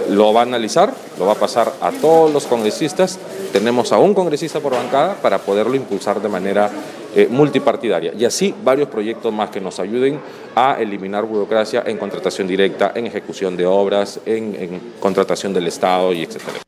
lo 0.10 0.34
va 0.34 0.42
a 0.42 0.44
analizar, 0.44 0.94
lo 1.20 1.26
va 1.26 1.34
a 1.34 1.36
pasar 1.36 1.74
a 1.82 1.92
todos 1.92 2.32
los 2.32 2.46
congresistas 2.46 3.20
tenemos 3.52 3.92
a 3.92 3.98
un 3.98 4.14
congresista 4.14 4.60
por 4.60 4.74
bancada 4.74 5.16
para 5.22 5.38
poderlo 5.38 5.76
impulsar 5.76 6.22
de 6.22 6.30
manera 6.30 6.70
eh, 7.16 7.28
multipartidaria. 7.30 8.14
Y 8.18 8.26
así 8.26 8.54
varios 8.64 8.90
proyectos 8.90 9.34
más 9.34 9.50
que 9.50 9.60
nos 9.60 9.80
ayuden 9.80 10.20
a 10.56 10.78
eliminar 10.80 11.26
burocracia 11.26 11.84
en 11.86 11.98
contratación 11.98 12.48
directa, 12.48 12.94
en 12.96 13.08
ejecución 13.08 13.58
de 13.58 13.66
obras, 13.66 14.20
en, 14.26 14.56
en 14.56 14.82
contratación 15.00 15.54
del 15.54 15.68
Estado 15.68 16.14
y 16.14 16.24
etcétera. 16.24 16.62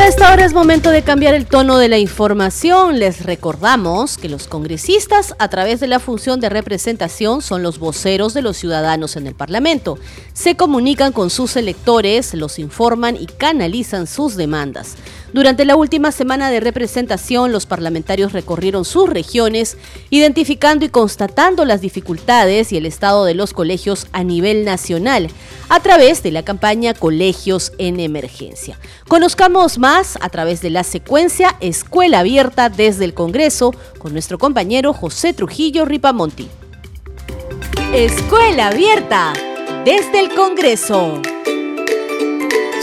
A 0.00 0.06
esta 0.06 0.32
hora 0.32 0.46
es 0.46 0.54
momento 0.54 0.90
de 0.90 1.02
cambiar 1.02 1.34
el 1.34 1.44
tono 1.44 1.76
de 1.76 1.88
la 1.88 1.98
información. 1.98 2.98
Les 2.98 3.22
recordamos 3.22 4.16
que 4.16 4.30
los 4.30 4.46
congresistas, 4.46 5.34
a 5.38 5.48
través 5.48 5.78
de 5.78 5.88
la 5.88 6.00
función 6.00 6.40
de 6.40 6.48
representación, 6.48 7.42
son 7.42 7.62
los 7.62 7.78
voceros 7.78 8.32
de 8.32 8.40
los 8.40 8.56
ciudadanos 8.56 9.16
en 9.16 9.26
el 9.26 9.34
Parlamento. 9.34 9.98
Se 10.32 10.56
comunican 10.56 11.12
con 11.12 11.28
sus 11.28 11.54
electores, 11.56 12.32
los 12.32 12.58
informan 12.58 13.14
y 13.16 13.26
canalizan 13.26 14.06
sus 14.06 14.36
demandas. 14.36 14.96
Durante 15.34 15.64
la 15.64 15.76
última 15.76 16.12
semana 16.12 16.50
de 16.50 16.60
representación, 16.60 17.52
los 17.52 17.66
parlamentarios 17.66 18.32
recorrieron 18.32 18.84
sus 18.84 19.08
regiones, 19.08 19.76
identificando 20.08 20.84
y 20.84 20.88
constatando 20.88 21.64
las 21.64 21.82
dificultades 21.82 22.72
y 22.72 22.78
el 22.78 22.86
estado 22.86 23.24
de 23.26 23.34
los 23.34 23.52
colegios 23.52 24.06
a 24.12 24.24
nivel 24.24 24.64
nacional, 24.64 25.28
a 25.68 25.80
través 25.80 26.22
de 26.22 26.32
la 26.32 26.42
campaña 26.42 26.94
Colegios 26.94 27.72
en 27.78 28.00
Emergencia. 28.00 28.78
Conozcamos 29.06 29.78
más 29.78 29.89
a 29.90 30.28
través 30.28 30.60
de 30.60 30.70
la 30.70 30.84
secuencia 30.84 31.56
Escuela 31.60 32.20
Abierta 32.20 32.68
desde 32.68 33.04
el 33.04 33.12
Congreso 33.12 33.74
con 33.98 34.12
nuestro 34.12 34.38
compañero 34.38 34.92
José 34.92 35.32
Trujillo 35.32 35.84
Ripamonti. 35.84 36.48
Escuela 37.92 38.68
Abierta 38.68 39.32
desde 39.84 40.20
el 40.20 40.32
Congreso. 40.32 41.20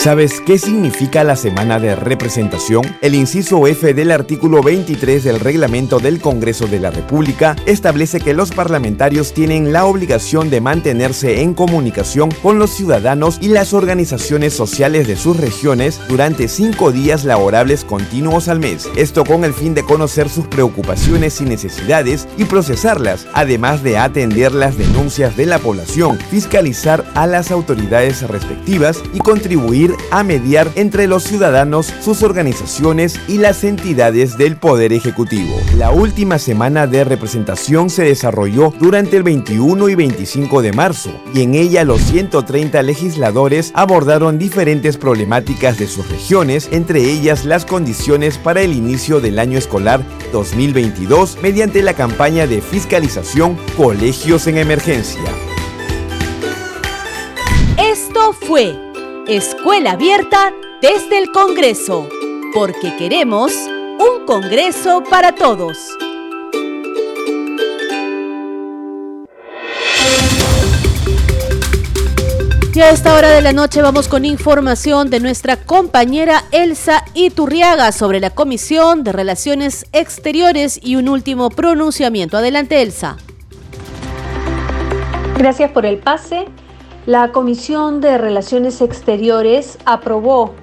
¿Sabes 0.07 0.39
qué 0.39 0.57
significa 0.57 1.25
la 1.25 1.35
semana 1.35 1.81
de 1.81 1.93
representación? 1.93 2.81
El 3.01 3.13
inciso 3.13 3.67
F 3.67 3.93
del 3.93 4.13
artículo 4.13 4.63
23 4.63 5.21
del 5.21 5.41
reglamento 5.41 5.99
del 5.99 6.21
Congreso 6.21 6.65
de 6.65 6.79
la 6.79 6.91
República 6.91 7.57
establece 7.65 8.21
que 8.21 8.33
los 8.33 8.51
parlamentarios 8.51 9.33
tienen 9.33 9.73
la 9.73 9.83
obligación 9.83 10.49
de 10.49 10.61
mantenerse 10.61 11.41
en 11.41 11.53
comunicación 11.53 12.31
con 12.41 12.57
los 12.57 12.69
ciudadanos 12.69 13.37
y 13.41 13.49
las 13.49 13.73
organizaciones 13.73 14.53
sociales 14.53 15.07
de 15.09 15.17
sus 15.17 15.35
regiones 15.35 15.99
durante 16.07 16.47
cinco 16.47 16.93
días 16.93 17.25
laborables 17.25 17.83
continuos 17.83 18.47
al 18.47 18.61
mes. 18.61 18.89
Esto 18.95 19.25
con 19.25 19.43
el 19.43 19.53
fin 19.53 19.73
de 19.73 19.83
conocer 19.83 20.29
sus 20.29 20.47
preocupaciones 20.47 21.41
y 21.41 21.43
necesidades 21.43 22.29
y 22.37 22.45
procesarlas, 22.45 23.27
además 23.33 23.83
de 23.83 23.97
atender 23.97 24.53
las 24.53 24.77
denuncias 24.77 25.35
de 25.35 25.47
la 25.47 25.59
población, 25.59 26.17
fiscalizar 26.31 27.03
a 27.13 27.27
las 27.27 27.51
autoridades 27.51 28.25
respectivas 28.25 29.03
y 29.13 29.19
contribuir 29.19 29.96
a 30.11 30.23
mediar 30.23 30.69
entre 30.75 31.07
los 31.07 31.23
ciudadanos, 31.23 31.93
sus 32.01 32.23
organizaciones 32.23 33.19
y 33.27 33.37
las 33.37 33.63
entidades 33.63 34.37
del 34.37 34.57
Poder 34.57 34.93
Ejecutivo. 34.93 35.55
La 35.75 35.91
última 35.91 36.39
semana 36.39 36.87
de 36.87 37.03
representación 37.03 37.89
se 37.89 38.03
desarrolló 38.03 38.73
durante 38.79 39.17
el 39.17 39.23
21 39.23 39.89
y 39.89 39.95
25 39.95 40.61
de 40.61 40.73
marzo 40.73 41.11
y 41.33 41.41
en 41.41 41.55
ella 41.55 41.83
los 41.83 42.01
130 42.01 42.81
legisladores 42.83 43.71
abordaron 43.75 44.39
diferentes 44.39 44.97
problemáticas 44.97 45.77
de 45.77 45.87
sus 45.87 46.09
regiones, 46.09 46.69
entre 46.71 47.01
ellas 47.01 47.45
las 47.45 47.65
condiciones 47.65 48.37
para 48.37 48.61
el 48.61 48.73
inicio 48.73 49.19
del 49.19 49.39
año 49.39 49.57
escolar 49.57 50.01
2022 50.31 51.37
mediante 51.41 51.81
la 51.81 51.93
campaña 51.93 52.47
de 52.47 52.61
fiscalización 52.61 53.57
Colegios 53.75 54.47
en 54.47 54.57
Emergencia. 54.57 55.21
Esto 57.77 58.33
fue 58.33 58.86
Escuela 59.27 59.91
Abierta 59.91 60.53
desde 60.81 61.17
el 61.17 61.33
Congreso, 61.33 62.07
porque 62.53 62.95
queremos 62.95 63.51
un 63.99 64.25
Congreso 64.25 65.03
para 65.09 65.35
todos. 65.35 65.77
Y 72.73 72.79
a 72.79 72.91
esta 72.91 73.15
hora 73.15 73.31
de 73.31 73.41
la 73.41 73.51
noche 73.51 73.81
vamos 73.81 74.07
con 74.07 74.23
información 74.23 75.09
de 75.09 75.19
nuestra 75.19 75.57
compañera 75.57 76.45
Elsa 76.51 77.03
Iturriaga 77.13 77.91
sobre 77.91 78.21
la 78.21 78.29
Comisión 78.29 79.03
de 79.03 79.11
Relaciones 79.11 79.87
Exteriores 79.91 80.79
y 80.81 80.95
un 80.95 81.09
último 81.09 81.49
pronunciamiento. 81.49 82.37
Adelante, 82.37 82.81
Elsa. 82.81 83.17
Gracias 85.37 85.71
por 85.71 85.85
el 85.85 85.97
pase. 85.97 86.45
La 87.07 87.31
Comisión 87.31 88.01
de 88.01 88.17
Relaciones 88.17 88.81
Exteriores 88.81 89.77
aprobó 89.85 90.53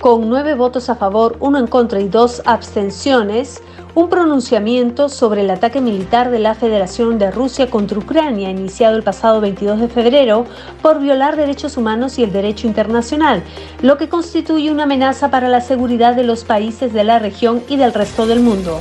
con 0.00 0.28
nueve 0.28 0.56
votos 0.56 0.90
a 0.90 0.96
favor, 0.96 1.36
uno 1.38 1.56
en 1.56 1.68
contra 1.68 2.00
y 2.00 2.08
dos 2.08 2.42
abstenciones 2.46 3.62
un 3.94 4.08
pronunciamiento 4.08 5.08
sobre 5.08 5.42
el 5.42 5.50
ataque 5.50 5.80
militar 5.80 6.32
de 6.32 6.40
la 6.40 6.56
Federación 6.56 7.20
de 7.20 7.30
Rusia 7.30 7.70
contra 7.70 8.00
Ucrania, 8.00 8.50
iniciado 8.50 8.96
el 8.96 9.04
pasado 9.04 9.40
22 9.40 9.82
de 9.82 9.86
febrero, 9.86 10.46
por 10.82 10.98
violar 10.98 11.36
derechos 11.36 11.76
humanos 11.76 12.18
y 12.18 12.24
el 12.24 12.32
derecho 12.32 12.66
internacional, 12.66 13.44
lo 13.80 13.96
que 13.96 14.08
constituye 14.08 14.72
una 14.72 14.82
amenaza 14.82 15.30
para 15.30 15.48
la 15.48 15.60
seguridad 15.60 16.16
de 16.16 16.24
los 16.24 16.42
países 16.42 16.92
de 16.92 17.04
la 17.04 17.20
región 17.20 17.62
y 17.68 17.76
del 17.76 17.94
resto 17.94 18.26
del 18.26 18.40
mundo. 18.40 18.80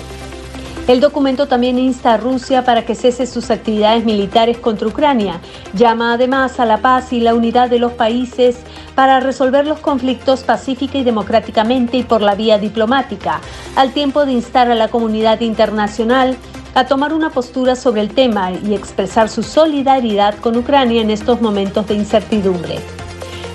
El 0.86 1.00
documento 1.00 1.48
también 1.48 1.80
insta 1.80 2.14
a 2.14 2.18
Rusia 2.18 2.66
para 2.66 2.86
que 2.86 2.94
cese 2.94 3.26
sus 3.26 3.52
actividades 3.52 4.04
militares 4.04 4.58
contra 4.58 4.90
Ucrania. 4.90 5.40
Llama 5.74 6.14
además 6.14 6.60
a 6.60 6.66
la 6.66 6.80
paz 6.80 7.14
y 7.14 7.22
la 7.22 7.34
unidad 7.34 7.70
de 7.70 7.80
los 7.80 7.94
países 7.94 8.58
para 8.94 9.22
resolver 9.22 9.66
los 9.66 9.80
conflictos 9.80 10.44
pacífica 10.44 10.98
y 10.98 11.06
democráticamente 11.06 11.96
y 11.96 12.04
por 12.04 12.22
la 12.22 12.36
vía 12.36 12.58
diplomática, 12.58 13.40
al 13.78 13.94
tiempo 13.94 14.26
de 14.26 14.34
instar 14.34 14.70
a 14.70 14.76
la 14.76 14.90
comunidad 14.90 15.40
internacional 15.40 16.36
a 16.76 16.86
tomar 16.86 17.14
una 17.14 17.30
postura 17.30 17.78
sobre 17.78 18.02
el 18.02 18.10
tema 18.10 18.52
y 18.52 18.74
expresar 18.74 19.30
su 19.30 19.42
solidaridad 19.42 20.36
con 20.40 20.58
Ucrania 20.58 21.02
en 21.02 21.12
estos 21.12 21.40
momentos 21.40 21.88
de 21.88 21.94
incertidumbre. 21.94 23.03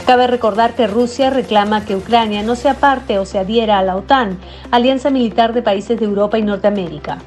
Cabe 0.08 0.26
recordar 0.26 0.74
que 0.74 0.86
Rusia 0.86 1.28
reclama 1.28 1.84
que 1.84 1.94
Ucrania 1.94 2.42
no 2.42 2.56
sea 2.56 2.72
parte 2.72 3.18
o 3.18 3.26
se 3.26 3.38
adhiera 3.38 3.78
a 3.78 3.82
la 3.82 3.94
OTAN, 3.94 4.38
alianza 4.70 5.10
militar 5.10 5.52
de 5.52 5.60
países 5.60 6.00
de 6.00 6.06
Europa 6.06 6.38
y 6.38 6.42
Norteamérica. 6.42 7.18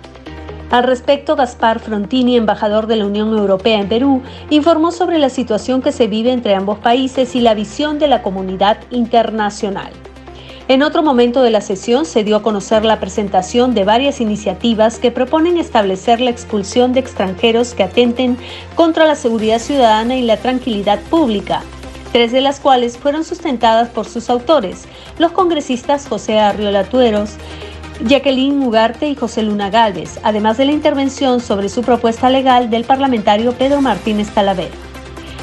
Al 0.72 0.86
respecto, 0.86 1.36
Gaspar 1.36 1.80
Frontini, 1.80 2.38
embajador 2.38 2.88
de 2.88 2.96
la 2.96 3.06
Unión 3.06 3.38
Europea 3.38 3.80
en 3.80 3.88
Perú, 3.88 4.24
informó 4.50 4.92
sobre 4.92 5.20
la 5.20 5.30
situación 5.30 5.84
que 5.84 5.92
se 5.92 6.08
vive 6.08 6.32
entre 6.32 6.56
ambos 6.56 6.80
países 6.80 7.36
y 7.36 7.42
la 7.42 7.54
visión 7.54 8.00
de 8.00 8.08
la 8.08 8.24
comunidad 8.24 8.80
internacional. 8.90 9.92
En 10.68 10.82
otro 10.82 11.04
momento 11.04 11.44
de 11.44 11.52
la 11.52 11.62
sesión 11.62 12.06
se 12.06 12.24
dio 12.24 12.38
a 12.38 12.42
conocer 12.42 12.84
la 12.84 13.00
presentación 13.00 13.76
de 13.76 13.84
varias 13.84 14.22
iniciativas 14.22 14.98
que 14.98 15.12
proponen 15.12 15.60
establecer 15.60 16.20
la 16.20 16.32
expulsión 16.32 16.94
de 16.94 17.02
extranjeros 17.02 17.76
que 17.76 17.84
atenten 17.84 18.38
contra 18.74 19.06
la 19.06 19.14
seguridad 19.14 19.60
ciudadana 19.60 20.16
y 20.16 20.24
la 20.24 20.38
tranquilidad 20.38 21.00
pública, 21.12 21.62
tres 22.12 22.32
de 22.32 22.42
las 22.42 22.60
cuales 22.60 22.98
fueron 22.98 23.24
sustentadas 23.24 23.90
por 23.90 24.08
sus 24.08 24.30
autores, 24.30 24.86
los 25.18 25.32
congresistas 25.32 26.08
José 26.08 26.40
Arriola 26.40 26.84
Tueros, 26.84 27.32
Jacqueline 28.06 28.58
Mugarte 28.58 29.08
y 29.08 29.16
José 29.16 29.44
Luna 29.44 29.70
Galvez, 29.70 30.20
además 30.24 30.58
de 30.58 30.66
la 30.66 30.72
intervención 30.72 31.40
sobre 31.40 31.70
su 31.70 31.82
propuesta 31.82 32.30
legal 32.30 32.70
del 32.70 32.84
parlamentario 32.84 33.54
Pedro 33.54 33.82
Martínez 33.82 34.30
Talavera. 34.30 34.76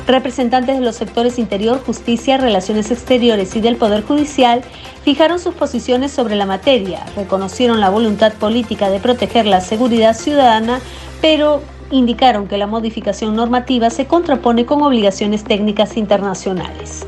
Representantes 0.07 0.79
de 0.79 0.85
los 0.85 0.97
sectores 0.97 1.39
Interior, 1.39 1.83
Justicia, 1.85 2.39
Relaciones 2.39 2.91
Exteriores 2.91 3.55
y 3.55 3.61
del 3.61 3.77
Poder 3.77 4.03
Judicial 4.03 4.63
fijaron 5.05 5.39
sus 5.39 5.55
posiciones 5.55 6.13
sobre 6.13 6.35
la 6.35 6.47
materia, 6.47 7.05
reconocieron 7.15 7.81
la 7.81 7.91
voluntad 7.91 8.33
política 8.33 8.89
de 8.89 9.01
proteger 9.01 9.45
la 9.47 9.61
seguridad 9.61 10.17
ciudadana, 10.17 10.81
pero 11.21 11.63
indicaron 11.91 12.47
que 12.47 12.59
la 12.59 12.67
modificación 12.67 13.35
normativa 13.35 13.91
se 13.91 14.07
contrapone 14.07 14.67
con 14.67 14.83
obligaciones 14.83 15.45
técnicas 15.45 15.97
internacionales. 15.97 17.07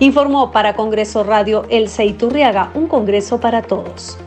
Informó 0.00 0.52
para 0.52 0.74
Congreso 0.74 1.24
Radio 1.24 1.64
Elsa 1.70 2.04
Iturriaga, 2.04 2.70
un 2.74 2.86
Congreso 2.86 3.40
para 3.40 3.62
todos. 3.62 4.18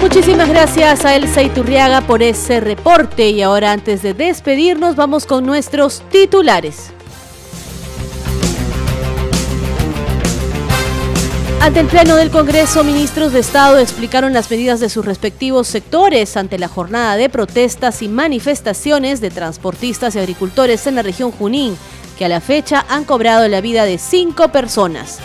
Muchísimas 0.00 0.48
gracias 0.48 1.04
a 1.04 1.14
Elsa 1.16 1.42
Iturriaga 1.42 2.00
por 2.00 2.22
ese 2.22 2.60
reporte 2.60 3.28
y 3.28 3.42
ahora 3.42 3.72
antes 3.72 4.02
de 4.02 4.14
despedirnos 4.14 4.96
vamos 4.96 5.26
con 5.26 5.44
nuestros 5.44 6.02
titulares. 6.10 6.92
Ante 11.60 11.80
el 11.80 11.86
Pleno 11.88 12.14
del 12.14 12.30
Congreso, 12.30 12.84
ministros 12.84 13.32
de 13.32 13.40
Estado 13.40 13.78
explicaron 13.78 14.32
las 14.32 14.48
medidas 14.48 14.78
de 14.78 14.88
sus 14.88 15.04
respectivos 15.04 15.66
sectores 15.66 16.36
ante 16.36 16.56
la 16.56 16.68
jornada 16.68 17.16
de 17.16 17.28
protestas 17.28 18.00
y 18.00 18.08
manifestaciones 18.08 19.20
de 19.20 19.30
transportistas 19.30 20.14
y 20.14 20.20
agricultores 20.20 20.86
en 20.86 20.94
la 20.94 21.02
región 21.02 21.32
Junín, 21.32 21.76
que 22.16 22.24
a 22.24 22.28
la 22.28 22.40
fecha 22.40 22.86
han 22.88 23.04
cobrado 23.04 23.46
la 23.48 23.60
vida 23.60 23.84
de 23.84 23.98
cinco 23.98 24.48
personas. 24.48 25.18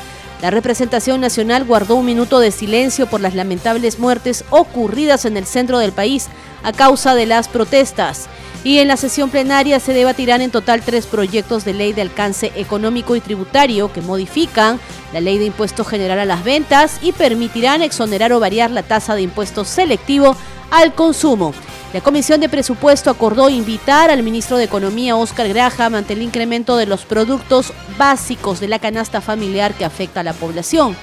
La 0.43 0.51
representación 0.51 1.21
nacional 1.21 1.63
guardó 1.63 1.95
un 1.95 2.05
minuto 2.05 2.41
de 2.41 2.51
silencio 2.51 3.07
por 3.07 3.21
las 3.21 3.33
lamentables 3.33 3.97
muertes 3.97 4.43
ocurridas 4.49 5.23
en 5.23 5.37
el 5.37 5.45
centro 5.45 5.79
del 5.79 5.93
país 5.93 6.27
a 6.63 6.73
causa 6.73 7.15
de 7.15 7.25
las 7.25 7.47
protestas. 7.47 8.27
Y 8.65 8.79
en 8.79 8.89
la 8.89 8.97
sesión 8.97 9.29
plenaria 9.29 9.79
se 9.79 9.93
debatirán 9.93 10.41
en 10.41 10.51
total 10.51 10.81
tres 10.81 11.05
proyectos 11.05 11.63
de 11.63 11.73
ley 11.73 11.93
de 11.93 12.01
alcance 12.01 12.51
económico 12.57 13.15
y 13.15 13.21
tributario 13.21 13.93
que 13.93 14.01
modifican 14.01 14.81
la 15.13 15.21
ley 15.21 15.37
de 15.37 15.45
impuesto 15.45 15.85
general 15.85 16.19
a 16.19 16.25
las 16.25 16.43
ventas 16.43 16.99
y 17.01 17.13
permitirán 17.13 17.81
exonerar 17.81 18.33
o 18.33 18.41
variar 18.41 18.69
la 18.69 18.83
tasa 18.83 19.15
de 19.15 19.21
impuesto 19.21 19.63
selectivo 19.63 20.35
al 20.71 20.93
consumo. 20.93 21.53
La 21.93 22.01
Comisión 22.01 22.41
de 22.41 22.49
Presupuesto 22.49 23.11
acordó 23.11 23.49
invitar 23.49 24.09
al 24.09 24.23
ministro 24.23 24.57
de 24.57 24.63
Economía, 24.63 25.15
Oscar 25.15 25.47
Graham, 25.47 25.93
ante 25.93 26.13
el 26.13 26.23
incremento 26.23 26.75
de 26.75 26.87
los 26.87 27.05
productos 27.05 27.71
básicos 27.99 28.59
de 28.59 28.67
la 28.67 28.79
canasta 28.79 29.21
familiar 29.21 29.75
que 29.75 29.85
afecta 29.85 30.21
a 30.21 30.23
la 30.23 30.33
población. 30.33 30.97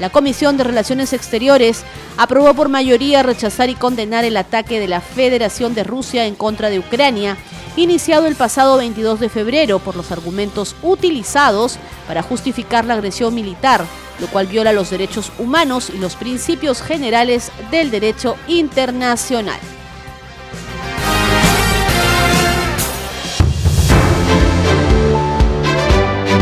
La 0.00 0.10
Comisión 0.10 0.56
de 0.56 0.64
Relaciones 0.64 1.12
Exteriores 1.12 1.84
aprobó 2.16 2.54
por 2.54 2.68
mayoría 2.68 3.22
rechazar 3.22 3.70
y 3.70 3.76
condenar 3.76 4.24
el 4.24 4.36
ataque 4.36 4.80
de 4.80 4.88
la 4.88 5.00
Federación 5.00 5.74
de 5.74 5.84
Rusia 5.84 6.26
en 6.26 6.34
contra 6.34 6.70
de 6.70 6.80
Ucrania, 6.80 7.36
iniciado 7.76 8.26
el 8.26 8.34
pasado 8.34 8.78
22 8.78 9.20
de 9.20 9.28
febrero 9.28 9.78
por 9.78 9.94
los 9.94 10.10
argumentos 10.10 10.74
utilizados 10.82 11.78
para 12.08 12.24
justificar 12.24 12.84
la 12.84 12.94
agresión 12.94 13.32
militar, 13.32 13.84
lo 14.18 14.26
cual 14.26 14.48
viola 14.48 14.72
los 14.72 14.90
derechos 14.90 15.30
humanos 15.38 15.88
y 15.88 15.98
los 15.98 16.16
principios 16.16 16.82
generales 16.82 17.52
del 17.70 17.92
derecho 17.92 18.34
internacional. 18.48 19.60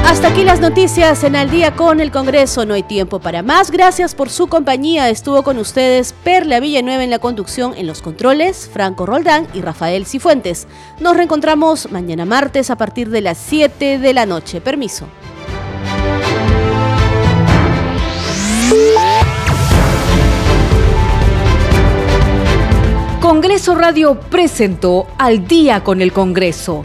Hasta 0.04 0.28
aquí 0.28 0.42
las 0.42 0.60
noticias 0.60 1.22
en 1.24 1.36
Al 1.36 1.50
día 1.50 1.76
con 1.76 2.00
el 2.00 2.10
Congreso. 2.10 2.66
No 2.66 2.74
hay 2.74 2.82
tiempo 2.82 3.20
para 3.20 3.42
más. 3.42 3.70
Gracias 3.70 4.14
por 4.14 4.28
su 4.28 4.48
compañía. 4.48 5.08
Estuvo 5.08 5.42
con 5.42 5.58
ustedes 5.58 6.14
Perla 6.24 6.58
Villanueva 6.58 7.04
en 7.04 7.10
la 7.10 7.20
conducción, 7.20 7.74
en 7.76 7.86
los 7.86 8.02
controles, 8.02 8.68
Franco 8.72 9.06
Roldán 9.06 9.46
y 9.54 9.60
Rafael 9.60 10.06
Cifuentes. 10.06 10.66
Nos 10.98 11.16
reencontramos 11.16 11.92
mañana 11.92 12.24
martes 12.24 12.70
a 12.70 12.76
partir 12.76 13.10
de 13.10 13.20
las 13.20 13.38
7 13.38 13.98
de 13.98 14.14
la 14.14 14.26
noche. 14.26 14.60
Permiso. 14.60 15.06
Congreso 23.20 23.74
Radio 23.76 24.18
presentó 24.18 25.06
Al 25.18 25.46
día 25.46 25.84
con 25.84 26.00
el 26.00 26.12
Congreso 26.12 26.84